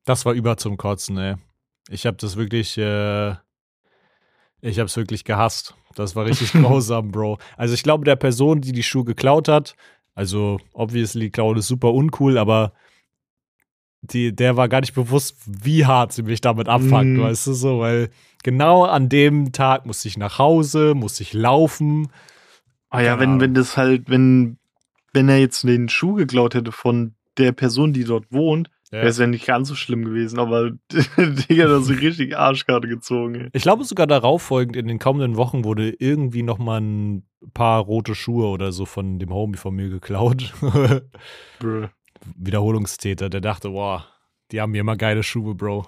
Das 0.05 0.25
war 0.25 0.33
über 0.33 0.57
zum 0.57 0.77
Kotzen, 0.77 1.17
ey. 1.19 1.37
Ich 1.89 2.07
hab 2.07 2.19
das 2.19 2.37
wirklich, 2.37 2.77
äh, 2.77 3.35
ich 4.63 4.79
habe 4.79 4.87
es 4.87 4.97
wirklich 4.97 5.25
gehasst. 5.25 5.75
Das 5.95 6.17
war 6.17 6.25
richtig 6.25 6.53
grausam, 6.53 7.11
Bro. 7.11 7.39
Also 7.57 7.75
ich 7.75 7.83
glaube, 7.83 8.05
der 8.05 8.17
Person, 8.17 8.63
die 8.63 8.73
die 8.73 8.83
Schuhe 8.83 9.05
geklaut 9.05 9.49
hat, 9.49 9.75
also 10.15 10.59
obviously 10.73 11.31
Klauen 11.31 11.59
ist 11.59 11.67
super 11.67 11.93
uncool, 11.93 12.39
aber 12.39 12.73
die, 14.03 14.35
der 14.35 14.57
war 14.57 14.69
gar 14.69 14.81
nicht 14.81 14.95
bewusst, 14.95 15.37
wie 15.47 15.87
hart 15.87 16.13
sie 16.13 16.23
mich 16.23 16.41
damit 16.41 16.69
abfuckt, 16.69 17.05
mm. 17.05 17.21
weißt 17.21 17.47
du 17.47 17.53
so, 17.53 17.81
weil 17.81 18.11
genau 18.43 18.85
an 18.85 19.09
dem 19.09 19.53
Tag 19.53 19.87
musste 19.87 20.09
ich 20.09 20.17
nach 20.17 20.39
Hause, 20.39 20.95
musste 20.95 21.23
ich 21.23 21.33
laufen. 21.33 22.09
Ah 22.91 23.01
ja, 23.01 23.21
wenn, 23.21 23.41
wenn 23.41 23.55
das 23.55 23.77
halt, 23.77 24.11
wenn, 24.11 24.59
wenn 25.13 25.29
er 25.29 25.39
jetzt 25.39 25.63
den 25.63 25.89
Schuh 25.89 26.15
geklaut 26.15 26.55
hätte 26.55 26.73
von 26.73 27.15
der 27.39 27.53
Person, 27.53 27.93
die 27.93 28.05
dort 28.05 28.27
wohnt, 28.31 28.71
ja. 28.93 28.99
Wäre 28.99 29.09
es 29.09 29.19
ja 29.19 29.27
nicht 29.27 29.47
ganz 29.47 29.69
so 29.69 29.75
schlimm 29.75 30.05
gewesen, 30.05 30.39
aber 30.39 30.71
Digga, 31.17 31.67
das 31.67 31.89
ist 31.89 32.03
richtig 32.03 32.37
Arschkarte 32.37 32.89
gezogen. 32.89 33.37
Ey. 33.37 33.49
Ich 33.55 33.63
glaube 33.63 33.85
sogar 33.85 34.07
darauf 34.07 34.43
folgend, 34.43 34.77
in 34.77 34.87
den 34.87 34.99
kommenden 34.99 35.37
Wochen 35.37 35.65
wurde 35.65 35.95
irgendwie 35.99 36.43
noch 36.43 36.59
mal 36.59 36.83
ein 36.83 37.25
paar 37.55 37.81
rote 37.81 38.15
Schuhe 38.15 38.49
oder 38.49 38.71
so 38.71 38.85
von 38.85 39.19
dem 39.19 39.33
Homie 39.33 39.57
von 39.57 39.75
mir 39.75 39.89
geklaut. 39.89 40.53
Wiederholungstäter, 42.37 43.31
der 43.31 43.41
dachte, 43.41 43.71
boah, 43.71 44.07
die 44.51 44.61
haben 44.61 44.73
mir 44.73 44.83
immer 44.83 44.97
geile 44.97 45.23
Schuhe, 45.23 45.55
Bro. 45.55 45.87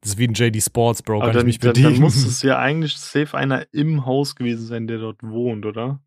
Das 0.00 0.12
ist 0.12 0.18
wie 0.18 0.26
ein 0.26 0.32
JD 0.32 0.62
Sports, 0.62 1.02
Bro, 1.02 1.16
aber 1.16 1.26
kann 1.26 1.34
dann, 1.34 1.48
ich 1.48 1.56
mich 1.56 1.60
bedienen. 1.60 1.84
Dann, 1.84 1.92
dann 1.92 2.02
muss 2.02 2.16
es 2.16 2.42
ja 2.42 2.58
eigentlich 2.60 2.96
safe 2.96 3.36
einer 3.36 3.66
im 3.72 4.06
Haus 4.06 4.36
gewesen 4.36 4.66
sein, 4.66 4.86
der 4.86 4.98
dort 4.98 5.22
wohnt, 5.22 5.66
oder? 5.66 6.00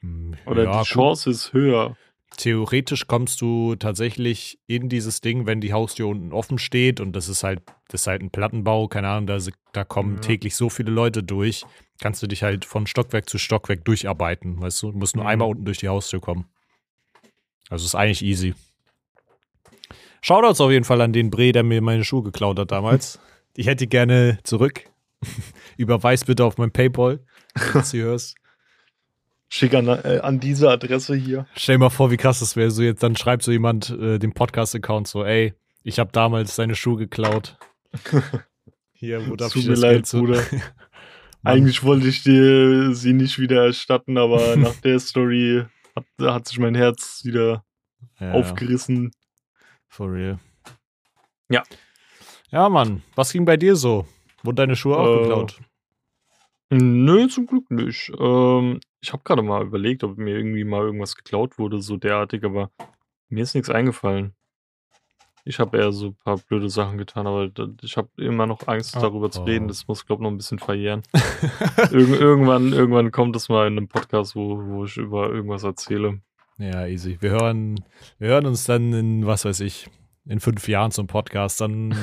Hm, 0.00 0.34
oder 0.44 0.64
ja, 0.64 0.82
die 0.82 0.86
Chance 0.86 1.30
gut. 1.30 1.34
ist 1.34 1.52
höher 1.54 1.96
theoretisch 2.36 3.06
kommst 3.06 3.40
du 3.40 3.76
tatsächlich 3.76 4.58
in 4.66 4.88
dieses 4.88 5.20
Ding, 5.20 5.46
wenn 5.46 5.60
die 5.60 5.72
Haustür 5.72 6.08
unten 6.08 6.32
offen 6.32 6.58
steht 6.58 7.00
und 7.00 7.12
das 7.12 7.28
ist 7.28 7.42
halt, 7.42 7.62
das 7.88 8.02
ist 8.02 8.06
halt 8.06 8.22
ein 8.22 8.30
Plattenbau, 8.30 8.88
keine 8.88 9.08
Ahnung, 9.08 9.26
da, 9.26 9.38
da 9.72 9.84
kommen 9.84 10.16
ja. 10.16 10.20
täglich 10.20 10.56
so 10.56 10.68
viele 10.68 10.90
Leute 10.90 11.22
durch, 11.22 11.64
kannst 12.00 12.22
du 12.22 12.26
dich 12.26 12.42
halt 12.42 12.64
von 12.64 12.86
Stockwerk 12.86 13.28
zu 13.28 13.38
Stockwerk 13.38 13.84
durcharbeiten, 13.84 14.60
weißt 14.60 14.82
du? 14.82 14.92
Du 14.92 14.98
musst 14.98 15.16
nur 15.16 15.24
mhm. 15.24 15.30
einmal 15.30 15.48
unten 15.48 15.64
durch 15.64 15.78
die 15.78 15.88
Haustür 15.88 16.20
kommen. 16.20 16.46
Also 17.68 17.84
ist 17.84 17.94
eigentlich 17.94 18.22
easy. 18.22 18.54
Shoutouts 20.20 20.60
auf 20.60 20.70
jeden 20.70 20.84
Fall 20.84 21.00
an 21.00 21.12
den 21.12 21.30
Bre, 21.30 21.52
der 21.52 21.62
mir 21.62 21.80
meine 21.82 22.04
Schuhe 22.04 22.22
geklaut 22.22 22.58
hat 22.58 22.70
damals. 22.70 23.18
ich 23.56 23.66
hätte 23.66 23.84
die 23.84 23.88
gerne 23.88 24.38
zurück. 24.42 24.82
Überweis 25.76 26.24
bitte 26.24 26.44
auf 26.44 26.58
mein 26.58 26.70
Paypal, 26.70 27.20
wenn 27.54 27.82
du 27.82 27.98
hörst. 27.98 28.36
Schick 29.48 29.74
an, 29.74 29.86
äh, 29.86 30.20
an 30.22 30.40
diese 30.40 30.70
Adresse 30.70 31.14
hier. 31.14 31.46
Stell 31.54 31.76
dir 31.76 31.80
mal 31.80 31.90
vor, 31.90 32.10
wie 32.10 32.16
krass 32.16 32.40
das 32.40 32.56
wäre. 32.56 32.70
So 32.70 32.82
jetzt, 32.82 33.02
dann 33.02 33.16
schreibt 33.16 33.42
so 33.42 33.52
jemand 33.52 33.90
äh, 33.90 34.18
den 34.18 34.32
Podcast-Account 34.32 35.06
so, 35.06 35.24
ey, 35.24 35.54
ich 35.82 35.98
habe 35.98 36.10
damals 36.12 36.56
seine 36.56 36.74
Schuhe 36.74 36.96
geklaut. 36.96 37.56
hier, 38.92 39.28
wo 39.28 39.36
darf 39.36 39.52
Tut 39.52 39.62
ich 39.62 39.68
das 39.68 39.80
leid, 39.80 39.92
Geld 39.92 40.06
so? 40.06 40.20
Bruder. 40.20 40.42
Eigentlich 41.44 41.84
wollte 41.84 42.08
ich 42.08 42.24
dir 42.24 42.92
sie 42.92 43.12
nicht 43.12 43.38
wieder 43.38 43.66
erstatten, 43.66 44.18
aber 44.18 44.56
nach 44.56 44.74
der 44.80 44.98
Story 44.98 45.64
hat, 45.94 46.04
hat 46.20 46.48
sich 46.48 46.58
mein 46.58 46.74
Herz 46.74 47.20
wieder 47.24 47.64
ja, 48.18 48.32
aufgerissen. 48.32 49.12
For 49.86 50.12
real. 50.12 50.40
Ja. 51.48 51.62
Ja, 52.50 52.68
Mann. 52.68 53.02
Was 53.14 53.32
ging 53.32 53.44
bei 53.44 53.56
dir 53.56 53.76
so? 53.76 54.06
Wurde 54.42 54.56
deine 54.56 54.74
Schuhe 54.74 54.94
äh, 54.94 54.98
auch 54.98 55.20
geklaut? 55.20 55.60
Nö, 56.70 57.28
zum 57.28 57.46
Glück 57.46 57.70
nicht. 57.70 58.10
Ähm, 58.18 58.80
ich 59.06 59.12
habe 59.12 59.22
gerade 59.22 59.42
mal 59.42 59.62
überlegt, 59.62 60.02
ob 60.02 60.18
mir 60.18 60.36
irgendwie 60.36 60.64
mal 60.64 60.82
irgendwas 60.82 61.14
geklaut 61.14 61.60
wurde, 61.60 61.80
so 61.80 61.96
derartig, 61.96 62.42
aber 62.42 62.72
mir 63.28 63.44
ist 63.44 63.54
nichts 63.54 63.70
eingefallen. 63.70 64.34
Ich 65.44 65.60
habe 65.60 65.78
eher 65.78 65.92
so 65.92 66.08
ein 66.08 66.16
paar 66.16 66.38
blöde 66.38 66.68
Sachen 66.68 66.98
getan, 66.98 67.24
aber 67.28 67.48
ich 67.82 67.96
habe 67.96 68.08
immer 68.16 68.48
noch 68.48 68.66
Angst, 68.66 68.96
oh, 68.96 69.00
darüber 69.00 69.30
zu 69.30 69.44
reden. 69.44 69.68
Das 69.68 69.86
muss, 69.86 70.04
glaube 70.04 70.22
ich, 70.22 70.24
noch 70.24 70.32
ein 70.32 70.36
bisschen 70.38 70.58
verjähren. 70.58 71.04
Irg 71.92 72.20
irgendwann, 72.20 72.72
irgendwann 72.72 73.12
kommt 73.12 73.36
das 73.36 73.48
mal 73.48 73.68
in 73.68 73.74
einem 73.74 73.86
Podcast, 73.86 74.34
wo, 74.34 74.58
wo 74.58 74.84
ich 74.86 74.96
über 74.96 75.30
irgendwas 75.30 75.62
erzähle. 75.62 76.20
Ja, 76.58 76.84
easy. 76.88 77.16
Wir 77.20 77.30
hören, 77.30 77.84
wir 78.18 78.30
hören 78.30 78.46
uns 78.46 78.64
dann 78.64 78.92
in, 78.92 79.24
was 79.24 79.44
weiß 79.44 79.60
ich, 79.60 79.88
in 80.24 80.40
fünf 80.40 80.66
Jahren 80.66 80.90
zum 80.90 81.06
Podcast. 81.06 81.60
Dann 81.60 81.94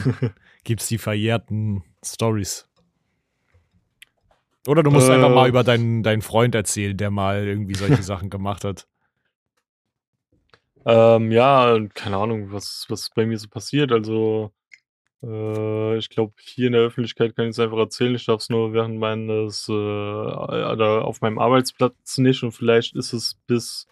gibt 0.64 0.80
es 0.80 0.88
die 0.88 0.98
verjährten 0.98 1.84
Stories. 2.02 2.70
Oder 4.68 4.84
du 4.84 4.92
musst 4.92 5.10
äh, 5.10 5.14
einfach 5.14 5.30
mal 5.30 5.50
über 5.50 5.64
deinen, 5.64 6.04
deinen 6.04 6.22
Freund 6.22 6.56
erzählen, 6.56 6.96
der 6.96 7.12
mal 7.12 7.46
irgendwie 7.48 7.76
solche 7.76 8.04
Sachen 8.04 8.30
gemacht 8.30 8.64
hat. 8.64 8.88
Ähm, 10.86 11.32
ja, 11.32 11.78
keine 11.94 12.18
Ahnung, 12.18 12.52
was, 12.52 12.86
was 12.90 13.10
bei 13.10 13.26
mir 13.26 13.38
so 13.38 13.48
passiert. 13.48 13.92
Also, 13.92 14.52
äh, 15.24 15.98
ich 15.98 16.10
glaube, 16.10 16.34
hier 16.40 16.68
in 16.68 16.74
der 16.74 16.82
Öffentlichkeit 16.82 17.36
kann 17.36 17.46
ich 17.46 17.52
es 17.52 17.60
einfach 17.60 17.78
erzählen. 17.78 18.16
Ich 18.16 18.26
darf 18.26 18.42
es 18.42 18.50
nur 18.50 18.74
während 18.74 19.00
meines, 19.00 19.68
äh, 19.70 19.72
oder 19.72 21.06
auf 21.06 21.22
meinem 21.22 21.40
Arbeitsplatz 21.40 22.18
nicht. 22.18 22.44
Und 22.44 22.52
vielleicht 22.52 22.96
ist 22.96 23.14
es 23.14 23.36
bis, 23.48 23.88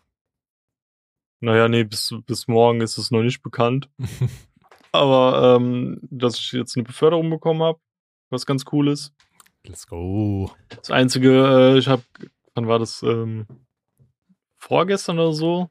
naja, 1.40 1.68
nee, 1.68 1.84
bis, 1.84 2.14
bis 2.26 2.48
morgen 2.48 2.82
ist 2.82 2.98
es 2.98 3.12
noch 3.12 3.24
nicht 3.24 3.42
bekannt. 3.42 3.90
Aber, 4.92 5.56
ähm, 5.56 6.00
dass 6.04 6.38
ich 6.38 6.52
jetzt 6.52 6.76
eine 6.76 6.84
Beförderung 6.84 7.30
bekommen 7.30 7.64
habe, 7.64 7.80
was 8.30 8.46
ganz 8.46 8.66
cool 8.74 8.90
ist. 8.90 9.14
Let's 9.68 9.88
go. 9.88 10.52
Das 10.70 10.92
Einzige, 10.92 11.74
äh, 11.74 11.78
ich 11.78 11.88
habe, 11.88 12.04
wann 12.56 12.68
war 12.68 12.80
das, 12.80 13.04
ähm, 13.04 13.46
vorgestern 14.58 15.20
oder 15.20 15.34
so, 15.34 15.70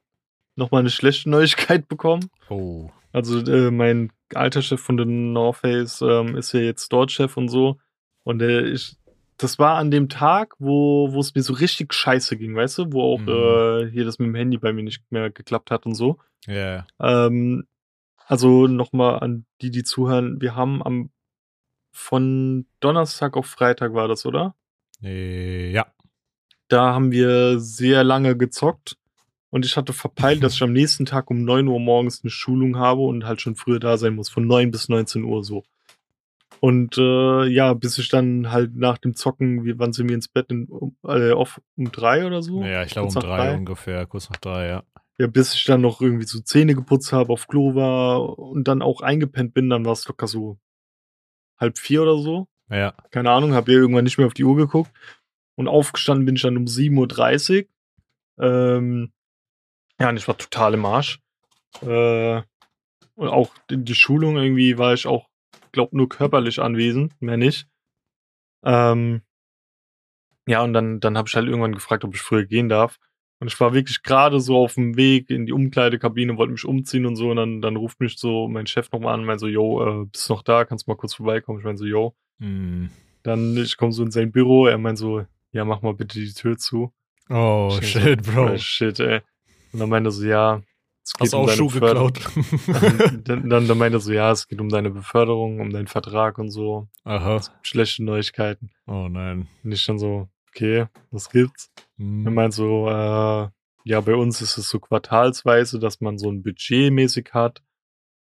nochmal 0.55 0.81
eine 0.81 0.89
schlechte 0.89 1.29
Neuigkeit 1.29 1.87
bekommen. 1.87 2.29
Oh. 2.49 2.89
Also 3.13 3.39
äh, 3.39 3.71
mein 3.71 4.11
alter 4.33 4.61
Chef 4.61 4.79
von 4.79 4.97
den 4.97 5.33
North 5.33 5.57
Face 5.57 6.01
ähm, 6.01 6.35
ist 6.35 6.53
ja 6.53 6.61
jetzt 6.61 6.93
dort 6.93 7.11
Chef 7.11 7.35
und 7.37 7.49
so. 7.49 7.77
Und 8.23 8.41
äh, 8.41 8.67
ich, 8.67 8.95
das 9.37 9.59
war 9.59 9.77
an 9.77 9.91
dem 9.91 10.07
Tag, 10.07 10.55
wo 10.59 11.07
es 11.19 11.35
mir 11.35 11.41
so 11.41 11.53
richtig 11.53 11.93
scheiße 11.93 12.37
ging, 12.37 12.55
weißt 12.55 12.77
du, 12.77 12.93
wo 12.93 13.01
auch 13.13 13.19
mhm. 13.19 13.27
äh, 13.27 13.91
hier 13.91 14.05
das 14.05 14.19
mit 14.19 14.27
dem 14.27 14.35
Handy 14.35 14.57
bei 14.57 14.71
mir 14.71 14.83
nicht 14.83 15.03
mehr 15.11 15.29
geklappt 15.29 15.71
hat 15.71 15.85
und 15.85 15.95
so. 15.95 16.19
Ja. 16.47 16.85
Yeah. 16.99 17.27
Ähm, 17.27 17.65
also 18.27 18.67
nochmal 18.67 19.19
an 19.19 19.45
die, 19.61 19.71
die 19.71 19.83
zuhören, 19.83 20.39
wir 20.39 20.55
haben 20.55 20.81
am 20.81 21.09
von 21.91 22.65
Donnerstag 22.79 23.37
auf 23.37 23.45
Freitag 23.45 23.93
war 23.93 24.07
das, 24.07 24.25
oder? 24.25 24.55
Äh, 25.03 25.71
ja. 25.71 25.87
Da 26.67 26.93
haben 26.93 27.11
wir 27.11 27.59
sehr 27.59 28.03
lange 28.03 28.37
gezockt 28.37 28.97
und 29.49 29.65
ich 29.65 29.75
hatte 29.75 29.93
verpeilt, 29.93 30.41
dass 30.43 30.53
ich 30.53 30.63
am 30.63 30.73
nächsten 30.73 31.05
Tag 31.05 31.29
um 31.29 31.43
9 31.43 31.67
Uhr 31.67 31.79
morgens 31.79 32.21
eine 32.23 32.31
Schulung 32.31 32.77
habe 32.77 33.01
und 33.01 33.25
halt 33.25 33.41
schon 33.41 33.55
früher 33.55 33.79
da 33.79 33.97
sein 33.97 34.15
muss, 34.15 34.29
von 34.29 34.47
9 34.47 34.71
bis 34.71 34.89
19 34.89 35.23
Uhr 35.23 35.43
so. 35.43 35.63
Und 36.61 36.97
äh, 36.99 37.47
ja, 37.47 37.73
bis 37.73 37.97
ich 37.97 38.09
dann 38.09 38.51
halt 38.51 38.75
nach 38.75 38.99
dem 38.99 39.15
Zocken, 39.15 39.65
wie, 39.65 39.79
wann 39.79 39.93
sind 39.93 40.07
wir 40.07 40.15
ins 40.15 40.27
Bett? 40.27 40.51
In, 40.51 40.65
um, 40.65 40.95
äh, 41.03 41.31
auf, 41.31 41.59
um 41.75 41.91
drei 41.91 42.25
oder 42.25 42.43
so? 42.43 42.63
Ja, 42.63 42.83
ich 42.83 42.91
glaube 42.91 43.07
um 43.07 43.13
drei, 43.15 43.21
drei, 43.21 43.55
ungefähr, 43.55 44.05
kurz 44.05 44.29
nach 44.29 44.37
drei, 44.37 44.67
ja. 44.67 44.83
Ja, 45.17 45.27
bis 45.27 45.55
ich 45.55 45.63
dann 45.65 45.81
noch 45.81 46.01
irgendwie 46.01 46.25
so 46.25 46.39
Zähne 46.39 46.75
geputzt 46.75 47.13
habe, 47.13 47.33
auf 47.33 47.47
Klo 47.47 47.73
war 47.73 48.37
und 48.37 48.67
dann 48.67 48.83
auch 48.83 49.01
eingepennt 49.01 49.55
bin, 49.55 49.69
dann 49.69 49.85
war 49.85 49.93
es 49.93 50.07
locker 50.07 50.27
so 50.27 50.59
halb 51.61 51.77
vier 51.77 52.01
oder 52.01 52.17
so. 52.17 52.47
Ja. 52.69 52.93
Keine 53.11 53.31
Ahnung, 53.31 53.53
habe 53.53 53.71
ja 53.71 53.79
irgendwann 53.79 54.03
nicht 54.03 54.17
mehr 54.17 54.27
auf 54.27 54.33
die 54.33 54.43
Uhr 54.43 54.55
geguckt. 54.55 54.91
Und 55.55 55.67
aufgestanden 55.67 56.25
bin 56.25 56.35
ich 56.35 56.41
dann 56.41 56.57
um 56.57 56.65
7.30 56.65 57.67
Uhr. 58.37 58.45
Ähm, 58.45 59.11
ja, 59.99 60.09
und 60.09 60.17
ich 60.17 60.27
war 60.27 60.37
total 60.37 60.73
im 60.73 60.85
Arsch. 60.85 61.19
Äh, 61.81 62.41
und 63.15 63.27
auch 63.27 63.53
in 63.69 63.85
die 63.85 63.95
Schulung 63.95 64.37
irgendwie 64.37 64.77
war 64.77 64.93
ich 64.93 65.05
auch, 65.05 65.29
glaube 65.71 65.95
nur 65.95 66.09
körperlich 66.09 66.59
anwesend, 66.59 67.13
mehr 67.21 67.37
nicht. 67.37 67.67
Ähm, 68.63 69.21
ja, 70.47 70.61
und 70.63 70.73
dann, 70.73 70.99
dann 70.99 71.17
habe 71.17 71.29
ich 71.29 71.35
halt 71.35 71.47
irgendwann 71.47 71.75
gefragt, 71.75 72.03
ob 72.03 72.15
ich 72.15 72.21
früher 72.21 72.45
gehen 72.45 72.67
darf. 72.67 72.97
Und 73.41 73.47
ich 73.47 73.59
war 73.59 73.73
wirklich 73.73 74.03
gerade 74.03 74.39
so 74.39 74.55
auf 74.57 74.75
dem 74.75 74.95
Weg 74.97 75.31
in 75.31 75.47
die 75.47 75.51
Umkleidekabine, 75.51 76.37
wollte 76.37 76.51
mich 76.51 76.63
umziehen 76.63 77.07
und 77.07 77.15
so. 77.15 77.31
Und 77.31 77.37
dann, 77.37 77.59
dann 77.59 77.75
ruft 77.75 77.99
mich 77.99 78.19
so 78.19 78.47
mein 78.47 78.67
Chef 78.67 78.91
nochmal 78.91 79.15
an 79.15 79.21
und 79.21 79.25
meint 79.25 79.39
so, 79.39 79.47
yo, 79.47 80.03
äh, 80.03 80.05
bist 80.05 80.29
du 80.29 80.33
noch 80.33 80.43
da? 80.43 80.63
Kannst 80.63 80.85
du 80.85 80.91
mal 80.91 80.95
kurz 80.95 81.15
vorbeikommen? 81.15 81.57
Ich 81.57 81.65
meine 81.65 81.79
so, 81.79 81.85
yo. 81.85 82.13
Mm. 82.37 82.85
Dann, 83.23 83.57
ich 83.57 83.77
komme 83.77 83.93
so 83.93 84.03
in 84.03 84.11
sein 84.11 84.31
Büro. 84.31 84.67
Er 84.67 84.77
meint 84.77 84.99
so, 84.99 85.25
ja, 85.53 85.65
mach 85.65 85.81
mal 85.81 85.95
bitte 85.95 86.19
die 86.19 86.31
Tür 86.31 86.55
zu. 86.55 86.93
Oh, 87.31 87.75
shit, 87.81 88.23
so, 88.23 88.31
Bro. 88.31 88.51
Oh, 88.51 88.57
shit, 88.57 88.99
ey. 88.99 89.21
Und 89.73 89.79
dann 89.79 89.89
meinte 89.89 90.09
er 90.09 90.11
so, 90.11 90.23
ja, 90.23 90.61
es 91.03 91.13
geht 91.13 91.21
Hast 91.21 91.33
um 91.33 91.45
auch 91.45 91.49
Schuh 91.49 91.67
geklaut? 91.69 92.19
dann, 93.23 93.49
dann, 93.49 93.67
dann 93.67 93.77
meinte 93.79 93.97
er 93.97 94.01
so, 94.01 94.13
ja, 94.13 94.31
es 94.31 94.47
geht 94.47 94.61
um 94.61 94.69
deine 94.69 94.91
Beförderung, 94.91 95.61
um 95.61 95.71
deinen 95.71 95.87
Vertrag 95.87 96.37
und 96.37 96.51
so. 96.51 96.89
Aha. 97.05 97.41
Schlechte 97.63 98.03
Neuigkeiten. 98.03 98.69
Oh 98.85 99.07
nein. 99.09 99.47
Und 99.63 99.71
ich 99.71 99.83
dann 99.83 99.97
so, 99.97 100.29
okay, 100.53 100.87
was 101.09 101.29
gibt's? 101.29 101.71
Hm. 101.97 102.25
Er 102.25 102.31
meint 102.31 102.53
so, 102.53 102.87
äh, 102.87 103.49
ja, 103.83 104.01
bei 104.01 104.15
uns 104.15 104.41
ist 104.41 104.57
es 104.57 104.69
so 104.69 104.79
quartalsweise, 104.79 105.79
dass 105.79 106.01
man 106.01 106.17
so 106.17 106.29
ein 106.29 106.43
Budget 106.43 106.91
mäßig 106.91 107.29
hat. 107.33 107.61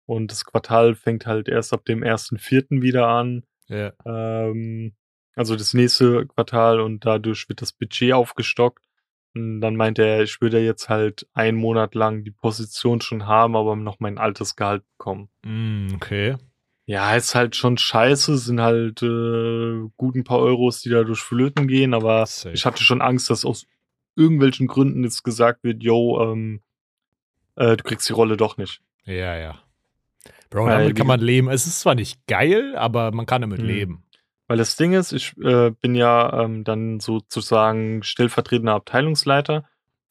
Und 0.06 0.30
das 0.30 0.44
Quartal 0.44 0.94
fängt 0.94 1.26
halt 1.26 1.48
erst 1.48 1.72
ab 1.72 1.84
dem 1.84 2.02
ersten 2.02 2.38
Vierten 2.38 2.82
wieder 2.82 3.08
an. 3.08 3.44
Ja. 3.68 3.92
Ähm, 4.04 4.94
also 5.34 5.54
das 5.54 5.74
nächste 5.74 6.26
Quartal 6.26 6.80
und 6.80 7.04
dadurch 7.04 7.48
wird 7.48 7.62
das 7.62 7.72
Budget 7.72 8.12
aufgestockt. 8.12 8.84
Und 9.34 9.60
dann 9.60 9.76
meinte 9.76 10.04
er, 10.04 10.22
ich 10.22 10.40
würde 10.40 10.60
jetzt 10.60 10.88
halt 10.88 11.28
einen 11.34 11.58
Monat 11.58 11.94
lang 11.94 12.24
die 12.24 12.30
Position 12.30 13.00
schon 13.00 13.26
haben, 13.26 13.54
aber 13.54 13.76
noch 13.76 14.00
mein 14.00 14.18
altes 14.18 14.56
Gehalt 14.56 14.82
bekommen. 14.96 15.28
Mm, 15.44 15.94
okay. 15.94 16.36
Ja, 16.88 17.14
ist 17.14 17.34
halt 17.34 17.54
schon 17.54 17.76
scheiße, 17.76 18.38
sind 18.38 18.62
halt 18.62 19.02
äh, 19.02 19.90
gut 19.98 20.16
ein 20.16 20.24
paar 20.24 20.38
Euros, 20.38 20.80
die 20.80 20.88
dadurch 20.88 21.20
flöten 21.20 21.68
gehen, 21.68 21.92
aber 21.92 22.24
Safe. 22.24 22.54
ich 22.54 22.64
hatte 22.64 22.82
schon 22.82 23.02
Angst, 23.02 23.28
dass 23.28 23.44
aus 23.44 23.66
irgendwelchen 24.16 24.68
Gründen 24.68 25.04
jetzt 25.04 25.22
gesagt 25.22 25.64
wird, 25.64 25.82
yo, 25.82 26.18
ähm, 26.18 26.62
äh, 27.56 27.76
du 27.76 27.84
kriegst 27.84 28.08
die 28.08 28.14
Rolle 28.14 28.38
doch 28.38 28.56
nicht. 28.56 28.80
Ja, 29.04 29.36
ja. 29.36 29.58
Bro, 30.48 30.66
damit 30.66 30.96
kann 30.96 31.06
man 31.06 31.20
leben. 31.20 31.50
Es 31.50 31.66
ist 31.66 31.80
zwar 31.80 31.94
nicht 31.94 32.26
geil, 32.26 32.74
aber 32.74 33.12
man 33.12 33.26
kann 33.26 33.42
damit 33.42 33.60
mh. 33.60 33.66
leben. 33.66 34.04
Weil 34.46 34.56
das 34.56 34.76
Ding 34.76 34.94
ist, 34.94 35.12
ich 35.12 35.36
äh, 35.44 35.70
bin 35.70 35.94
ja 35.94 36.42
ähm, 36.42 36.64
dann 36.64 37.00
sozusagen 37.00 38.02
stellvertretender 38.02 38.72
Abteilungsleiter 38.72 39.68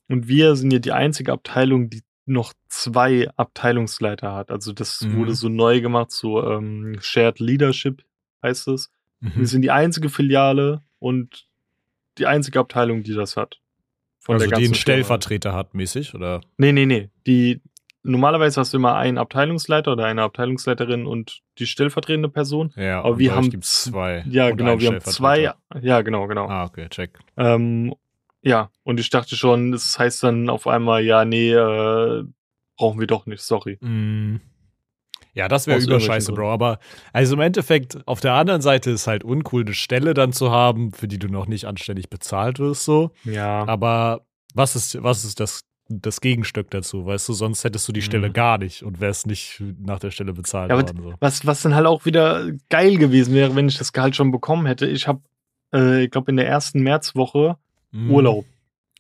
und 0.10 0.28
wir 0.28 0.56
sind 0.56 0.72
ja 0.72 0.78
die 0.78 0.92
einzige 0.92 1.34
Abteilung, 1.34 1.90
die 1.90 2.04
noch 2.28 2.54
zwei 2.68 3.30
Abteilungsleiter 3.38 4.34
hat. 4.34 4.52
Also 4.52 4.74
das 4.74 5.02
mhm. 5.02 5.18
wurde 5.18 5.34
so 5.34 5.50
neu 5.50 5.82
gemacht, 5.82 6.12
so 6.12 6.44
ähm, 6.44 6.98
Shared 7.02 7.40
Leadership 7.40 8.04
heißt 8.44 8.68
es. 8.68 8.92
Mhm. 9.22 9.32
Wir 9.36 9.48
sind 9.48 9.62
die 9.62 9.72
einzige 9.72 10.10
Filiale 10.10 10.82
und 11.00 11.48
die 12.18 12.26
einzige 12.26 12.60
Abteilung, 12.60 13.04
die 13.04 13.13
das 13.13 13.38
hat. 13.38 13.60
also 14.28 14.46
die 14.46 14.54
einen 14.54 14.74
Stellvertreter 14.74 15.54
hat 15.54 15.74
mäßig, 15.74 16.13
oder? 16.13 16.42
Nee, 16.58 16.74
nee, 16.74 16.86
nee. 16.86 17.10
Die, 17.26 17.62
normalerweise 18.04 18.60
hast 18.60 18.74
du 18.74 18.78
immer 18.78 18.96
einen 18.96 19.18
Abteilungsleiter 19.18 19.94
oder 19.94 20.06
eine 20.06 20.24
Abteilungsleiterin 20.24 21.06
und 21.06 21.42
die 21.60 21.66
stellvertretende 21.66 22.30
Person. 22.30 22.74
Ja, 22.76 23.04
aber 23.04 23.20
wir 23.20 23.36
haben 23.36 23.62
zwei. 23.62 24.26
Ja, 24.30 24.52
genau, 24.52 24.80
wir 24.80 24.90
haben 24.90 25.02
zwei. 25.02 25.54
Ja, 25.82 26.02
genau, 26.02 26.28
genau. 26.28 26.48
Ah, 26.48 26.66
okay, 26.66 26.90
check. 26.90 27.18
Ähm, 27.38 27.94
ja, 28.41 28.69
und 28.84 29.00
ich 29.00 29.10
dachte 29.10 29.36
schon, 29.36 29.71
das 29.71 29.97
heißt 29.97 30.23
dann 30.23 30.50
auf 30.50 30.67
einmal, 30.67 31.04
ja, 31.04 31.26
nee, 31.26 31.52
äh, 31.52 32.23
brauchen 32.78 33.00
wir 33.00 33.08
doch 33.08 33.26
nicht, 33.26 33.41
sorry. 33.41 33.78
Mm. 33.82 34.39
Ja, 35.34 35.47
das 35.47 35.67
wäre 35.67 35.80
überscheiße, 35.80 36.34
Bro. 36.34 36.52
Aber 36.52 36.80
also 37.13 37.36
im 37.36 37.41
Endeffekt, 37.41 38.00
auf 38.08 38.21
der 38.21 38.34
anderen 38.34 38.62
Seite 38.62 38.89
ist 38.89 39.06
halt 39.06 39.23
uncool, 39.23 39.62
eine 39.62 39.76
Stelle 39.76 40.15
dann 40.15 40.34
zu 40.34 40.52
haben, 40.52 40.91
für 40.93 41.08
die 41.08 41.19
du 41.19 41.28
noch 41.28 41.45
nicht 41.45 41.65
anständig 41.65 42.10
bezahlt 42.10 42.58
wirst, 42.58 42.86
so. 42.86 43.12
Ja. 43.23 43.67
Aber 43.67 44.26
was 44.56 44.76
ist, 44.76 45.04
was 45.04 45.23
ist 45.26 45.39
das 45.39 45.67
das 45.89 46.21
Gegenstück 46.21 46.69
dazu, 46.71 47.06
weißt 47.06 47.30
du, 47.30 47.34
sonst 47.34 47.63
hättest 47.63 47.88
du 47.88 47.93
die 47.93 48.02
Stelle 48.02 48.30
mhm. 48.30 48.34
gar 48.34 48.58
nicht 48.58 48.84
und 48.84 49.00
wärst 49.00 49.28
nicht 49.28 49.63
nach 49.80 50.00
der 50.00 50.12
Stelle 50.12 50.34
bezahlt 50.34 50.69
ja, 50.69 50.76
worden. 50.76 51.02
So. 51.02 51.13
Was, 51.19 51.45
was 51.45 51.62
dann 51.62 51.76
halt 51.76 51.86
auch 51.86 52.06
wieder 52.06 52.52
geil 52.69 52.97
gewesen 52.97 53.34
wäre, 53.34 53.56
wenn 53.56 53.69
ich 53.69 53.78
das 53.78 53.93
Gehalt 53.93 54.15
schon 54.15 54.32
bekommen 54.32 54.65
hätte. 54.65 54.86
Ich 54.86 55.08
habe, 55.08 55.21
äh, 55.73 56.04
ich 56.04 56.12
glaube, 56.12 56.32
in 56.32 56.38
der 56.38 56.47
ersten 56.47 56.82
Märzwoche 56.82 57.58
mhm. 57.91 58.12
Urlaub. 58.12 58.45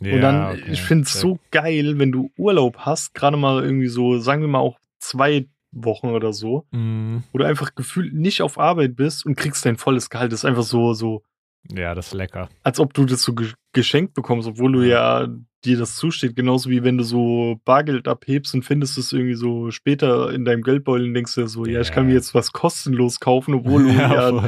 Ja, 0.01 0.13
und 0.13 0.21
dann, 0.21 0.51
okay. 0.51 0.71
ich 0.71 0.81
finde 0.81 1.05
es 1.05 1.13
so 1.13 1.39
geil, 1.49 1.97
wenn 1.97 2.11
du 2.11 2.31
Urlaub 2.37 2.77
hast, 2.77 3.13
gerade 3.13 3.35
mal 3.35 3.63
irgendwie 3.63 3.87
so, 3.87 4.19
sagen 4.19 4.41
wir 4.41 4.47
mal 4.47 4.59
auch 4.59 4.77
zwei 4.99 5.47
Wochen 5.71 6.09
oder 6.09 6.33
so, 6.33 6.65
mhm. 6.71 7.23
wo 7.31 7.39
du 7.39 7.45
einfach 7.45 7.73
gefühlt 7.75 8.13
nicht 8.13 8.41
auf 8.41 8.59
Arbeit 8.59 8.95
bist 8.95 9.25
und 9.25 9.35
kriegst 9.35 9.65
dein 9.65 9.77
volles 9.77 10.09
Gehalt. 10.09 10.31
Das 10.31 10.41
ist 10.41 10.45
einfach 10.45 10.63
so, 10.63 10.93
so. 10.93 11.23
Ja, 11.71 11.95
das 11.95 12.07
ist 12.07 12.13
lecker. 12.13 12.49
Als 12.63 12.79
ob 12.79 12.93
du 12.93 13.05
das 13.05 13.23
so 13.23 13.35
geschenkt 13.73 14.13
bekommst, 14.13 14.47
obwohl 14.47 14.71
du 14.71 14.81
ja 14.87 15.27
dir 15.65 15.77
das 15.77 15.95
zusteht. 15.95 16.35
Genauso 16.35 16.69
wie 16.69 16.83
wenn 16.83 16.97
du 16.97 17.03
so 17.03 17.59
Bargeld 17.65 18.07
abhebst 18.07 18.53
und 18.53 18.63
findest 18.63 18.97
es 18.97 19.11
irgendwie 19.11 19.35
so 19.35 19.71
später 19.71 20.31
in 20.31 20.45
deinem 20.45 20.61
Geldbeutel 20.61 21.07
und 21.07 21.13
denkst 21.13 21.35
dir 21.35 21.47
so, 21.47 21.65
ja, 21.65 21.73
ja 21.73 21.81
ich 21.81 21.91
kann 21.91 22.05
mir 22.05 22.13
jetzt 22.13 22.33
was 22.33 22.51
kostenlos 22.51 23.19
kaufen, 23.19 23.53
obwohl 23.53 23.83
du 23.87 23.89
ja, 23.89 24.29
ja 24.31 24.43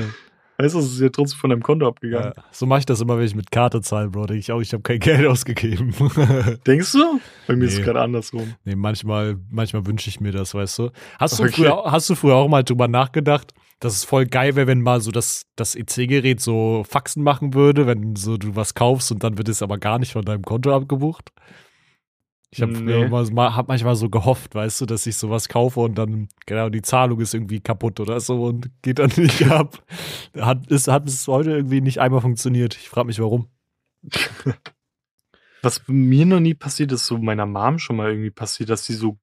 Weißt 0.61 0.75
du, 0.75 0.79
es 0.79 0.91
ist 0.91 0.99
ja 0.99 1.07
trotzdem 1.07 1.39
von 1.39 1.49
deinem 1.51 1.63
Konto 1.63 1.87
abgegangen. 1.87 2.33
Ja, 2.35 2.43
so 2.51 2.65
mache 2.65 2.79
ich 2.79 2.85
das 2.85 2.99
immer, 2.99 3.17
wenn 3.17 3.25
ich 3.25 3.33
mit 3.33 3.49
Karte 3.49 3.79
zahle, 3.81 4.09
Bro. 4.09 4.25
Denke 4.25 4.41
ich 4.41 4.51
auch, 4.51 4.59
ich 4.59 4.73
habe 4.73 4.83
kein 4.83 4.99
Geld 4.99 5.25
ausgegeben. 5.25 5.93
Denkst 6.67 6.91
du? 6.91 7.21
Bei 7.47 7.55
mir 7.55 7.59
nee. 7.59 7.65
ist 7.67 7.79
es 7.79 7.85
gerade 7.85 8.01
andersrum. 8.01 8.55
Nee, 8.65 8.75
manchmal, 8.75 9.37
manchmal 9.49 9.87
wünsche 9.87 10.09
ich 10.09 10.19
mir 10.19 10.33
das, 10.33 10.53
weißt 10.53 10.79
du. 10.79 10.89
Hast 11.17 11.39
du, 11.39 11.43
okay. 11.43 11.53
früher, 11.53 11.83
hast 11.85 12.09
du 12.09 12.15
früher 12.15 12.35
auch 12.35 12.49
mal 12.49 12.63
drüber 12.63 12.89
nachgedacht, 12.89 13.53
dass 13.79 13.93
es 13.93 14.03
voll 14.03 14.25
geil 14.25 14.57
wäre, 14.57 14.67
wenn 14.67 14.81
mal 14.81 14.99
so 14.99 15.11
das, 15.11 15.45
das 15.55 15.75
EC-Gerät 15.75 16.41
so 16.41 16.83
Faxen 16.85 17.23
machen 17.23 17.53
würde, 17.53 17.87
wenn 17.87 18.17
so 18.17 18.35
du 18.35 18.57
was 18.57 18.73
kaufst 18.73 19.13
und 19.13 19.23
dann 19.23 19.37
wird 19.37 19.47
es 19.47 19.61
aber 19.61 19.77
gar 19.77 19.97
nicht 19.97 20.11
von 20.11 20.25
deinem 20.25 20.43
Konto 20.43 20.75
abgebucht? 20.75 21.31
Ich 22.51 22.63
habe 22.63 22.71
nee. 22.71 23.09
hab 23.09 23.67
manchmal 23.67 23.95
so 23.95 24.09
gehofft, 24.09 24.55
weißt 24.55 24.81
du, 24.81 24.85
dass 24.87 25.05
ich 25.05 25.17
sowas 25.17 25.49
kaufe 25.49 25.81
und 25.81 25.95
dann, 25.95 26.29
genau, 26.47 26.69
die 26.69 26.81
Zahlung 26.81 27.19
ist 27.19 27.35
irgendwie 27.35 27.59
kaputt 27.59 27.99
oder 27.99 28.19
so 28.19 28.43
und 28.45 28.71
geht 28.81 28.97
dann 28.97 29.11
nicht 29.17 29.45
ab. 29.47 29.83
Hat, 30.35 30.65
ist, 30.71 30.87
hat 30.87 31.05
bis 31.05 31.27
heute 31.27 31.51
irgendwie 31.51 31.81
nicht 31.81 31.99
einmal 31.99 32.21
funktioniert. 32.21 32.75
Ich 32.75 32.89
frage 32.89 33.07
mich, 33.07 33.19
warum. 33.19 33.49
Was 35.61 35.83
mir 35.87 36.25
noch 36.25 36.39
nie 36.39 36.55
passiert 36.55 36.91
ist, 36.91 37.05
so 37.05 37.19
meiner 37.19 37.45
Mom 37.45 37.77
schon 37.77 37.97
mal 37.97 38.09
irgendwie 38.09 38.31
passiert, 38.31 38.69
dass 38.69 38.85
sie 38.85 38.93
so 38.93 39.19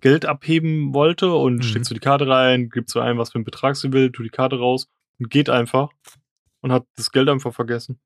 Geld 0.00 0.26
abheben 0.26 0.94
wollte 0.94 1.32
und 1.32 1.56
mhm. 1.56 1.62
steckt 1.62 1.86
so 1.86 1.94
die 1.94 2.00
Karte 2.00 2.28
rein, 2.28 2.68
gibt 2.68 2.90
so 2.90 3.00
ein, 3.00 3.18
was 3.18 3.32
für 3.32 3.36
einen 3.36 3.44
Betrag 3.44 3.74
sie 3.74 3.92
will, 3.92 4.12
tut 4.12 4.26
die 4.26 4.30
Karte 4.30 4.58
raus 4.58 4.88
und 5.18 5.30
geht 5.30 5.50
einfach 5.50 5.90
und 6.60 6.70
hat 6.70 6.86
das 6.96 7.10
Geld 7.10 7.28
einfach 7.28 7.52
vergessen. 7.52 7.98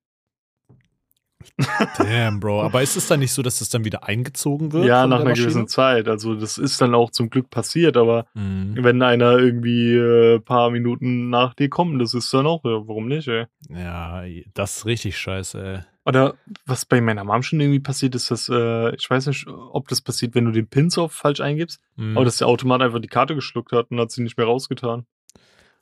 Damn, 1.99 2.41
Bro. 2.41 2.63
Aber 2.63 2.83
ist 2.83 2.97
es 2.97 3.07
dann 3.07 3.21
nicht 3.21 3.33
so, 3.33 3.43
dass 3.43 3.61
es 3.61 3.69
dann 3.69 3.85
wieder 3.85 4.05
eingezogen 4.05 4.73
wird? 4.73 4.87
Ja, 4.87 5.07
nach 5.07 5.21
einer 5.21 5.31
Maschine? 5.31 5.49
gewissen 5.49 5.69
Zeit. 5.69 6.09
Also, 6.09 6.35
das 6.35 6.59
ist 6.59 6.81
dann 6.81 6.95
auch 6.95 7.11
zum 7.11 7.31
Glück 7.31 7.51
passiert. 7.51 7.97
Aber 7.97 8.27
mhm. 8.35 8.77
wenn 8.79 9.03
einer 9.03 9.39
irgendwie 9.39 9.97
ein 9.97 10.37
äh, 10.37 10.41
paar 10.41 10.71
Minuten 10.71 11.31
nach 11.31 11.55
dir 11.55 11.69
kommt, 11.69 12.01
das 12.01 12.15
ist 12.15 12.33
dann 12.33 12.47
auch, 12.47 12.65
ja, 12.65 12.87
warum 12.87 13.09
nicht, 13.09 13.29
ey? 13.29 13.47
Ja, 13.69 14.23
das 14.55 14.79
ist 14.79 14.87
richtig 14.87 15.19
scheiße, 15.19 15.63
ey. 15.63 15.81
Oder 16.05 16.35
was 16.67 16.85
bei 16.85 17.01
meiner 17.01 17.23
Mom 17.23 17.43
schon 17.43 17.61
irgendwie 17.61 17.81
passiert 17.81 18.15
ist, 18.17 18.31
dass, 18.31 18.49
äh, 18.49 18.95
ich 18.97 19.09
weiß 19.09 19.29
nicht, 19.29 19.47
ob 19.47 19.87
das 19.89 20.01
passiert, 20.01 20.35
wenn 20.35 20.45
du 20.45 20.51
den 20.51 20.67
Pins 20.67 20.99
auf 20.99 21.13
falsch 21.13 21.41
eingibst, 21.41 21.81
mhm. 21.97 22.17
aber 22.17 22.25
dass 22.25 22.39
der 22.39 22.49
Automat 22.49 22.83
einfach 22.83 22.99
die 22.99 23.09
Karte 23.09 23.37
geschluckt 23.37 23.71
hat 23.73 23.91
und 23.91 24.01
hat 24.01 24.11
sie 24.11 24.23
nicht 24.23 24.37
mehr 24.37 24.47
rausgetan. 24.47 25.07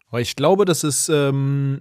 Aber 0.08 0.20
ich 0.20 0.36
glaube, 0.36 0.66
das 0.66 0.84
ist, 0.84 1.08
ähm, 1.08 1.80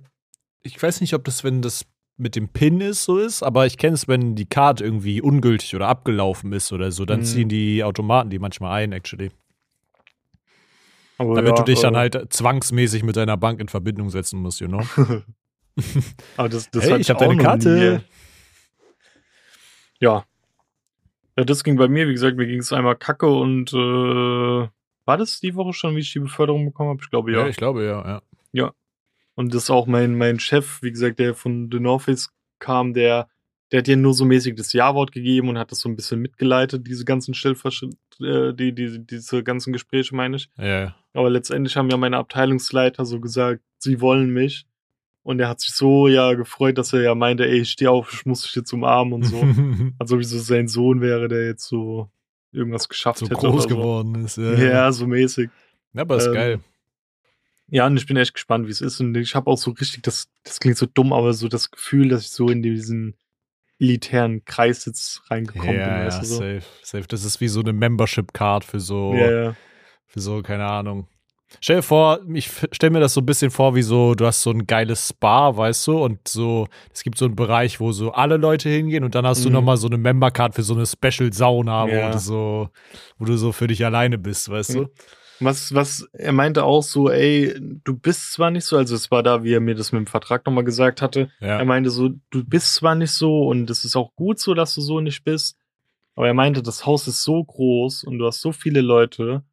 ich 0.61 0.81
weiß 0.81 1.01
nicht, 1.01 1.13
ob 1.15 1.25
das, 1.25 1.43
wenn 1.43 1.61
das 1.61 1.85
mit 2.19 2.35
dem 2.35 2.49
Pin 2.49 2.81
ist, 2.81 3.03
so 3.03 3.17
ist, 3.17 3.43
aber 3.43 3.65
ich 3.65 3.77
kenne 3.77 3.93
es, 3.93 4.07
wenn 4.07 4.35
die 4.35 4.45
Karte 4.45 4.83
irgendwie 4.83 5.21
ungültig 5.21 5.75
oder 5.75 5.87
abgelaufen 5.87 6.51
ist 6.53 6.71
oder 6.71 6.91
so, 6.91 7.05
dann 7.05 7.21
mhm. 7.21 7.25
ziehen 7.25 7.49
die 7.49 7.83
Automaten 7.83 8.29
die 8.29 8.39
manchmal 8.39 8.81
ein, 8.81 8.91
actually. 8.91 9.31
Aber 11.17 11.35
Damit 11.35 11.49
ja, 11.49 11.55
du 11.55 11.63
dich 11.63 11.81
dann 11.81 11.97
halt 11.97 12.31
zwangsmäßig 12.31 13.03
mit 13.03 13.17
deiner 13.17 13.37
Bank 13.37 13.59
in 13.59 13.67
Verbindung 13.67 14.09
setzen 14.09 14.41
musst, 14.41 14.61
you 14.61 14.67
know? 14.67 14.81
aber 16.37 16.49
das, 16.49 16.69
das 16.71 16.85
hey, 16.85 16.99
ich 16.99 17.09
habe 17.09 17.19
deine 17.19 17.37
Karte. 17.37 18.03
Ja. 19.99 20.25
Ja, 21.37 21.43
das 21.43 21.63
ging 21.63 21.77
bei 21.77 21.87
mir, 21.87 22.07
wie 22.07 22.13
gesagt, 22.13 22.37
mir 22.37 22.47
ging 22.47 22.59
es 22.59 22.73
einmal 22.73 22.95
kacke 22.95 23.27
und 23.27 23.73
äh, 23.73 24.67
war 25.05 25.17
das 25.17 25.39
die 25.39 25.55
Woche 25.55 25.73
schon, 25.73 25.95
wie 25.95 25.99
ich 25.99 26.11
die 26.11 26.19
Beförderung 26.19 26.65
bekommen 26.65 26.89
habe? 26.89 26.99
Ich 27.01 27.09
glaube 27.09 27.31
ja. 27.31 27.39
Ja, 27.39 27.47
ich 27.47 27.57
glaube 27.57 27.83
ja, 27.83 28.05
ja. 28.05 28.21
Ja, 28.51 28.73
und 29.39 29.53
das 29.53 29.63
ist 29.63 29.69
auch 29.69 29.87
mein, 29.87 30.17
mein 30.17 30.37
Chef, 30.37 30.81
wie 30.81 30.91
gesagt, 30.91 31.17
der 31.17 31.33
von 31.33 31.69
The 31.71 31.79
North 31.79 32.01
Face 32.01 32.27
kam, 32.59 32.93
der, 32.93 33.29
der 33.71 33.79
hat 33.79 33.87
dir 33.87 33.95
nur 33.95 34.13
so 34.13 34.25
mäßig 34.25 34.55
das 34.57 34.73
Ja-Wort 34.73 35.13
gegeben 35.13 35.47
und 35.47 35.57
hat 35.57 35.71
das 35.71 35.79
so 35.79 35.87
ein 35.87 35.95
bisschen 35.95 36.19
mitgeleitet, 36.19 36.85
diese 36.85 37.05
ganzen 37.05 37.33
Stellversch 37.33 37.85
äh, 38.19 38.53
die, 38.53 38.75
die, 38.75 38.99
diese 39.05 39.41
ganzen 39.41 39.71
Gespräche, 39.71 40.13
meine 40.13 40.35
ich. 40.35 40.49
Ja. 40.57 40.93
Aber 41.13 41.29
letztendlich 41.29 41.77
haben 41.77 41.89
ja 41.89 41.95
meine 41.95 42.17
Abteilungsleiter 42.17 43.05
so 43.05 43.21
gesagt, 43.21 43.61
sie 43.77 44.01
wollen 44.01 44.29
mich. 44.29 44.65
Und 45.23 45.39
er 45.39 45.47
hat 45.47 45.61
sich 45.61 45.73
so 45.73 46.09
ja 46.09 46.33
gefreut, 46.33 46.77
dass 46.77 46.91
er 46.91 47.01
ja 47.01 47.15
meinte, 47.15 47.47
ey, 47.47 47.59
ich 47.61 47.71
steh 47.71 47.87
auf, 47.87 48.11
ich 48.11 48.25
muss 48.25 48.41
dich 48.41 48.55
jetzt 48.55 48.73
umarmen 48.73 49.13
und 49.13 49.23
so. 49.23 49.37
also 49.99 50.19
wie 50.19 50.25
so 50.25 50.37
sein 50.37 50.67
Sohn 50.67 50.99
wäre, 50.99 51.29
der 51.29 51.45
jetzt 51.45 51.65
so 51.65 52.09
irgendwas 52.51 52.89
geschafft 52.89 53.19
so 53.19 53.27
hätte. 53.27 53.39
So 53.39 53.51
groß 53.51 53.69
geworden 53.69 54.15
ist, 54.15 54.35
ja. 54.35 54.53
Ja, 54.55 54.91
so 54.91 55.07
mäßig. 55.07 55.49
Ja, 55.93 56.01
aber 56.01 56.17
ist 56.17 56.27
ähm, 56.27 56.33
geil. 56.33 56.59
Ja, 57.71 57.85
und 57.85 57.97
ich 57.97 58.05
bin 58.05 58.17
echt 58.17 58.33
gespannt, 58.33 58.67
wie 58.67 58.71
es 58.71 58.81
ist. 58.81 58.99
Und 58.99 59.15
ich 59.15 59.35
habe 59.35 59.49
auch 59.49 59.57
so 59.57 59.71
richtig, 59.71 60.03
das, 60.03 60.27
das 60.43 60.59
klingt 60.59 60.77
so 60.77 60.85
dumm, 60.85 61.13
aber 61.13 61.33
so 61.33 61.47
das 61.47 61.71
Gefühl, 61.71 62.09
dass 62.09 62.23
ich 62.23 62.31
so 62.31 62.49
in 62.49 62.61
diesen 62.61 63.15
elitären 63.79 64.43
Kreis 64.45 64.85
jetzt 64.85 65.21
reingekommen 65.29 65.75
ja, 65.75 65.85
bin. 65.85 65.97
Ja, 65.97 66.05
weißt 66.05 66.21
du, 66.21 66.25
so. 66.25 66.35
safe, 66.35 66.63
safe. 66.83 67.07
Das 67.07 67.23
ist 67.23 67.39
wie 67.41 67.47
so 67.47 67.61
eine 67.61 67.73
Membership-Card 67.73 68.65
für 68.65 68.79
so, 68.79 69.13
ja, 69.13 69.31
ja. 69.31 69.55
für 70.05 70.19
so, 70.19 70.41
keine 70.41 70.65
Ahnung. 70.65 71.07
Stell 71.61 71.77
dir 71.77 71.81
vor, 71.81 72.19
ich 72.31 72.51
stell 72.71 72.91
mir 72.91 72.99
das 72.99 73.15
so 73.15 73.21
ein 73.21 73.25
bisschen 73.25 73.49
vor, 73.49 73.73
wie 73.73 73.81
so, 73.81 74.13
du 74.13 74.27
hast 74.27 74.43
so 74.43 74.51
ein 74.51 74.67
geiles 74.67 75.09
Spa, 75.09 75.57
weißt 75.57 75.87
du, 75.87 76.03
und 76.03 76.27
so, 76.27 76.67
es 76.93 77.01
gibt 77.01 77.17
so 77.17 77.25
einen 77.25 77.35
Bereich, 77.35 77.79
wo 77.79 77.91
so 77.91 78.11
alle 78.11 78.37
Leute 78.37 78.69
hingehen 78.69 79.03
und 79.03 79.15
dann 79.15 79.25
hast 79.25 79.39
mhm. 79.39 79.45
du 79.45 79.49
nochmal 79.51 79.77
so 79.77 79.87
eine 79.87 79.97
Member-Card 79.97 80.53
für 80.53 80.61
so 80.61 80.75
eine 80.75 80.85
Special-Sauna, 80.85 81.87
ja. 81.87 82.07
wo 82.07 82.11
du 82.11 82.19
so, 82.19 82.69
wo 83.17 83.25
du 83.25 83.35
so 83.35 83.51
für 83.51 83.65
dich 83.65 83.83
alleine 83.83 84.19
bist, 84.19 84.49
weißt 84.49 84.75
mhm. 84.75 84.75
du? 84.75 84.89
Was, 85.39 85.73
was, 85.73 86.07
er 86.13 86.33
meinte 86.33 86.63
auch 86.63 86.83
so, 86.83 87.09
ey, 87.09 87.55
du 87.59 87.97
bist 87.97 88.33
zwar 88.33 88.51
nicht 88.51 88.65
so, 88.65 88.77
also 88.77 88.95
es 88.95 89.09
war 89.09 89.23
da, 89.23 89.43
wie 89.43 89.53
er 89.53 89.61
mir 89.61 89.75
das 89.75 89.91
mit 89.91 89.99
dem 89.99 90.07
Vertrag 90.07 90.45
nochmal 90.45 90.63
gesagt 90.63 91.01
hatte. 91.01 91.31
Ja. 91.39 91.59
Er 91.59 91.65
meinte 91.65 91.89
so, 91.89 92.09
du 92.29 92.43
bist 92.43 92.75
zwar 92.75 92.95
nicht 92.95 93.11
so 93.11 93.47
und 93.47 93.69
es 93.69 93.85
ist 93.85 93.95
auch 93.95 94.13
gut 94.15 94.39
so, 94.39 94.53
dass 94.53 94.75
du 94.75 94.81
so 94.81 94.99
nicht 94.99 95.23
bist. 95.23 95.57
Aber 96.15 96.27
er 96.27 96.33
meinte, 96.33 96.61
das 96.61 96.85
Haus 96.85 97.07
ist 97.07 97.23
so 97.23 97.43
groß 97.43 98.03
und 98.03 98.17
du 98.17 98.25
hast 98.25 98.41
so 98.41 98.51
viele 98.51 98.81
Leute, 98.81 99.43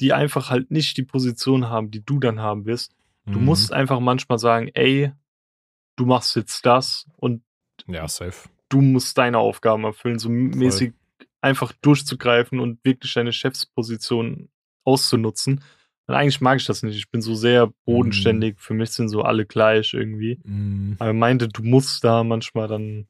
die 0.00 0.12
einfach 0.12 0.50
halt 0.50 0.70
nicht 0.70 0.96
die 0.96 1.02
Position 1.02 1.68
haben, 1.68 1.90
die 1.90 2.04
du 2.04 2.18
dann 2.18 2.40
haben 2.40 2.64
wirst. 2.64 2.94
Du 3.26 3.38
mhm. 3.38 3.44
musst 3.44 3.72
einfach 3.72 4.00
manchmal 4.00 4.38
sagen, 4.38 4.68
ey, 4.74 5.12
du 5.96 6.06
machst 6.06 6.34
jetzt 6.36 6.64
das 6.66 7.06
und 7.16 7.42
ja, 7.86 8.08
safe. 8.08 8.48
du 8.68 8.80
musst 8.80 9.16
deine 9.18 9.38
Aufgaben 9.38 9.84
erfüllen, 9.84 10.18
so 10.18 10.28
Voll. 10.28 10.38
mäßig 10.38 10.92
einfach 11.40 11.72
durchzugreifen 11.82 12.60
und 12.60 12.84
wirklich 12.84 13.14
deine 13.14 13.32
Chefsposition 13.32 14.48
auszunutzen. 14.84 15.62
Und 16.06 16.14
eigentlich 16.14 16.40
mag 16.40 16.58
ich 16.58 16.66
das 16.66 16.82
nicht. 16.82 16.96
Ich 16.96 17.10
bin 17.10 17.22
so 17.22 17.34
sehr 17.34 17.72
bodenständig. 17.84 18.56
Mm. 18.56 18.58
Für 18.58 18.74
mich 18.74 18.90
sind 18.90 19.08
so 19.08 19.22
alle 19.22 19.46
gleich 19.46 19.94
irgendwie. 19.94 20.40
Mm. 20.44 20.96
Aber 20.98 21.10
er 21.10 21.14
meinte, 21.14 21.48
du 21.48 21.62
musst 21.62 22.02
da 22.04 22.24
manchmal 22.24 22.68
dann 22.68 23.06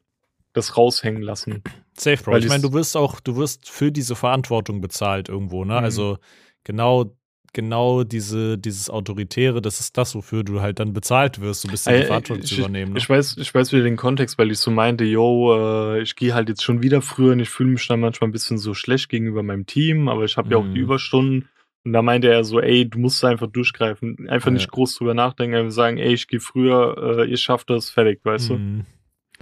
das 0.52 0.76
raushängen 0.76 1.22
lassen. 1.22 1.62
Safe, 1.94 2.22
Bro. 2.22 2.36
ich 2.36 2.48
meine, 2.48 2.62
du 2.62 2.72
wirst 2.72 2.96
auch, 2.96 3.20
du 3.20 3.36
wirst 3.36 3.70
für 3.70 3.90
diese 3.90 4.14
Verantwortung 4.14 4.80
bezahlt 4.80 5.28
irgendwo, 5.28 5.64
ne? 5.64 5.80
Mm. 5.80 5.84
Also 5.84 6.18
genau, 6.64 7.16
genau 7.54 8.04
diese, 8.04 8.58
dieses 8.58 8.90
Autoritäre, 8.90 9.62
das 9.62 9.80
ist 9.80 9.96
das, 9.96 10.14
wofür 10.14 10.44
du 10.44 10.60
halt 10.60 10.78
dann 10.78 10.92
bezahlt 10.92 11.40
wirst, 11.40 11.62
so 11.62 11.68
ein 11.68 11.70
bisschen 11.70 11.96
die 11.96 12.06
Verantwortung 12.06 12.44
ich, 12.44 12.50
zu 12.50 12.60
übernehmen. 12.60 12.92
Ne? 12.92 12.98
Ich 12.98 13.08
weiß, 13.08 13.36
ich 13.38 13.54
weiß 13.54 13.72
wieder 13.72 13.84
den 13.84 13.96
Kontext, 13.96 14.38
weil 14.38 14.50
ich 14.50 14.58
so 14.58 14.70
meinte, 14.70 15.04
yo, 15.04 15.94
äh, 15.94 16.02
ich 16.02 16.14
gehe 16.16 16.34
halt 16.34 16.48
jetzt 16.50 16.62
schon 16.62 16.82
wieder 16.82 17.02
früher 17.02 17.32
und 17.32 17.40
ich 17.40 17.48
fühle 17.48 17.70
mich 17.70 17.86
dann 17.86 18.00
manchmal 18.00 18.28
ein 18.28 18.32
bisschen 18.32 18.58
so 18.58 18.74
schlecht 18.74 19.08
gegenüber 19.08 19.42
meinem 19.42 19.66
Team, 19.66 20.08
aber 20.08 20.24
ich 20.24 20.36
habe 20.36 20.50
ja 20.50 20.58
auch 20.58 20.66
die 20.66 20.78
Überstunden 20.78 21.48
und 21.84 21.92
da 21.92 22.02
meinte 22.02 22.28
er 22.28 22.44
so, 22.44 22.60
ey, 22.60 22.88
du 22.88 22.98
musst 22.98 23.24
einfach 23.24 23.48
durchgreifen. 23.48 24.28
Einfach 24.28 24.48
ja. 24.48 24.54
nicht 24.54 24.70
groß 24.70 24.96
drüber 24.96 25.14
nachdenken, 25.14 25.56
einfach 25.56 25.72
sagen, 25.72 25.98
ey, 25.98 26.14
ich 26.14 26.28
gehe 26.28 26.40
früher, 26.40 27.18
äh, 27.18 27.30
ihr 27.30 27.36
schafft 27.36 27.70
das, 27.70 27.90
fertig, 27.90 28.20
weißt 28.24 28.50
mhm. 28.50 28.84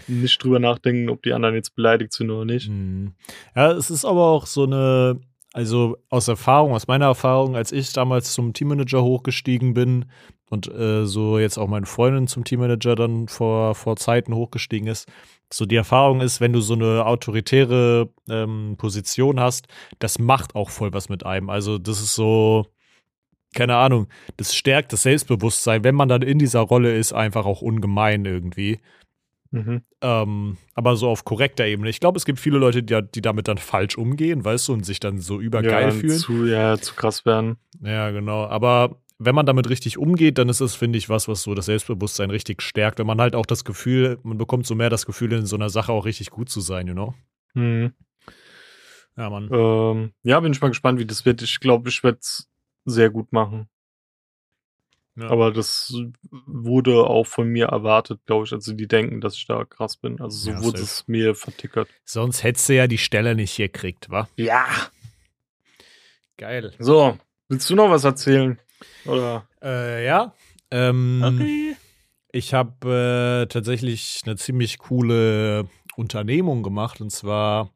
du? 0.06 0.12
Nicht 0.12 0.42
drüber 0.42 0.58
nachdenken, 0.58 1.10
ob 1.10 1.22
die 1.22 1.34
anderen 1.34 1.54
jetzt 1.54 1.74
beleidigt 1.74 2.14
sind 2.14 2.30
oder 2.30 2.46
nicht. 2.46 2.70
Mhm. 2.70 3.12
Ja, 3.54 3.72
es 3.72 3.90
ist 3.90 4.06
aber 4.06 4.28
auch 4.28 4.46
so 4.46 4.64
eine, 4.64 5.20
also 5.52 5.98
aus 6.08 6.28
Erfahrung, 6.28 6.72
aus 6.72 6.86
meiner 6.86 7.06
Erfahrung, 7.06 7.56
als 7.56 7.72
ich 7.72 7.92
damals 7.92 8.32
zum 8.32 8.54
Teammanager 8.54 9.02
hochgestiegen 9.02 9.74
bin 9.74 10.06
und 10.48 10.72
äh, 10.72 11.04
so 11.04 11.38
jetzt 11.38 11.58
auch 11.58 11.68
meine 11.68 11.86
Freundin 11.86 12.26
zum 12.26 12.44
Teammanager 12.44 12.94
dann 12.94 13.28
vor, 13.28 13.74
vor 13.74 13.96
Zeiten 13.96 14.34
hochgestiegen 14.34 14.88
ist, 14.88 15.06
so 15.52 15.66
die 15.66 15.76
Erfahrung 15.76 16.20
ist, 16.20 16.40
wenn 16.40 16.52
du 16.52 16.60
so 16.60 16.74
eine 16.74 17.06
autoritäre 17.06 18.08
ähm, 18.28 18.76
Position 18.78 19.40
hast, 19.40 19.66
das 19.98 20.18
macht 20.18 20.54
auch 20.54 20.70
voll 20.70 20.92
was 20.92 21.08
mit 21.08 21.26
einem. 21.26 21.50
Also 21.50 21.78
das 21.78 22.00
ist 22.00 22.14
so, 22.14 22.66
keine 23.54 23.76
Ahnung, 23.76 24.06
das 24.36 24.54
stärkt 24.54 24.92
das 24.92 25.02
Selbstbewusstsein, 25.02 25.84
wenn 25.84 25.94
man 25.94 26.08
dann 26.08 26.22
in 26.22 26.38
dieser 26.38 26.60
Rolle 26.60 26.96
ist, 26.96 27.12
einfach 27.12 27.46
auch 27.46 27.62
ungemein 27.62 28.24
irgendwie. 28.24 28.80
Mhm. 29.50 29.82
Ähm, 30.00 30.56
aber 30.74 30.96
so 30.96 31.08
auf 31.08 31.24
korrekter 31.24 31.66
Ebene. 31.66 31.90
Ich 31.90 31.98
glaube, 31.98 32.16
es 32.16 32.24
gibt 32.24 32.38
viele 32.38 32.58
Leute, 32.58 32.84
die, 32.84 33.00
die, 33.14 33.20
damit 33.20 33.48
dann 33.48 33.58
falsch 33.58 33.98
umgehen, 33.98 34.44
weißt 34.44 34.68
du, 34.68 34.72
und 34.74 34.86
sich 34.86 35.00
dann 35.00 35.18
so 35.18 35.40
übergeil 35.40 35.86
ja, 35.86 35.90
fühlen. 35.90 36.18
Zu, 36.18 36.46
ja, 36.46 36.78
zu 36.78 36.94
krass 36.94 37.26
werden. 37.26 37.56
Ja, 37.82 38.10
genau. 38.10 38.46
Aber 38.46 39.00
wenn 39.22 39.34
man 39.34 39.44
damit 39.44 39.68
richtig 39.68 39.98
umgeht, 39.98 40.38
dann 40.38 40.48
ist 40.48 40.60
es, 40.60 40.74
finde 40.74 40.96
ich, 40.96 41.10
was, 41.10 41.28
was 41.28 41.42
so 41.42 41.54
das 41.54 41.66
Selbstbewusstsein 41.66 42.30
richtig 42.30 42.62
stärkt. 42.62 42.98
Wenn 42.98 43.06
man 43.06 43.20
halt 43.20 43.36
auch 43.36 43.44
das 43.44 43.64
Gefühl, 43.64 44.18
man 44.22 44.38
bekommt 44.38 44.66
so 44.66 44.74
mehr 44.74 44.88
das 44.88 45.04
Gefühl, 45.04 45.34
in 45.34 45.44
so 45.44 45.56
einer 45.56 45.68
Sache 45.68 45.92
auch 45.92 46.06
richtig 46.06 46.30
gut 46.30 46.48
zu 46.48 46.62
sein, 46.62 46.86
you 46.86 46.94
know? 46.94 47.14
Mhm. 47.52 47.92
Ja, 49.18 49.28
Mann. 49.28 49.50
Ähm, 49.52 50.12
ja, 50.22 50.40
bin 50.40 50.52
ich 50.52 50.60
mal 50.62 50.68
gespannt, 50.68 50.98
wie 50.98 51.04
das 51.04 51.26
wird. 51.26 51.42
Ich 51.42 51.60
glaube, 51.60 51.90
ich 51.90 52.02
werde 52.02 52.18
es 52.18 52.48
sehr 52.86 53.10
gut 53.10 53.30
machen. 53.30 53.68
Ja. 55.16 55.28
Aber 55.28 55.52
das 55.52 55.94
wurde 56.46 57.04
auch 57.04 57.26
von 57.26 57.46
mir 57.46 57.66
erwartet, 57.66 58.20
glaube 58.24 58.46
ich. 58.46 58.52
Also 58.54 58.72
die 58.72 58.88
denken, 58.88 59.20
dass 59.20 59.34
ich 59.34 59.46
da 59.46 59.66
krass 59.66 59.98
bin. 59.98 60.18
Also 60.18 60.38
so 60.38 60.50
ja, 60.52 60.62
wurde 60.62 60.78
safe. 60.78 60.84
es 60.84 61.08
mir 61.08 61.34
vertickert. 61.34 61.88
Sonst 62.06 62.42
hättest 62.42 62.70
du 62.70 62.74
ja 62.74 62.86
die 62.86 62.96
Stelle 62.96 63.34
nicht 63.34 63.50
hier 63.50 63.68
gekriegt, 63.68 64.08
wa? 64.08 64.30
Ja. 64.36 64.64
Geil. 66.38 66.72
So, 66.78 67.18
willst 67.48 67.68
du 67.68 67.74
noch 67.74 67.90
was 67.90 68.04
erzählen? 68.04 68.58
Oder? 69.06 69.46
Äh, 69.62 70.06
ja. 70.06 70.34
Ähm, 70.70 71.22
okay. 71.24 71.76
Ich 72.32 72.54
habe 72.54 73.42
äh, 73.42 73.46
tatsächlich 73.46 74.20
eine 74.24 74.36
ziemlich 74.36 74.78
coole 74.78 75.68
Unternehmung 75.96 76.62
gemacht 76.62 77.00
und 77.00 77.10
zwar 77.10 77.72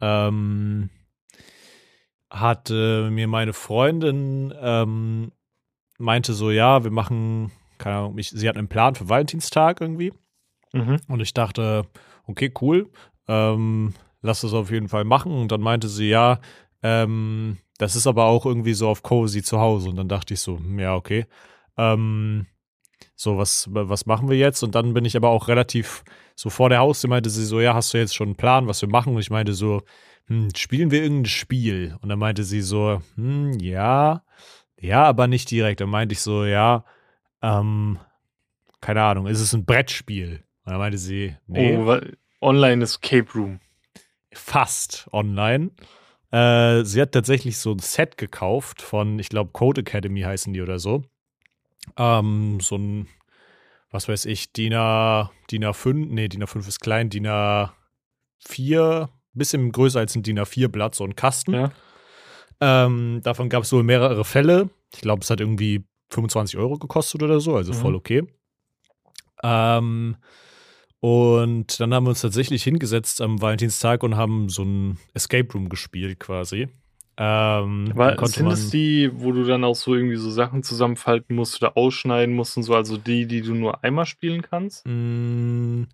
ähm, 0.00 0.90
hat 2.30 2.70
äh, 2.70 3.10
mir 3.10 3.26
meine 3.26 3.52
Freundin 3.52 4.54
ähm, 4.60 5.32
meinte 5.98 6.32
so, 6.32 6.50
ja, 6.50 6.84
wir 6.84 6.90
machen, 6.90 7.50
keine 7.78 7.96
Ahnung, 7.96 8.18
ich, 8.18 8.30
sie 8.30 8.48
hat 8.48 8.56
einen 8.56 8.68
Plan 8.68 8.94
für 8.94 9.08
Valentinstag 9.08 9.80
irgendwie. 9.80 10.12
Mhm. 10.72 11.00
Und 11.08 11.20
ich 11.20 11.34
dachte, 11.34 11.86
okay, 12.26 12.52
cool. 12.60 12.90
Ähm, 13.26 13.94
lass 14.22 14.42
das 14.42 14.54
auf 14.54 14.70
jeden 14.70 14.88
Fall 14.88 15.04
machen. 15.04 15.32
Und 15.32 15.52
dann 15.52 15.60
meinte 15.60 15.88
sie, 15.88 16.08
ja, 16.08 16.40
ähm, 16.82 17.58
das 17.78 17.96
ist 17.96 18.06
aber 18.06 18.24
auch 18.24 18.44
irgendwie 18.44 18.74
so 18.74 18.88
auf 18.88 19.02
Cozy 19.02 19.42
zu 19.42 19.60
Hause. 19.60 19.88
Und 19.88 19.96
dann 19.96 20.08
dachte 20.08 20.34
ich 20.34 20.40
so, 20.40 20.58
hm, 20.58 20.78
ja, 20.78 20.94
okay. 20.94 21.26
Ähm, 21.76 22.46
so, 23.14 23.38
was, 23.38 23.68
was 23.70 24.06
machen 24.06 24.28
wir 24.28 24.36
jetzt? 24.36 24.62
Und 24.62 24.74
dann 24.74 24.94
bin 24.94 25.04
ich 25.04 25.16
aber 25.16 25.30
auch 25.30 25.48
relativ 25.48 26.04
so 26.34 26.50
vor 26.50 26.68
der 26.68 26.80
Haustür, 26.80 27.10
meinte 27.10 27.30
sie 27.30 27.44
so, 27.44 27.60
ja, 27.60 27.74
hast 27.74 27.94
du 27.94 27.98
jetzt 27.98 28.14
schon 28.14 28.28
einen 28.28 28.36
Plan, 28.36 28.66
was 28.66 28.82
wir 28.82 28.88
machen? 28.88 29.14
Und 29.14 29.20
ich 29.20 29.30
meinte 29.30 29.54
so, 29.54 29.82
hm, 30.26 30.48
spielen 30.56 30.90
wir 30.90 31.02
irgendein 31.02 31.26
Spiel? 31.26 31.96
Und 32.02 32.08
dann 32.08 32.18
meinte 32.18 32.44
sie 32.44 32.60
so, 32.60 33.00
hm, 33.14 33.58
ja, 33.60 34.22
ja, 34.80 35.04
aber 35.04 35.26
nicht 35.26 35.50
direkt. 35.50 35.80
Dann 35.80 35.90
meinte 35.90 36.12
ich 36.12 36.20
so, 36.20 36.44
ja, 36.44 36.84
ähm, 37.42 37.98
keine 38.80 39.02
Ahnung, 39.02 39.26
ist 39.26 39.40
es 39.40 39.52
ein 39.52 39.64
Brettspiel? 39.64 40.44
Und 40.64 40.72
dann 40.72 40.78
meinte 40.78 40.98
sie, 40.98 41.36
nee. 41.46 41.76
Oh, 41.76 41.98
Online 42.40 42.84
Escape 42.84 43.26
Room. 43.34 43.60
Fast 44.32 45.08
online. 45.12 45.70
Äh, 46.30 46.84
sie 46.84 47.00
hat 47.00 47.12
tatsächlich 47.12 47.58
so 47.58 47.72
ein 47.72 47.78
Set 47.78 48.18
gekauft 48.18 48.82
von, 48.82 49.18
ich 49.18 49.28
glaube, 49.28 49.50
Code 49.52 49.80
Academy 49.80 50.20
heißen 50.20 50.52
die 50.52 50.60
oder 50.60 50.78
so. 50.78 51.04
Ähm, 51.96 52.58
so 52.60 52.76
ein, 52.76 53.08
was 53.90 54.08
weiß 54.08 54.26
ich, 54.26 54.52
DIN, 54.52 54.74
A, 54.74 55.30
DIN 55.50 55.64
A5, 55.64 56.06
nee, 56.10 56.28
DIN 56.28 56.44
A5 56.44 56.68
ist 56.68 56.80
klein, 56.80 57.08
DIN 57.08 57.26
A4, 57.26 59.08
bisschen 59.32 59.72
größer 59.72 60.00
als 60.00 60.14
ein 60.16 60.22
DIN 60.22 60.38
A4-Blatt, 60.38 60.94
so 60.94 61.04
ein 61.04 61.16
Kasten. 61.16 61.54
Ja. 61.54 61.72
Ähm, 62.60 63.20
davon 63.22 63.48
gab 63.48 63.62
es 63.62 63.72
wohl 63.72 63.82
mehrere 63.82 64.24
Fälle. 64.24 64.68
Ich 64.92 65.00
glaube, 65.00 65.22
es 65.22 65.30
hat 65.30 65.40
irgendwie 65.40 65.84
25 66.10 66.58
Euro 66.58 66.76
gekostet 66.76 67.22
oder 67.22 67.40
so, 67.40 67.56
also 67.56 67.72
mhm. 67.72 67.76
voll 67.76 67.94
okay. 67.94 68.26
Ähm, 69.42 70.16
und 71.00 71.78
dann 71.80 71.94
haben 71.94 72.04
wir 72.04 72.10
uns 72.10 72.20
tatsächlich 72.20 72.62
hingesetzt 72.64 73.20
am 73.20 73.40
Valentinstag 73.40 74.02
und 74.02 74.16
haben 74.16 74.48
so 74.48 74.62
ein 74.62 74.98
Escape 75.14 75.52
Room 75.52 75.68
gespielt 75.68 76.18
quasi. 76.18 76.68
Ähm, 77.20 77.90
War, 77.94 78.26
sind 78.28 78.46
es 78.46 78.70
die, 78.70 79.10
wo 79.12 79.32
du 79.32 79.44
dann 79.44 79.64
auch 79.64 79.74
so 79.74 79.94
irgendwie 79.94 80.16
so 80.16 80.30
Sachen 80.30 80.62
zusammenfalten 80.62 81.34
musst 81.34 81.60
oder 81.60 81.76
ausschneiden 81.76 82.34
musst 82.34 82.56
und 82.56 82.62
so, 82.62 82.76
also 82.76 82.96
die, 82.96 83.26
die 83.26 83.42
du 83.42 83.54
nur 83.54 83.82
einmal 83.82 84.06
spielen 84.06 84.42
kannst? 84.42 84.86
Mm, 84.86 85.84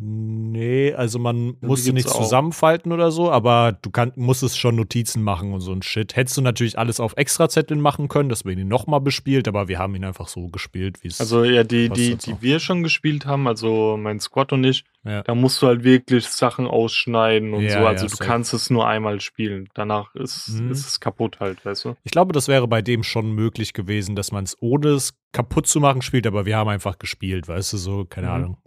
Nee, 0.00 0.94
also 0.94 1.18
man 1.18 1.56
ja, 1.60 1.68
musste 1.68 1.92
nicht 1.92 2.08
zusammenfalten 2.08 2.92
oder 2.92 3.10
so, 3.10 3.32
aber 3.32 3.76
du 3.82 3.90
kann, 3.90 4.12
musstest 4.14 4.56
schon 4.56 4.76
Notizen 4.76 5.24
machen 5.24 5.52
und 5.52 5.60
so 5.60 5.72
ein 5.72 5.82
Shit. 5.82 6.14
Hättest 6.14 6.36
du 6.36 6.40
natürlich 6.40 6.78
alles 6.78 7.00
auf 7.00 7.14
Extrazetteln 7.16 7.80
machen 7.80 8.06
können, 8.06 8.28
dass 8.28 8.44
wir 8.44 8.52
ihn 8.52 8.68
nochmal 8.68 9.00
bespielt, 9.00 9.48
aber 9.48 9.66
wir 9.66 9.80
haben 9.80 9.96
ihn 9.96 10.04
einfach 10.04 10.28
so 10.28 10.46
gespielt, 10.48 11.02
wie 11.02 11.08
es 11.08 11.20
Also 11.20 11.42
ja, 11.42 11.64
die, 11.64 11.88
die, 11.88 12.14
die 12.14 12.40
wir 12.40 12.60
schon 12.60 12.84
gespielt 12.84 13.26
haben, 13.26 13.48
also 13.48 13.96
mein 13.98 14.20
Squad 14.20 14.52
und 14.52 14.62
ich, 14.62 14.84
ja. 15.04 15.22
da 15.22 15.34
musst 15.34 15.60
du 15.62 15.66
halt 15.66 15.82
wirklich 15.82 16.28
Sachen 16.28 16.68
ausschneiden 16.68 17.52
und 17.52 17.64
ja, 17.64 17.80
so. 17.80 17.86
Also 17.86 18.06
du 18.06 18.10
safe. 18.10 18.24
kannst 18.24 18.54
es 18.54 18.70
nur 18.70 18.86
einmal 18.86 19.20
spielen. 19.20 19.68
Danach 19.74 20.14
ist, 20.14 20.60
mhm. 20.60 20.70
ist 20.70 20.86
es 20.86 21.00
kaputt 21.00 21.40
halt, 21.40 21.64
weißt 21.64 21.86
du? 21.86 21.96
Ich 22.04 22.12
glaube, 22.12 22.32
das 22.32 22.46
wäre 22.46 22.68
bei 22.68 22.82
dem 22.82 23.02
schon 23.02 23.32
möglich 23.32 23.72
gewesen, 23.72 24.14
dass 24.14 24.30
man 24.30 24.44
es 24.44 24.56
ohne 24.60 24.90
es 24.90 25.17
kaputt 25.32 25.66
zu 25.66 25.80
machen 25.80 26.02
spielt, 26.02 26.26
aber 26.26 26.46
wir 26.46 26.56
haben 26.56 26.68
einfach 26.68 26.98
gespielt, 26.98 27.48
weißt 27.48 27.72
du, 27.74 27.76
so, 27.76 28.04
keine 28.04 28.28
mhm. 28.28 28.32
Ahnung 28.32 28.58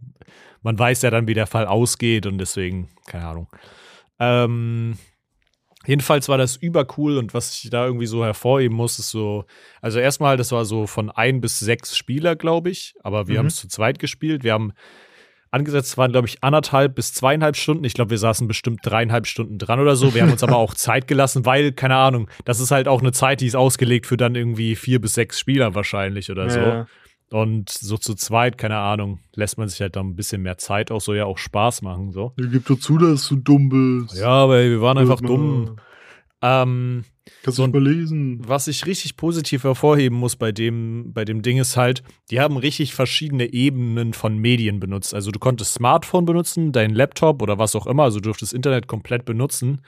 man 0.61 0.77
weiß 0.77 1.01
ja 1.01 1.09
dann, 1.09 1.27
wie 1.27 1.33
der 1.33 1.47
Fall 1.47 1.65
ausgeht 1.65 2.25
und 2.25 2.37
deswegen, 2.37 2.89
keine 3.07 3.25
Ahnung. 3.25 3.47
Ähm, 4.19 4.97
jedenfalls 5.85 6.29
war 6.29 6.37
das 6.37 6.55
übercool 6.55 7.17
und 7.17 7.33
was 7.33 7.63
ich 7.63 7.69
da 7.69 7.85
irgendwie 7.85 8.05
so 8.05 8.23
hervorheben 8.23 8.77
muss, 8.77 8.99
ist 8.99 9.09
so, 9.09 9.45
also 9.81 9.99
erstmal, 9.99 10.37
das 10.37 10.51
war 10.51 10.65
so 10.65 10.85
von 10.87 11.09
ein 11.09 11.41
bis 11.41 11.59
sechs 11.59 11.97
Spieler, 11.97 12.35
glaube 12.35 12.69
ich, 12.69 12.95
aber 13.03 13.27
wir 13.27 13.35
mhm. 13.35 13.39
haben 13.39 13.47
es 13.47 13.55
zu 13.55 13.67
zweit 13.67 13.99
gespielt. 13.99 14.43
Wir 14.43 14.53
haben 14.53 14.73
angesetzt 15.51 15.97
waren, 15.97 16.11
glaube 16.11 16.27
ich, 16.27 16.43
anderthalb 16.43 16.95
bis 16.95 17.13
zweieinhalb 17.13 17.57
Stunden. 17.57 17.83
Ich 17.83 17.93
glaube, 17.93 18.11
wir 18.11 18.17
saßen 18.17 18.47
bestimmt 18.47 18.79
dreieinhalb 18.83 19.27
Stunden 19.27 19.57
dran 19.57 19.79
oder 19.79 19.95
so. 19.95 20.13
Wir 20.13 20.23
haben 20.23 20.31
uns 20.31 20.43
aber 20.43 20.55
auch 20.57 20.73
Zeit 20.73 21.07
gelassen, 21.07 21.45
weil, 21.45 21.73
keine 21.73 21.97
Ahnung, 21.97 22.29
das 22.45 22.59
ist 22.59 22.71
halt 22.71 22.87
auch 22.87 23.01
eine 23.01 23.11
Zeit, 23.11 23.41
die 23.41 23.47
ist 23.47 23.55
ausgelegt 23.55 24.07
für 24.07 24.17
dann 24.17 24.35
irgendwie 24.35 24.75
vier 24.75 25.01
bis 25.01 25.13
sechs 25.13 25.39
Spieler 25.39 25.75
wahrscheinlich 25.75 26.31
oder 26.31 26.47
ja. 26.47 26.87
so. 27.29 27.37
Und 27.37 27.69
so 27.69 27.97
zu 27.97 28.15
zweit, 28.15 28.57
keine 28.57 28.77
Ahnung, 28.77 29.19
lässt 29.35 29.57
man 29.57 29.69
sich 29.69 29.79
halt 29.79 29.95
dann 29.95 30.07
ein 30.07 30.15
bisschen 30.15 30.41
mehr 30.41 30.57
Zeit 30.57 30.91
auch 30.91 30.99
so 30.99 31.13
ja 31.13 31.25
auch 31.25 31.37
Spaß 31.37 31.81
machen. 31.81 32.11
So. 32.11 32.33
Ja, 32.37 32.47
gib 32.51 32.65
doch 32.65 32.79
zu, 32.79 32.97
dass 32.97 33.27
du 33.29 33.37
dumm 33.37 33.69
bist. 33.69 34.19
Ja, 34.19 34.27
aber 34.27 34.61
wir 34.61 34.81
waren 34.81 34.97
einfach 34.97 35.21
dumm. 35.21 35.77
Ähm, 36.41 37.05
Kannst 37.43 37.57
du 37.57 37.63
so, 37.63 37.67
mal 37.67 37.83
lesen. 37.83 38.39
Was 38.45 38.67
ich 38.67 38.85
richtig 38.85 39.17
positiv 39.17 39.63
hervorheben 39.63 40.17
muss 40.17 40.35
bei 40.35 40.51
dem, 40.51 41.11
bei 41.13 41.25
dem 41.25 41.41
Ding 41.41 41.57
ist 41.57 41.75
halt, 41.75 42.03
die 42.29 42.39
haben 42.39 42.57
richtig 42.57 42.93
verschiedene 42.93 43.51
Ebenen 43.51 44.13
von 44.13 44.37
Medien 44.37 44.79
benutzt. 44.79 45.13
Also 45.13 45.31
du 45.31 45.39
konntest 45.39 45.73
Smartphone 45.73 46.25
benutzen, 46.25 46.71
dein 46.71 46.91
Laptop 46.91 47.41
oder 47.41 47.57
was 47.57 47.75
auch 47.75 47.87
immer, 47.87 48.03
also 48.03 48.19
du 48.19 48.29
durftest 48.29 48.53
Internet 48.53 48.87
komplett 48.87 49.25
benutzen. 49.25 49.81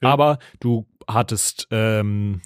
Ja. 0.00 0.10
Aber 0.10 0.38
du 0.60 0.86
hattest 1.06 1.68
ähm, 1.70 2.40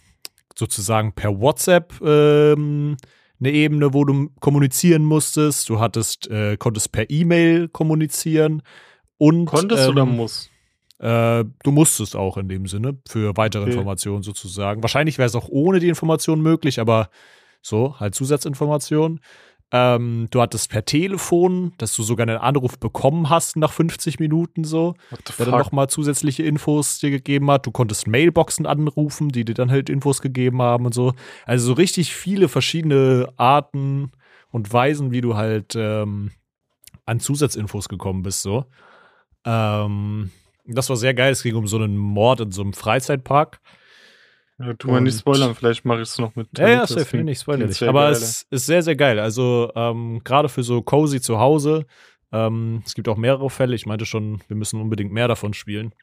sozusagen 0.57 1.13
per 1.13 1.41
WhatsApp 1.41 1.95
ähm, 2.03 2.97
eine 3.41 3.53
Ebene, 3.53 3.95
wo 3.95 4.05
du 4.05 4.31
kommunizieren 4.41 5.05
musstest. 5.05 5.69
Du 5.69 5.79
hattest, 5.79 6.29
äh, 6.31 6.57
konntest 6.57 6.93
per 6.93 7.09
E-Mail 7.09 7.69
kommunizieren 7.69 8.63
und 9.19 9.47
konntest 9.47 9.85
ähm, 9.85 9.91
oder 9.91 10.07
muss? 10.07 10.51
Äh, 10.99 11.45
du 11.63 11.71
musstest 11.71 12.17
auch 12.17 12.37
in 12.37 12.49
dem 12.49 12.67
Sinne 12.67 12.99
für 13.09 13.37
weitere 13.37 13.63
okay. 13.63 13.73
Informationen 13.73 14.23
sozusagen. 14.23 14.83
Wahrscheinlich 14.83 15.19
wäre 15.19 15.27
es 15.27 15.37
auch 15.37 15.49
ohne 15.49 15.79
die 15.79 15.89
Informationen 15.89 16.43
möglich, 16.43 16.81
aber 16.81 17.09
so 17.63 17.99
halt 18.01 18.15
Zusatzinformationen. 18.15 19.21
Ähm, 19.71 20.29
du 20.31 20.41
hattest 20.41 20.71
per 20.71 20.87
Telefon, 20.87 21.73
dass 21.77 21.95
du 21.95 22.03
sogar 22.03 22.27
einen 22.27 22.39
Anruf 22.39 22.79
bekommen 22.79 23.29
hast 23.29 23.57
nach 23.57 23.71
50 23.71 24.19
Minuten 24.19 24.65
so, 24.65 24.95
der 25.39 25.47
dann 25.47 25.59
nochmal 25.59 25.91
zusätzliche 25.91 26.43
Infos 26.43 26.99
dir 27.01 27.11
gegeben 27.11 27.51
hat. 27.51 27.67
Du 27.67 27.71
konntest 27.71 28.07
Mailboxen 28.07 28.65
anrufen, 28.65 29.29
die 29.29 29.45
dir 29.45 29.55
dann 29.55 29.71
halt 29.71 29.91
Infos 29.91 30.23
gegeben 30.23 30.63
haben 30.63 30.87
und 30.87 30.95
so. 30.95 31.13
Also 31.45 31.67
so 31.67 31.73
richtig 31.75 32.15
viele 32.15 32.49
verschiedene 32.49 33.29
Arten 33.37 34.11
und 34.51 34.73
Weisen, 34.73 35.11
wie 35.11 35.21
du 35.21 35.37
halt 35.37 35.75
ähm, 35.77 36.31
an 37.05 37.21
Zusatzinfos 37.21 37.91
gekommen 37.91 38.23
bist 38.23 38.41
so. 38.41 38.65
Ähm, 39.45 40.31
das 40.75 40.89
war 40.89 40.97
sehr 40.97 41.15
geil. 41.15 41.33
Es 41.33 41.43
ging 41.43 41.55
um 41.55 41.67
so 41.67 41.77
einen 41.77 41.97
Mord 41.97 42.41
in 42.41 42.53
so 42.53 42.63
einem 42.63 42.73
Freizeitpark. 42.73 43.61
Ja, 44.59 44.75
tu 44.75 44.91
mal 44.91 45.01
nicht 45.01 45.21
spoilern, 45.21 45.55
vielleicht 45.55 45.85
mache 45.85 46.01
ich 46.01 46.09
es 46.09 46.19
noch 46.19 46.35
mit. 46.35 46.49
Ja, 46.59 46.69
ja, 46.69 46.87
safe, 46.87 47.17
nee, 47.17 47.23
nicht 47.23 47.41
spoilern. 47.41 47.73
Aber 47.87 48.05
geil, 48.05 48.13
es 48.13 48.47
ist 48.51 48.67
sehr, 48.67 48.83
sehr 48.83 48.97
geil. 48.97 49.21
Also, 49.21 49.71
ähm, 49.77 50.21
gerade 50.25 50.49
für 50.49 50.65
so 50.65 50.83
cozy 50.83 51.21
zu 51.21 51.39
Hause. 51.39 51.87
Ähm, 52.33 52.83
es 52.85 52.95
gibt 52.95 53.09
auch 53.09 53.17
mehrere 53.17 53.51
Fälle. 53.51 53.77
Ich 53.77 53.87
meinte 53.87 54.05
schon, 54.05 54.43
wir 54.49 54.57
müssen 54.57 54.81
unbedingt 54.81 55.13
mehr 55.13 55.29
davon 55.29 55.55
spielen. 55.55 55.95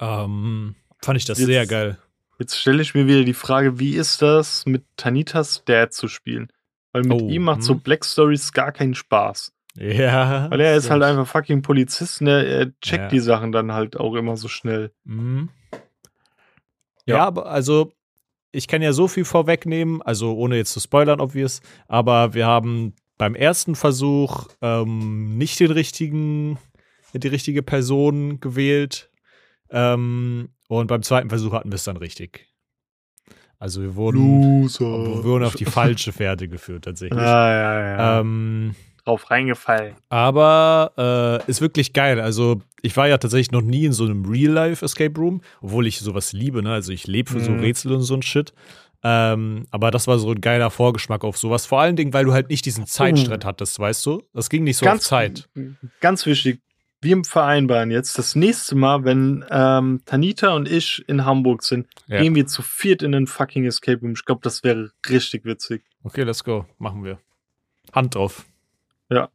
Ähm, 0.00 0.74
fand 1.00 1.16
ich 1.18 1.24
das 1.24 1.38
jetzt, 1.38 1.46
sehr 1.46 1.66
geil. 1.66 1.98
Jetzt 2.38 2.58
stelle 2.58 2.82
ich 2.82 2.94
mir 2.94 3.06
wieder 3.06 3.22
die 3.22 3.34
Frage, 3.34 3.78
wie 3.78 3.94
ist 3.94 4.20
das 4.20 4.66
mit 4.66 4.84
Tanitas 4.96 5.64
Dad 5.64 5.92
zu 5.92 6.08
spielen? 6.08 6.48
Weil 6.92 7.02
mit 7.02 7.22
oh, 7.22 7.28
ihm 7.28 7.44
macht 7.44 7.58
hm. 7.58 7.62
so 7.62 7.74
Black 7.76 8.04
Stories 8.04 8.52
gar 8.52 8.72
keinen 8.72 8.94
Spaß. 8.94 9.52
Ja. 9.74 10.50
Weil 10.50 10.60
er 10.60 10.76
ist 10.76 10.90
halt 10.90 11.02
einfach 11.02 11.26
fucking 11.26 11.62
Polizist, 11.62 12.20
ne? 12.20 12.44
Er 12.44 12.80
checkt 12.80 13.04
ja. 13.04 13.08
die 13.08 13.20
Sachen 13.20 13.52
dann 13.52 13.72
halt 13.72 13.96
auch 13.96 14.14
immer 14.14 14.36
so 14.36 14.48
schnell. 14.48 14.92
Mhm. 15.04 15.48
Ja, 17.06 17.16
ja 17.16 17.26
aber 17.26 17.46
also 17.46 17.92
ich 18.52 18.68
kann 18.68 18.82
ja 18.82 18.92
so 18.92 19.08
viel 19.08 19.24
vorwegnehmen, 19.24 20.02
also 20.02 20.34
ohne 20.36 20.56
jetzt 20.56 20.72
zu 20.72 20.80
spoilern, 20.80 21.20
obvious, 21.20 21.62
aber 21.88 22.34
wir 22.34 22.46
haben 22.46 22.94
beim 23.16 23.34
ersten 23.34 23.74
Versuch 23.74 24.48
ähm, 24.60 25.38
nicht 25.38 25.58
den 25.58 25.70
richtigen, 25.70 26.58
die 27.14 27.28
richtige 27.28 27.62
Person 27.62 28.40
gewählt. 28.40 29.10
Ähm, 29.70 30.50
und 30.68 30.86
beim 30.88 31.02
zweiten 31.02 31.30
Versuch 31.30 31.52
hatten 31.52 31.70
wir 31.70 31.76
es 31.76 31.84
dann 31.84 31.96
richtig. 31.96 32.48
Also 33.58 33.80
wir 33.80 33.94
wurden, 33.94 34.64
wir 34.64 35.24
wurden 35.24 35.44
auf 35.44 35.54
die 35.54 35.64
falsche 35.64 36.12
Pferde 36.12 36.48
geführt 36.48 36.84
tatsächlich. 36.84 37.20
Ja, 37.20 37.52
ja, 37.52 37.80
ja. 37.80 38.20
Ähm, 38.20 38.74
drauf 39.04 39.30
reingefallen. 39.30 39.94
Aber 40.08 41.40
äh, 41.46 41.50
ist 41.50 41.60
wirklich 41.60 41.92
geil. 41.92 42.20
Also 42.20 42.60
ich 42.82 42.96
war 42.96 43.08
ja 43.08 43.18
tatsächlich 43.18 43.52
noch 43.52 43.62
nie 43.62 43.84
in 43.84 43.92
so 43.92 44.04
einem 44.04 44.24
Real-Life-Escape 44.24 45.18
Room, 45.18 45.42
obwohl 45.60 45.86
ich 45.86 46.00
sowas 46.00 46.32
liebe. 46.32 46.62
Ne? 46.62 46.72
Also 46.72 46.92
ich 46.92 47.06
lebe 47.06 47.30
für 47.30 47.38
mhm. 47.38 47.44
so 47.44 47.52
Rätsel 47.52 47.92
und 47.92 48.02
so 48.02 48.14
ein 48.14 48.22
Shit. 48.22 48.52
Ähm, 49.04 49.66
aber 49.70 49.90
das 49.90 50.06
war 50.06 50.18
so 50.18 50.30
ein 50.30 50.40
geiler 50.40 50.70
Vorgeschmack 50.70 51.24
auf 51.24 51.36
sowas. 51.36 51.66
Vor 51.66 51.80
allen 51.80 51.96
Dingen, 51.96 52.12
weil 52.12 52.24
du 52.24 52.32
halt 52.32 52.50
nicht 52.50 52.64
diesen 52.64 52.86
Zeitstreit 52.86 53.44
hattest, 53.44 53.78
weißt 53.78 54.06
du? 54.06 54.22
Das 54.32 54.48
ging 54.48 54.62
nicht 54.64 54.76
so 54.76 54.84
ganz, 54.84 55.02
auf 55.02 55.08
Zeit. 55.08 55.48
Ganz 56.00 56.24
wichtig. 56.24 56.60
Wir 57.00 57.20
vereinbaren 57.24 57.90
jetzt, 57.90 58.16
das 58.16 58.36
nächste 58.36 58.76
Mal, 58.76 59.02
wenn 59.02 59.44
ähm, 59.50 60.02
Tanita 60.06 60.54
und 60.54 60.70
ich 60.70 61.02
in 61.08 61.24
Hamburg 61.24 61.64
sind, 61.64 61.88
ja. 62.06 62.20
gehen 62.20 62.36
wir 62.36 62.46
zu 62.46 62.62
viert 62.62 63.02
in 63.02 63.10
den 63.10 63.26
fucking 63.26 63.64
Escape 63.64 63.98
Room. 64.00 64.12
Ich 64.12 64.24
glaube, 64.24 64.40
das 64.44 64.62
wäre 64.62 64.92
richtig 65.08 65.44
witzig. 65.44 65.82
Okay, 66.04 66.22
let's 66.22 66.44
go. 66.44 66.64
Machen 66.78 67.02
wir. 67.02 67.18
Hand 67.92 68.14
drauf. 68.14 68.44
Ja. 69.12 69.28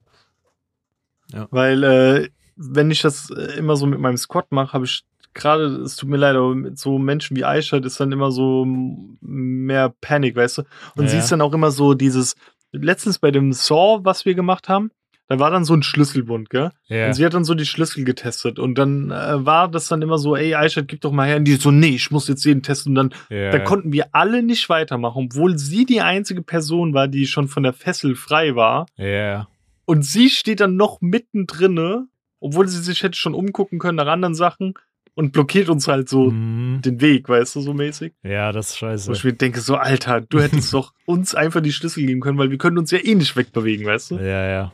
ja. 1.33 1.47
Weil, 1.51 1.83
äh, 1.83 2.29
wenn 2.55 2.91
ich 2.91 3.01
das 3.01 3.29
äh, 3.29 3.57
immer 3.57 3.75
so 3.75 3.85
mit 3.85 3.99
meinem 3.99 4.17
Squad 4.17 4.51
mache, 4.51 4.73
habe 4.73 4.85
ich 4.85 5.03
gerade, 5.33 5.65
es 5.65 5.95
tut 5.95 6.09
mir 6.09 6.17
leid, 6.17 6.35
aber 6.35 6.55
mit 6.55 6.77
so 6.77 6.97
Menschen 6.97 7.37
wie 7.37 7.45
Aisha 7.45 7.77
ist 7.77 7.99
dann 7.99 8.11
immer 8.11 8.31
so 8.31 8.65
mehr 8.65 9.93
Panik, 10.01 10.35
weißt 10.35 10.59
du? 10.59 10.61
Und 10.95 11.05
ja, 11.05 11.11
sie 11.11 11.17
ist 11.17 11.31
dann 11.31 11.41
auch 11.41 11.53
immer 11.53 11.71
so 11.71 11.93
dieses, 11.93 12.35
letztens 12.71 13.19
bei 13.19 13.31
dem 13.31 13.53
Saw, 13.53 13.99
was 14.03 14.25
wir 14.25 14.35
gemacht 14.35 14.67
haben, 14.67 14.91
da 15.29 15.39
war 15.39 15.51
dann 15.51 15.65
so 15.65 15.73
ein 15.73 15.83
Schlüsselbund, 15.83 16.49
gell? 16.49 16.71
Yeah. 16.89 17.07
Und 17.07 17.13
sie 17.13 17.25
hat 17.25 17.33
dann 17.33 17.43
so 17.43 17.53
die 17.53 17.65
Schlüssel 17.65 18.05
getestet 18.05 18.59
und 18.59 18.75
dann 18.75 19.11
äh, 19.11 19.45
war 19.45 19.67
das 19.67 19.87
dann 19.87 20.01
immer 20.01 20.17
so, 20.17 20.37
ey, 20.37 20.55
Aisha, 20.55 20.81
gib 20.81 21.01
doch 21.01 21.11
mal 21.11 21.27
her. 21.27 21.35
Und 21.37 21.45
die 21.45 21.55
so, 21.55 21.69
nee, 21.69 21.95
ich 21.95 22.11
muss 22.11 22.29
jetzt 22.29 22.45
jeden 22.45 22.63
testen. 22.63 22.91
Und 22.91 22.95
dann, 22.95 23.19
yeah. 23.29 23.51
dann 23.51 23.65
konnten 23.65 23.91
wir 23.91 24.07
alle 24.13 24.41
nicht 24.41 24.69
weitermachen, 24.69 25.27
obwohl 25.29 25.57
sie 25.57 25.85
die 25.85 25.99
einzige 25.99 26.41
Person 26.41 26.93
war, 26.93 27.09
die 27.09 27.27
schon 27.27 27.49
von 27.49 27.63
der 27.63 27.73
Fessel 27.73 28.15
frei 28.15 28.55
war. 28.55 28.85
Ja. 28.95 29.05
Yeah. 29.05 29.47
Und 29.87 30.03
sie 30.03 30.29
steht 30.29 30.59
dann 30.59 30.75
noch 30.75 30.99
mittendrin, 30.99 32.09
obwohl 32.41 32.67
sie 32.67 32.81
sich 32.83 33.03
hätte 33.03 33.17
schon 33.17 33.33
umgucken 33.33 33.79
können 33.79 33.95
nach 33.95 34.07
anderen 34.07 34.35
Sachen 34.35 34.73
und 35.15 35.31
blockiert 35.31 35.69
uns 35.69 35.87
halt 35.87 36.09
so 36.09 36.29
mhm. 36.29 36.81
den 36.83 36.99
Weg, 36.99 37.29
weißt 37.29 37.55
du, 37.55 37.61
so 37.61 37.73
mäßig. 37.73 38.13
Ja, 38.21 38.51
das 38.51 38.71
ist 38.71 38.79
scheiße. 38.79 39.09
Und 39.09 39.15
ich 39.15 39.23
mir 39.23 39.31
denke 39.31 39.61
so, 39.61 39.77
Alter, 39.77 40.19
du 40.19 40.41
hättest 40.41 40.73
doch 40.73 40.93
uns 41.05 41.35
einfach 41.35 41.61
die 41.61 41.71
Schlüssel 41.71 42.05
geben 42.05 42.19
können, 42.19 42.37
weil 42.37 42.51
wir 42.51 42.57
können 42.57 42.77
uns 42.77 42.91
ja 42.91 42.99
eh 42.99 43.15
nicht 43.15 43.37
wegbewegen, 43.37 43.85
weißt 43.85 44.11
du? 44.11 44.15
Ja, 44.17 44.49
ja. 44.49 44.73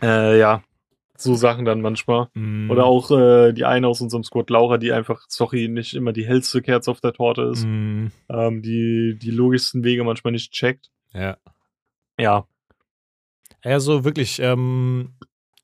Äh, 0.00 0.38
ja. 0.38 0.62
So 1.18 1.34
Sachen 1.34 1.66
dann 1.66 1.82
manchmal. 1.82 2.28
Mhm. 2.32 2.70
Oder 2.70 2.86
auch 2.86 3.10
äh, 3.10 3.52
die 3.52 3.66
eine 3.66 3.88
aus 3.88 4.00
unserem 4.00 4.24
Squad, 4.24 4.48
Laura, 4.48 4.78
die 4.78 4.92
einfach, 4.92 5.26
sorry, 5.28 5.68
nicht 5.68 5.92
immer 5.92 6.14
die 6.14 6.26
hellste 6.26 6.62
Kerze 6.62 6.90
auf 6.90 7.02
der 7.02 7.12
Torte 7.12 7.42
ist. 7.42 7.66
Mhm. 7.66 8.10
Ähm, 8.30 8.62
die 8.62 9.18
die 9.20 9.30
logischsten 9.30 9.84
Wege 9.84 10.02
manchmal 10.02 10.32
nicht 10.32 10.50
checkt. 10.50 10.90
Ja. 11.12 11.36
Ja. 12.18 12.46
Ja, 13.64 13.80
so 13.80 14.04
wirklich, 14.04 14.38
ähm, 14.40 15.14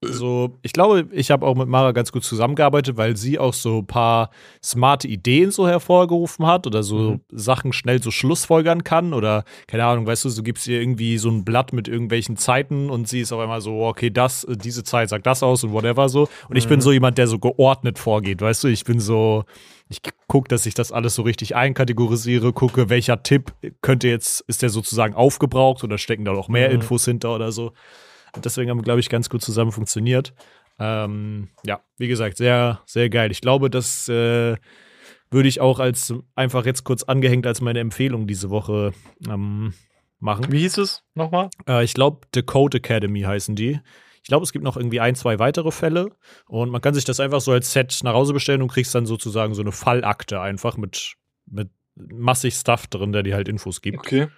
so, 0.02 0.58
ich 0.62 0.72
glaube, 0.72 1.08
ich 1.12 1.30
habe 1.30 1.46
auch 1.46 1.54
mit 1.54 1.68
Mara 1.68 1.92
ganz 1.92 2.10
gut 2.10 2.24
zusammengearbeitet, 2.24 2.96
weil 2.96 3.18
sie 3.18 3.38
auch 3.38 3.52
so 3.52 3.80
ein 3.80 3.86
paar 3.86 4.30
smarte 4.64 5.06
Ideen 5.06 5.50
so 5.50 5.68
hervorgerufen 5.68 6.46
hat 6.46 6.66
oder 6.66 6.82
so 6.82 6.96
mhm. 6.96 7.20
Sachen 7.30 7.74
schnell 7.74 8.02
so 8.02 8.10
schlussfolgern 8.10 8.82
kann 8.82 9.12
oder 9.12 9.44
keine 9.66 9.84
Ahnung, 9.84 10.06
weißt 10.06 10.24
du, 10.24 10.30
so 10.30 10.42
gibt 10.42 10.58
es 10.58 10.66
ihr 10.66 10.80
irgendwie 10.80 11.18
so 11.18 11.28
ein 11.28 11.44
Blatt 11.44 11.74
mit 11.74 11.86
irgendwelchen 11.86 12.38
Zeiten 12.38 12.88
und 12.88 13.08
sie 13.08 13.20
ist 13.20 13.30
auf 13.30 13.40
einmal 13.40 13.60
so, 13.60 13.84
okay, 13.84 14.08
das, 14.08 14.46
diese 14.48 14.84
Zeit 14.84 15.10
sagt 15.10 15.26
das 15.26 15.42
aus 15.42 15.64
und 15.64 15.72
whatever 15.72 16.08
so. 16.08 16.28
Und 16.48 16.56
ich 16.56 16.66
bin 16.66 16.78
mhm. 16.78 16.82
so 16.82 16.92
jemand, 16.92 17.18
der 17.18 17.26
so 17.26 17.38
geordnet 17.38 17.98
vorgeht, 17.98 18.40
weißt 18.40 18.64
du, 18.64 18.68
ich 18.68 18.84
bin 18.84 19.00
so, 19.00 19.44
ich 19.90 20.00
gucke, 20.28 20.48
dass 20.48 20.64
ich 20.64 20.72
das 20.72 20.92
alles 20.92 21.14
so 21.14 21.22
richtig 21.22 21.56
einkategorisiere, 21.56 22.54
gucke, 22.54 22.88
welcher 22.88 23.22
Tipp 23.22 23.52
könnte 23.82 24.08
jetzt, 24.08 24.40
ist 24.48 24.62
der 24.62 24.70
sozusagen 24.70 25.12
aufgebraucht 25.12 25.84
oder 25.84 25.98
stecken 25.98 26.24
da 26.24 26.32
noch 26.32 26.48
mehr 26.48 26.70
mhm. 26.70 26.76
Infos 26.76 27.04
hinter 27.04 27.34
oder 27.34 27.52
so. 27.52 27.72
Deswegen 28.36 28.70
haben 28.70 28.78
wir, 28.78 28.84
glaube 28.84 29.00
ich, 29.00 29.08
ganz 29.08 29.28
gut 29.28 29.42
zusammen 29.42 29.72
funktioniert. 29.72 30.34
Ähm, 30.78 31.48
ja, 31.64 31.80
wie 31.98 32.08
gesagt, 32.08 32.36
sehr, 32.36 32.80
sehr 32.86 33.10
geil. 33.10 33.30
Ich 33.30 33.40
glaube, 33.40 33.70
das 33.70 34.08
äh, 34.08 34.56
würde 35.30 35.48
ich 35.48 35.60
auch 35.60 35.78
als 35.78 36.14
einfach 36.34 36.64
jetzt 36.64 36.84
kurz 36.84 37.02
angehängt 37.02 37.46
als 37.46 37.60
meine 37.60 37.80
Empfehlung 37.80 38.26
diese 38.26 38.50
Woche 38.50 38.92
ähm, 39.28 39.74
machen. 40.18 40.46
Wie 40.50 40.60
hieß 40.60 40.78
es 40.78 41.02
nochmal? 41.14 41.50
Äh, 41.68 41.84
ich 41.84 41.94
glaube, 41.94 42.26
The 42.34 42.42
Code 42.42 42.78
Academy 42.78 43.22
heißen 43.22 43.54
die. 43.56 43.80
Ich 44.22 44.28
glaube, 44.28 44.44
es 44.44 44.52
gibt 44.52 44.64
noch 44.64 44.76
irgendwie 44.76 45.00
ein, 45.00 45.14
zwei 45.14 45.38
weitere 45.38 45.70
Fälle 45.70 46.10
und 46.46 46.70
man 46.70 46.80
kann 46.80 46.94
sich 46.94 47.04
das 47.04 47.20
einfach 47.20 47.40
so 47.40 47.52
als 47.52 47.72
Set 47.72 48.00
nach 48.02 48.12
Hause 48.12 48.34
bestellen 48.34 48.60
und 48.60 48.68
kriegst 48.68 48.94
dann 48.94 49.06
sozusagen 49.06 49.54
so 49.54 49.62
eine 49.62 49.72
Fallakte 49.72 50.40
einfach 50.40 50.76
mit, 50.76 51.14
mit 51.46 51.70
massig 51.94 52.54
Stuff 52.54 52.86
drin, 52.86 53.12
der 53.12 53.22
dir 53.22 53.34
halt 53.34 53.48
Infos 53.48 53.80
gibt. 53.80 53.98
Okay. 53.98 54.28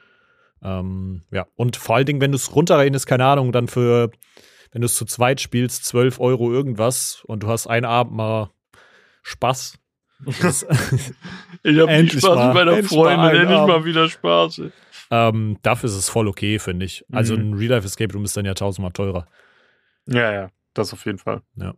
Ähm, 0.62 1.22
ja, 1.30 1.46
und 1.56 1.76
vor 1.76 1.96
allen 1.96 2.06
Dingen, 2.06 2.20
wenn 2.20 2.32
du 2.32 2.36
es 2.36 2.54
runterrechnest, 2.54 3.06
keine 3.06 3.24
Ahnung, 3.24 3.52
dann 3.52 3.68
für, 3.68 4.10
wenn 4.70 4.82
du 4.82 4.86
es 4.86 4.94
zu 4.94 5.04
zweit 5.04 5.40
spielst, 5.40 5.84
12 5.86 6.20
Euro 6.20 6.52
irgendwas 6.52 7.22
und 7.26 7.42
du 7.42 7.48
hast 7.48 7.66
einen 7.66 7.86
Abend 7.86 8.14
mal 8.14 8.50
Spaß. 9.22 9.78
ich 10.26 10.36
habe 10.36 12.08
Spaß 12.08 12.22
mal, 12.22 12.46
mit 12.46 12.54
meiner 12.54 12.82
Freundin, 12.84 13.40
endlich 13.40 13.58
mal 13.58 13.84
wieder 13.84 14.08
Spaß. 14.08 14.62
Ähm, 15.10 15.58
dafür 15.62 15.88
ist 15.88 15.96
es 15.96 16.08
voll 16.08 16.28
okay, 16.28 16.58
finde 16.58 16.86
ich. 16.86 17.04
Also 17.12 17.36
mhm. 17.36 17.50
ein 17.50 17.54
Real-Life 17.54 17.86
Escape 17.86 18.14
Room 18.14 18.24
ist 18.24 18.36
dann 18.36 18.46
ja 18.46 18.54
tausendmal 18.54 18.92
teurer. 18.92 19.26
Ja, 20.06 20.32
ja, 20.32 20.48
das 20.74 20.92
auf 20.92 21.04
jeden 21.04 21.18
Fall. 21.18 21.42
Ja. 21.56 21.74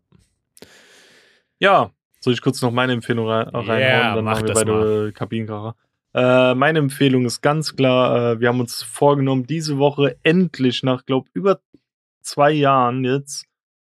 Ja, 1.59 1.91
soll 2.20 2.32
ich 2.32 2.43
kurz 2.43 2.62
noch 2.62 2.70
meine 2.70 2.93
Empfehlung 2.93 3.26
rein, 3.28 3.49
reinhauen? 3.49 3.80
Yeah, 3.80 4.14
dann 4.14 4.24
machen 4.24 4.47
wir 4.47 4.55
beide 4.55 5.12
Kabinenkracher. 5.12 5.74
Äh, 6.15 6.55
meine 6.55 6.79
Empfehlung 6.79 7.27
ist 7.27 7.41
ganz 7.41 7.75
klar, 7.75 8.33
äh, 8.35 8.41
wir 8.41 8.49
haben 8.49 8.61
uns 8.61 8.83
vorgenommen, 8.83 9.47
diese 9.47 9.79
Woche 9.79 10.17
endlich 10.23 10.83
nach, 10.85 11.05
glaube 11.05 11.29
über 11.35 11.61
zwei 12.23 12.53
Jahren 12.53 13.05
jetzt 13.05 13.47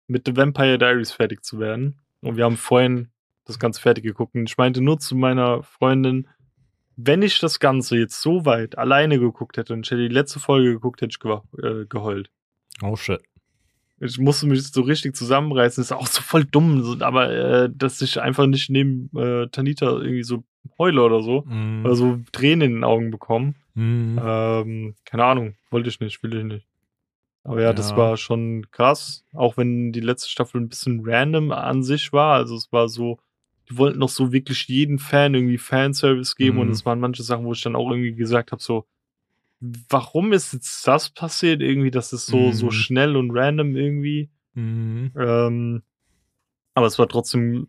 mit 0.08 0.26
The 0.26 0.36
Vampire 0.36 0.78
Diaries 0.78 1.12
fertig 1.12 1.44
zu 1.44 1.60
werden. 1.60 2.00
Und 2.20 2.36
wir 2.36 2.44
haben 2.44 2.56
vorhin 2.56 3.08
das 3.44 3.58
Ganze 3.58 3.80
fertig 3.80 4.04
geguckt. 4.04 4.34
Und 4.34 4.48
ich 4.48 4.58
meinte 4.58 4.80
nur 4.80 4.98
zu 4.98 5.14
meiner 5.14 5.62
Freundin, 5.62 6.28
wenn 6.96 7.22
ich 7.22 7.38
das 7.38 7.60
Ganze 7.60 7.96
jetzt 7.96 8.20
so 8.20 8.44
weit 8.44 8.76
alleine 8.76 9.18
geguckt 9.18 9.56
hätte 9.56 9.74
und 9.74 9.86
ich 9.86 9.90
hätte 9.90 10.08
die 10.08 10.14
letzte 10.14 10.40
Folge 10.40 10.72
geguckt, 10.72 11.02
hätte 11.02 11.12
ich 11.12 11.20
ge 11.20 11.38
äh, 11.62 11.86
geheult. 11.86 12.30
Oh 12.82 12.96
shit. 12.96 13.20
Ich 14.00 14.18
musste 14.18 14.46
mich 14.46 14.62
so 14.62 14.82
richtig 14.82 15.14
zusammenreißen. 15.14 15.80
Das 15.80 15.90
ist 15.90 15.96
auch 15.96 16.06
so 16.06 16.22
voll 16.22 16.44
dumm, 16.44 17.00
aber 17.00 17.30
äh, 17.30 17.70
dass 17.72 18.00
ich 18.02 18.20
einfach 18.20 18.46
nicht 18.46 18.68
neben 18.68 19.10
äh, 19.16 19.46
Tanita 19.48 19.86
irgendwie 19.86 20.24
so 20.24 20.42
heule 20.78 21.02
oder 21.02 21.22
so. 21.22 21.42
Mm. 21.46 21.84
Oder 21.84 21.94
so 21.94 22.20
Tränen 22.32 22.62
in 22.62 22.74
den 22.76 22.84
Augen 22.84 23.10
bekommen. 23.10 23.56
Mm. 23.74 24.18
Ähm, 24.22 24.94
keine 25.04 25.24
Ahnung, 25.24 25.54
wollte 25.70 25.88
ich 25.88 26.00
nicht, 26.00 26.22
will 26.22 26.34
ich 26.34 26.44
nicht. 26.44 26.66
Aber 27.44 27.60
ja, 27.60 27.68
ja, 27.68 27.72
das 27.72 27.96
war 27.96 28.16
schon 28.16 28.66
krass. 28.72 29.24
Auch 29.32 29.56
wenn 29.56 29.92
die 29.92 30.00
letzte 30.00 30.28
Staffel 30.28 30.60
ein 30.60 30.68
bisschen 30.68 31.02
random 31.04 31.52
an 31.52 31.84
sich 31.84 32.12
war. 32.12 32.34
Also 32.34 32.56
es 32.56 32.72
war 32.72 32.88
so, 32.88 33.18
die 33.70 33.78
wollten 33.78 34.00
noch 34.00 34.08
so 34.08 34.32
wirklich 34.32 34.66
jeden 34.66 34.98
Fan 34.98 35.34
irgendwie 35.34 35.58
Fanservice 35.58 36.34
geben. 36.34 36.56
Mm. 36.56 36.60
Und 36.60 36.66
mhm. 36.68 36.72
es 36.72 36.84
waren 36.84 37.00
manche 37.00 37.22
Sachen, 37.22 37.44
wo 37.44 37.52
ich 37.52 37.62
dann 37.62 37.76
auch 37.76 37.90
irgendwie 37.90 38.14
gesagt 38.14 38.50
habe, 38.52 38.62
so, 38.62 38.86
warum 39.60 40.32
ist 40.32 40.52
jetzt 40.52 40.86
das 40.86 41.10
passiert? 41.10 41.62
Irgendwie, 41.62 41.90
das 41.90 42.12
ist 42.12 42.26
so, 42.26 42.52
so 42.52 42.66
mhm. 42.66 42.72
schnell 42.72 43.16
und 43.16 43.30
random 43.30 43.76
irgendwie. 43.76 44.28
Mhm. 44.54 45.12
Ähm, 45.16 45.82
aber 46.74 46.86
es 46.86 46.98
war 46.98 47.08
trotzdem 47.08 47.68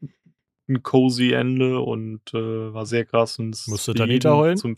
ein 0.68 0.84
cozy 0.84 1.32
Ende 1.32 1.80
und 1.80 2.34
äh, 2.34 2.74
war 2.74 2.86
sehr 2.86 3.05
krass. 3.05 3.39
Und 3.39 3.61
Musste 3.68 3.93
Tanita 3.93 4.36
heulen? 4.36 4.57
Zum 4.57 4.76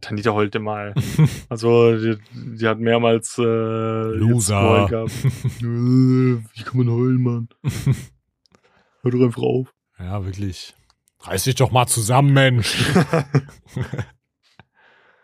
Tanita 0.00 0.32
heulte 0.32 0.58
mal. 0.58 0.94
also, 1.48 1.96
die, 1.96 2.18
die, 2.32 2.66
hat 2.66 2.78
mehrmals 2.78 3.38
äh, 3.38 3.42
Loser. 3.42 4.86
gehabt. 4.88 5.12
Wie 5.60 6.62
kann 6.62 6.78
man 6.78 6.90
heulen, 6.90 7.22
Mann? 7.22 7.48
Hör 9.02 9.10
doch 9.10 9.24
einfach 9.24 9.42
auf. 9.42 9.72
Ja, 9.98 10.24
wirklich. 10.24 10.74
Reiß 11.20 11.44
dich 11.44 11.54
doch 11.54 11.70
mal 11.70 11.86
zusammen, 11.86 12.32
Mensch. 12.32 12.76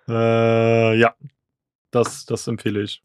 äh, 0.09 0.99
ja, 0.99 1.15
das, 1.91 2.25
das 2.25 2.47
empfehle 2.49 2.83
ich. 2.83 3.03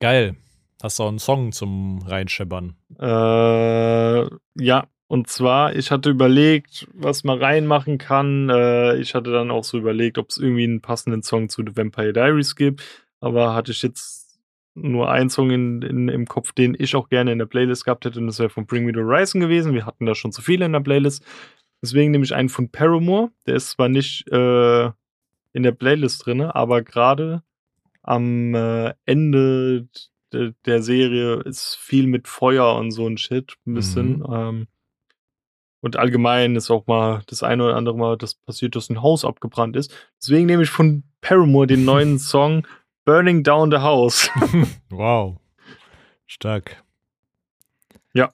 Geil. 0.00 0.36
Hast 0.82 0.98
du 0.98 1.02
auch 1.02 1.08
einen 1.08 1.18
Song 1.18 1.52
zum 1.52 2.00
Reinscheppern? 2.02 2.74
Äh, 2.98 4.30
ja, 4.54 4.86
und 5.10 5.26
zwar, 5.26 5.74
ich 5.74 5.90
hatte 5.90 6.08
überlegt, 6.08 6.86
was 6.94 7.24
man 7.24 7.40
reinmachen 7.40 7.98
kann. 7.98 8.48
Äh, 8.48 8.94
ich 8.98 9.16
hatte 9.16 9.32
dann 9.32 9.50
auch 9.50 9.64
so 9.64 9.76
überlegt, 9.76 10.18
ob 10.18 10.30
es 10.30 10.36
irgendwie 10.36 10.62
einen 10.62 10.82
passenden 10.82 11.24
Song 11.24 11.48
zu 11.48 11.64
The 11.66 11.76
Vampire 11.76 12.12
Diaries 12.12 12.54
gibt. 12.54 12.84
Aber 13.18 13.52
hatte 13.52 13.72
ich 13.72 13.82
jetzt 13.82 14.38
nur 14.76 15.10
einen 15.10 15.28
Song 15.28 15.50
in, 15.50 15.82
in, 15.82 16.08
im 16.08 16.26
Kopf, 16.26 16.52
den 16.52 16.76
ich 16.78 16.94
auch 16.94 17.08
gerne 17.08 17.32
in 17.32 17.40
der 17.40 17.46
Playlist 17.46 17.84
gehabt 17.84 18.04
hätte. 18.04 18.20
Und 18.20 18.28
das 18.28 18.38
wäre 18.38 18.50
von 18.50 18.66
Bring 18.66 18.84
Me 18.84 18.92
the 18.94 19.00
Horizon 19.00 19.40
gewesen. 19.40 19.74
Wir 19.74 19.84
hatten 19.84 20.06
da 20.06 20.14
schon 20.14 20.30
zu 20.30 20.42
viele 20.42 20.64
in 20.64 20.74
der 20.74 20.78
Playlist. 20.78 21.24
Deswegen 21.82 22.12
nehme 22.12 22.24
ich 22.24 22.32
einen 22.32 22.48
von 22.48 22.70
Paramore. 22.70 23.32
Der 23.48 23.56
ist 23.56 23.70
zwar 23.70 23.88
nicht 23.88 24.28
äh, 24.30 24.84
in 25.52 25.64
der 25.64 25.72
Playlist 25.72 26.24
drin, 26.24 26.40
aber 26.40 26.82
gerade 26.82 27.42
am 28.04 28.54
äh, 28.54 28.94
Ende 29.06 29.88
der 30.32 30.82
Serie 30.82 31.40
ist 31.40 31.74
viel 31.74 32.06
mit 32.06 32.28
Feuer 32.28 32.76
und 32.76 32.92
so 32.92 33.08
ein 33.08 33.18
Shit 33.18 33.56
ein 33.66 33.74
bisschen. 33.74 34.18
Mhm. 34.18 34.26
Ähm, 34.30 34.66
und 35.80 35.96
allgemein 35.96 36.56
ist 36.56 36.70
auch 36.70 36.86
mal 36.86 37.22
das 37.26 37.42
eine 37.42 37.64
oder 37.64 37.76
andere 37.76 37.96
Mal 37.96 38.16
das 38.16 38.34
passiert, 38.34 38.76
dass 38.76 38.90
ein 38.90 39.02
Haus 39.02 39.24
abgebrannt 39.24 39.76
ist. 39.76 39.92
Deswegen 40.20 40.46
nehme 40.46 40.62
ich 40.62 40.70
von 40.70 41.04
Paramore 41.20 41.66
den 41.66 41.84
neuen 41.86 42.18
Song 42.18 42.66
Burning 43.04 43.42
Down 43.42 43.70
the 43.70 43.78
House. 43.78 44.30
wow. 44.90 45.36
Stark. 46.26 46.82
Ja. 48.12 48.30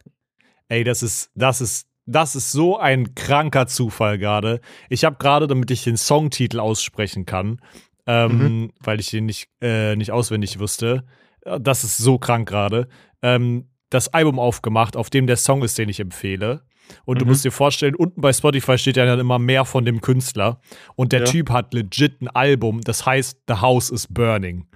Ey, 0.68 0.84
das 0.84 1.02
ist, 1.02 1.30
das 1.34 1.60
ist, 1.60 1.88
das 2.04 2.34
ist 2.36 2.52
so 2.52 2.78
ein 2.78 3.14
kranker 3.14 3.66
Zufall 3.66 4.18
gerade. 4.18 4.60
Ich 4.88 5.04
habe 5.04 5.16
gerade, 5.18 5.46
damit 5.46 5.70
ich 5.70 5.84
den 5.84 5.96
Songtitel 5.96 6.60
aussprechen 6.60 7.26
kann, 7.26 7.60
ähm, 8.06 8.38
mhm. 8.38 8.72
weil 8.80 9.00
ich 9.00 9.10
den 9.10 9.26
nicht, 9.26 9.48
äh, 9.60 9.96
nicht 9.96 10.12
auswendig 10.12 10.58
wusste, 10.58 11.04
äh, 11.42 11.60
das 11.60 11.84
ist 11.84 11.96
so 11.96 12.18
krank 12.18 12.48
gerade, 12.48 12.88
ähm, 13.22 13.68
das 13.90 14.08
Album 14.12 14.38
aufgemacht, 14.38 14.96
auf 14.96 15.10
dem 15.10 15.26
der 15.26 15.36
Song 15.36 15.62
ist, 15.62 15.78
den 15.78 15.88
ich 15.88 16.00
empfehle. 16.00 16.62
Und 17.04 17.16
mhm. 17.16 17.18
du 17.20 17.26
musst 17.26 17.44
dir 17.44 17.52
vorstellen, 17.52 17.94
unten 17.94 18.20
bei 18.20 18.32
Spotify 18.32 18.78
steht 18.78 18.96
ja 18.96 19.06
dann 19.06 19.20
immer 19.20 19.38
mehr 19.38 19.64
von 19.64 19.84
dem 19.84 20.00
Künstler. 20.00 20.60
Und 20.94 21.12
der 21.12 21.20
ja. 21.20 21.26
Typ 21.26 21.50
hat 21.50 21.74
legit 21.74 22.20
ein 22.20 22.28
Album, 22.28 22.80
das 22.82 23.06
heißt 23.06 23.40
The 23.48 23.54
House 23.54 23.90
is 23.90 24.06
Burning. 24.08 24.66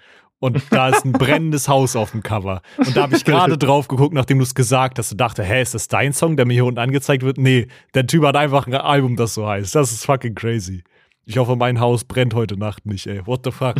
Und 0.40 0.62
da 0.70 0.88
ist 0.88 1.04
ein 1.04 1.12
brennendes 1.12 1.68
Haus 1.68 1.94
auf 1.94 2.12
dem 2.12 2.22
Cover. 2.22 2.62
Und 2.78 2.96
da 2.96 3.02
habe 3.02 3.14
ich 3.14 3.24
gerade 3.24 3.58
drauf 3.58 3.88
geguckt, 3.88 4.14
nachdem 4.14 4.38
du 4.38 4.44
es 4.44 4.54
gesagt 4.54 4.98
hast. 4.98 5.12
Und 5.12 5.20
dachte, 5.20 5.44
hä, 5.44 5.60
ist 5.60 5.74
das 5.74 5.88
dein 5.88 6.12
Song, 6.12 6.36
der 6.36 6.46
mir 6.46 6.54
hier 6.54 6.64
unten 6.64 6.80
angezeigt 6.80 7.22
wird? 7.22 7.38
Nee, 7.38 7.68
der 7.94 8.06
Typ 8.06 8.24
hat 8.24 8.36
einfach 8.36 8.66
ein 8.66 8.74
Album, 8.74 9.16
das 9.16 9.34
so 9.34 9.46
heißt. 9.46 9.74
Das 9.74 9.92
ist 9.92 10.06
fucking 10.06 10.34
crazy. 10.34 10.82
Ich 11.26 11.36
hoffe, 11.36 11.56
mein 11.56 11.78
Haus 11.78 12.04
brennt 12.04 12.34
heute 12.34 12.56
Nacht 12.56 12.86
nicht, 12.86 13.06
ey. 13.06 13.24
What 13.26 13.42
the 13.44 13.52
fuck? 13.52 13.76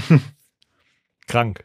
Krank. 1.27 1.65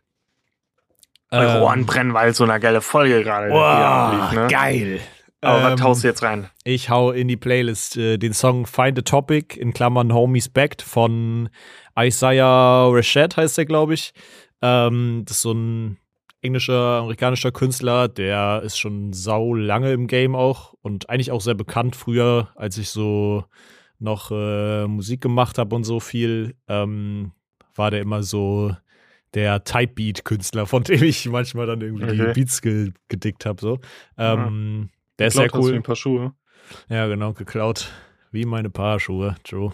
Eure 1.31 1.57
ähm, 1.57 1.63
Ohren 1.63 1.85
brennen, 1.85 2.13
weil 2.13 2.33
so 2.33 2.45
eine 2.45 2.59
geile 2.59 2.81
Folge 2.81 3.23
gerade 3.23 3.47
lief, 3.47 4.31
ne? 4.31 4.47
Geil. 4.47 4.99
Aber 5.45 5.63
ähm, 5.63 5.73
was 5.73 5.81
haust 5.81 6.03
du 6.03 6.07
jetzt 6.07 6.23
rein? 6.23 6.49
Ich 6.63 6.89
hau 6.89 7.11
in 7.11 7.27
die 7.27 7.37
Playlist 7.37 7.97
äh, 7.97 8.17
den 8.17 8.33
Song 8.33 8.65
Find 8.65 8.99
a 8.99 9.01
Topic 9.01 9.59
in 9.59 9.73
Klammern 9.73 10.13
Homies 10.13 10.49
Backed 10.49 10.81
von 10.81 11.49
Isaiah 11.97 12.87
Rashad 12.91 13.37
heißt 13.37 13.57
der, 13.57 13.65
glaube 13.65 13.93
ich. 13.93 14.13
Ähm, 14.61 15.23
das 15.25 15.37
ist 15.37 15.41
so 15.43 15.53
ein 15.53 15.97
englischer, 16.41 16.99
amerikanischer 16.99 17.51
Künstler, 17.51 18.07
der 18.07 18.61
ist 18.63 18.77
schon 18.77 19.13
sau 19.13 19.53
lange 19.53 19.91
im 19.91 20.07
Game 20.07 20.35
auch 20.35 20.73
und 20.81 21.09
eigentlich 21.09 21.31
auch 21.31 21.41
sehr 21.41 21.55
bekannt 21.55 21.95
früher, 21.95 22.49
als 22.55 22.77
ich 22.77 22.89
so 22.89 23.45
noch 23.99 24.31
äh, 24.31 24.87
Musik 24.87 25.21
gemacht 25.21 25.57
habe 25.57 25.75
und 25.75 25.83
so 25.83 25.99
viel, 25.99 26.55
ähm, 26.67 27.31
war 27.73 27.91
der 27.91 28.01
immer 28.01 28.23
so 28.23 28.75
der 29.33 29.63
Typebeat-Künstler, 29.63 30.65
von 30.65 30.83
dem 30.83 31.03
ich 31.03 31.27
manchmal 31.27 31.67
dann 31.67 31.81
irgendwie 31.81 32.05
okay. 32.05 32.17
die 32.17 32.33
Beats 32.33 32.61
ge 32.61 32.91
gedickt 33.09 33.45
habe. 33.45 33.61
So. 33.61 33.79
Ähm, 34.17 34.89
ja. 34.89 34.94
Der 35.19 35.27
ist 35.27 35.35
sehr 35.35 35.53
cool. 35.53 35.63
Hast 35.63 35.73
ein 35.73 35.83
paar 35.83 35.95
Schuhe. 35.95 36.33
Ja, 36.89 37.07
genau, 37.07 37.33
geklaut. 37.33 37.91
Wie 38.31 38.45
meine 38.45 38.69
Paar 38.69 38.99
Schuhe, 38.99 39.35
Joe. 39.45 39.73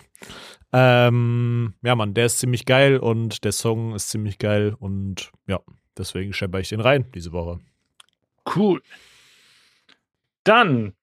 Ähm, 0.73 1.73
ja, 1.81 1.95
Mann, 1.95 2.13
der 2.13 2.27
ist 2.27 2.39
ziemlich 2.39 2.65
geil 2.65 2.97
und 2.97 3.43
der 3.43 3.51
Song 3.51 3.95
ist 3.95 4.09
ziemlich 4.09 4.37
geil 4.37 4.75
und 4.79 5.31
ja, 5.47 5.59
deswegen 5.97 6.31
schepper 6.31 6.59
ich 6.59 6.69
den 6.69 6.79
rein 6.79 7.05
diese 7.13 7.31
Woche. 7.31 7.59
Cool. 8.55 8.81
Dann 10.43 10.93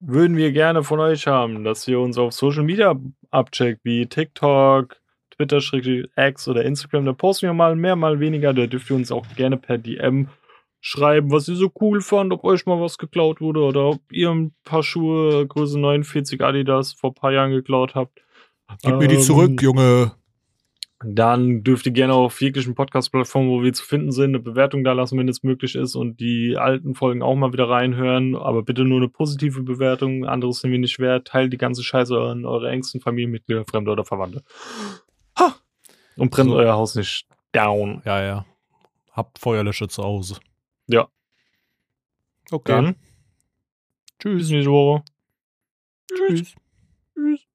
würden 0.00 0.36
wir 0.36 0.52
gerne 0.52 0.84
von 0.84 1.00
euch 1.00 1.26
haben, 1.26 1.64
dass 1.64 1.88
ihr 1.88 1.98
uns 1.98 2.18
auf 2.18 2.32
Social 2.32 2.62
Media 2.62 2.94
abcheckt, 3.30 3.84
wie 3.84 4.06
TikTok, 4.06 4.96
Twitter, 5.30 5.60
X 6.16 6.48
oder 6.48 6.64
Instagram. 6.64 7.04
Da 7.04 7.12
posten 7.12 7.46
wir 7.46 7.54
mal 7.54 7.76
mehr, 7.76 7.96
mal 7.96 8.20
weniger. 8.20 8.52
Da 8.52 8.66
dürft 8.66 8.90
ihr 8.90 8.96
uns 8.96 9.10
auch 9.10 9.26
gerne 9.34 9.56
per 9.56 9.78
DM 9.78 10.28
schreiben, 10.80 11.30
was 11.30 11.48
ihr 11.48 11.56
so 11.56 11.70
cool 11.80 12.00
fand, 12.00 12.32
ob 12.32 12.44
euch 12.44 12.66
mal 12.66 12.80
was 12.80 12.98
geklaut 12.98 13.40
wurde 13.40 13.60
oder 13.60 13.86
ob 13.86 14.00
ihr 14.12 14.30
ein 14.30 14.54
paar 14.64 14.82
Schuhe 14.82 15.46
Größe 15.46 15.78
49 15.78 16.42
Adidas 16.42 16.92
vor 16.92 17.10
ein 17.10 17.14
paar 17.14 17.32
Jahren 17.32 17.50
geklaut 17.50 17.94
habt. 17.94 18.20
Gib 18.82 18.92
ähm, 18.92 18.98
mir 18.98 19.08
die 19.08 19.18
zurück, 19.18 19.50
ähm, 19.50 19.58
Junge. 19.60 20.12
Dann 21.04 21.62
dürft 21.62 21.86
ihr 21.86 21.92
gerne 21.92 22.14
auf 22.14 22.40
jeglichen 22.40 22.74
Podcast-Plattformen, 22.74 23.48
wo 23.50 23.62
wir 23.62 23.72
zu 23.72 23.84
finden 23.84 24.10
sind, 24.10 24.30
eine 24.30 24.40
Bewertung 24.40 24.82
da 24.82 24.92
lassen, 24.92 25.16
wenn 25.16 25.28
es 25.28 25.44
möglich 25.44 25.76
ist 25.76 25.94
und 25.94 26.18
die 26.18 26.56
alten 26.58 26.96
Folgen 26.96 27.22
auch 27.22 27.36
mal 27.36 27.52
wieder 27.52 27.68
reinhören. 27.68 28.34
Aber 28.34 28.64
bitte 28.64 28.84
nur 28.84 28.98
eine 28.98 29.08
positive 29.08 29.62
Bewertung. 29.62 30.24
Anderes 30.24 30.60
sind 30.60 30.72
wir 30.72 30.78
nicht 30.78 30.98
wert. 30.98 31.28
Teilt 31.28 31.52
die 31.52 31.58
ganze 31.58 31.84
Scheiße 31.84 32.18
an 32.18 32.44
eure 32.44 32.68
engsten 32.70 33.00
Familienmitglieder, 33.00 33.64
Fremde 33.64 33.92
oder 33.92 34.04
Verwandte. 34.04 34.42
Ha! 35.38 35.54
Und 36.16 36.32
brennt 36.32 36.50
so. 36.50 36.56
euer 36.56 36.74
Haus 36.74 36.96
nicht 36.96 37.28
down. 37.52 38.02
Ja, 38.04 38.20
ja. 38.20 38.44
Habt 39.12 39.38
Feuerlöscher 39.38 39.88
zu 39.88 40.02
Hause. 40.02 40.38
Ja. 40.88 41.08
Okay. 42.50 42.72
Dann. 42.72 42.96
Tschüss. 44.18 44.38
Bis 44.38 44.50
nächste 44.50 44.70
Woche. 44.70 45.04
Tschüss. 46.08 46.54
Tschüss. 47.14 47.47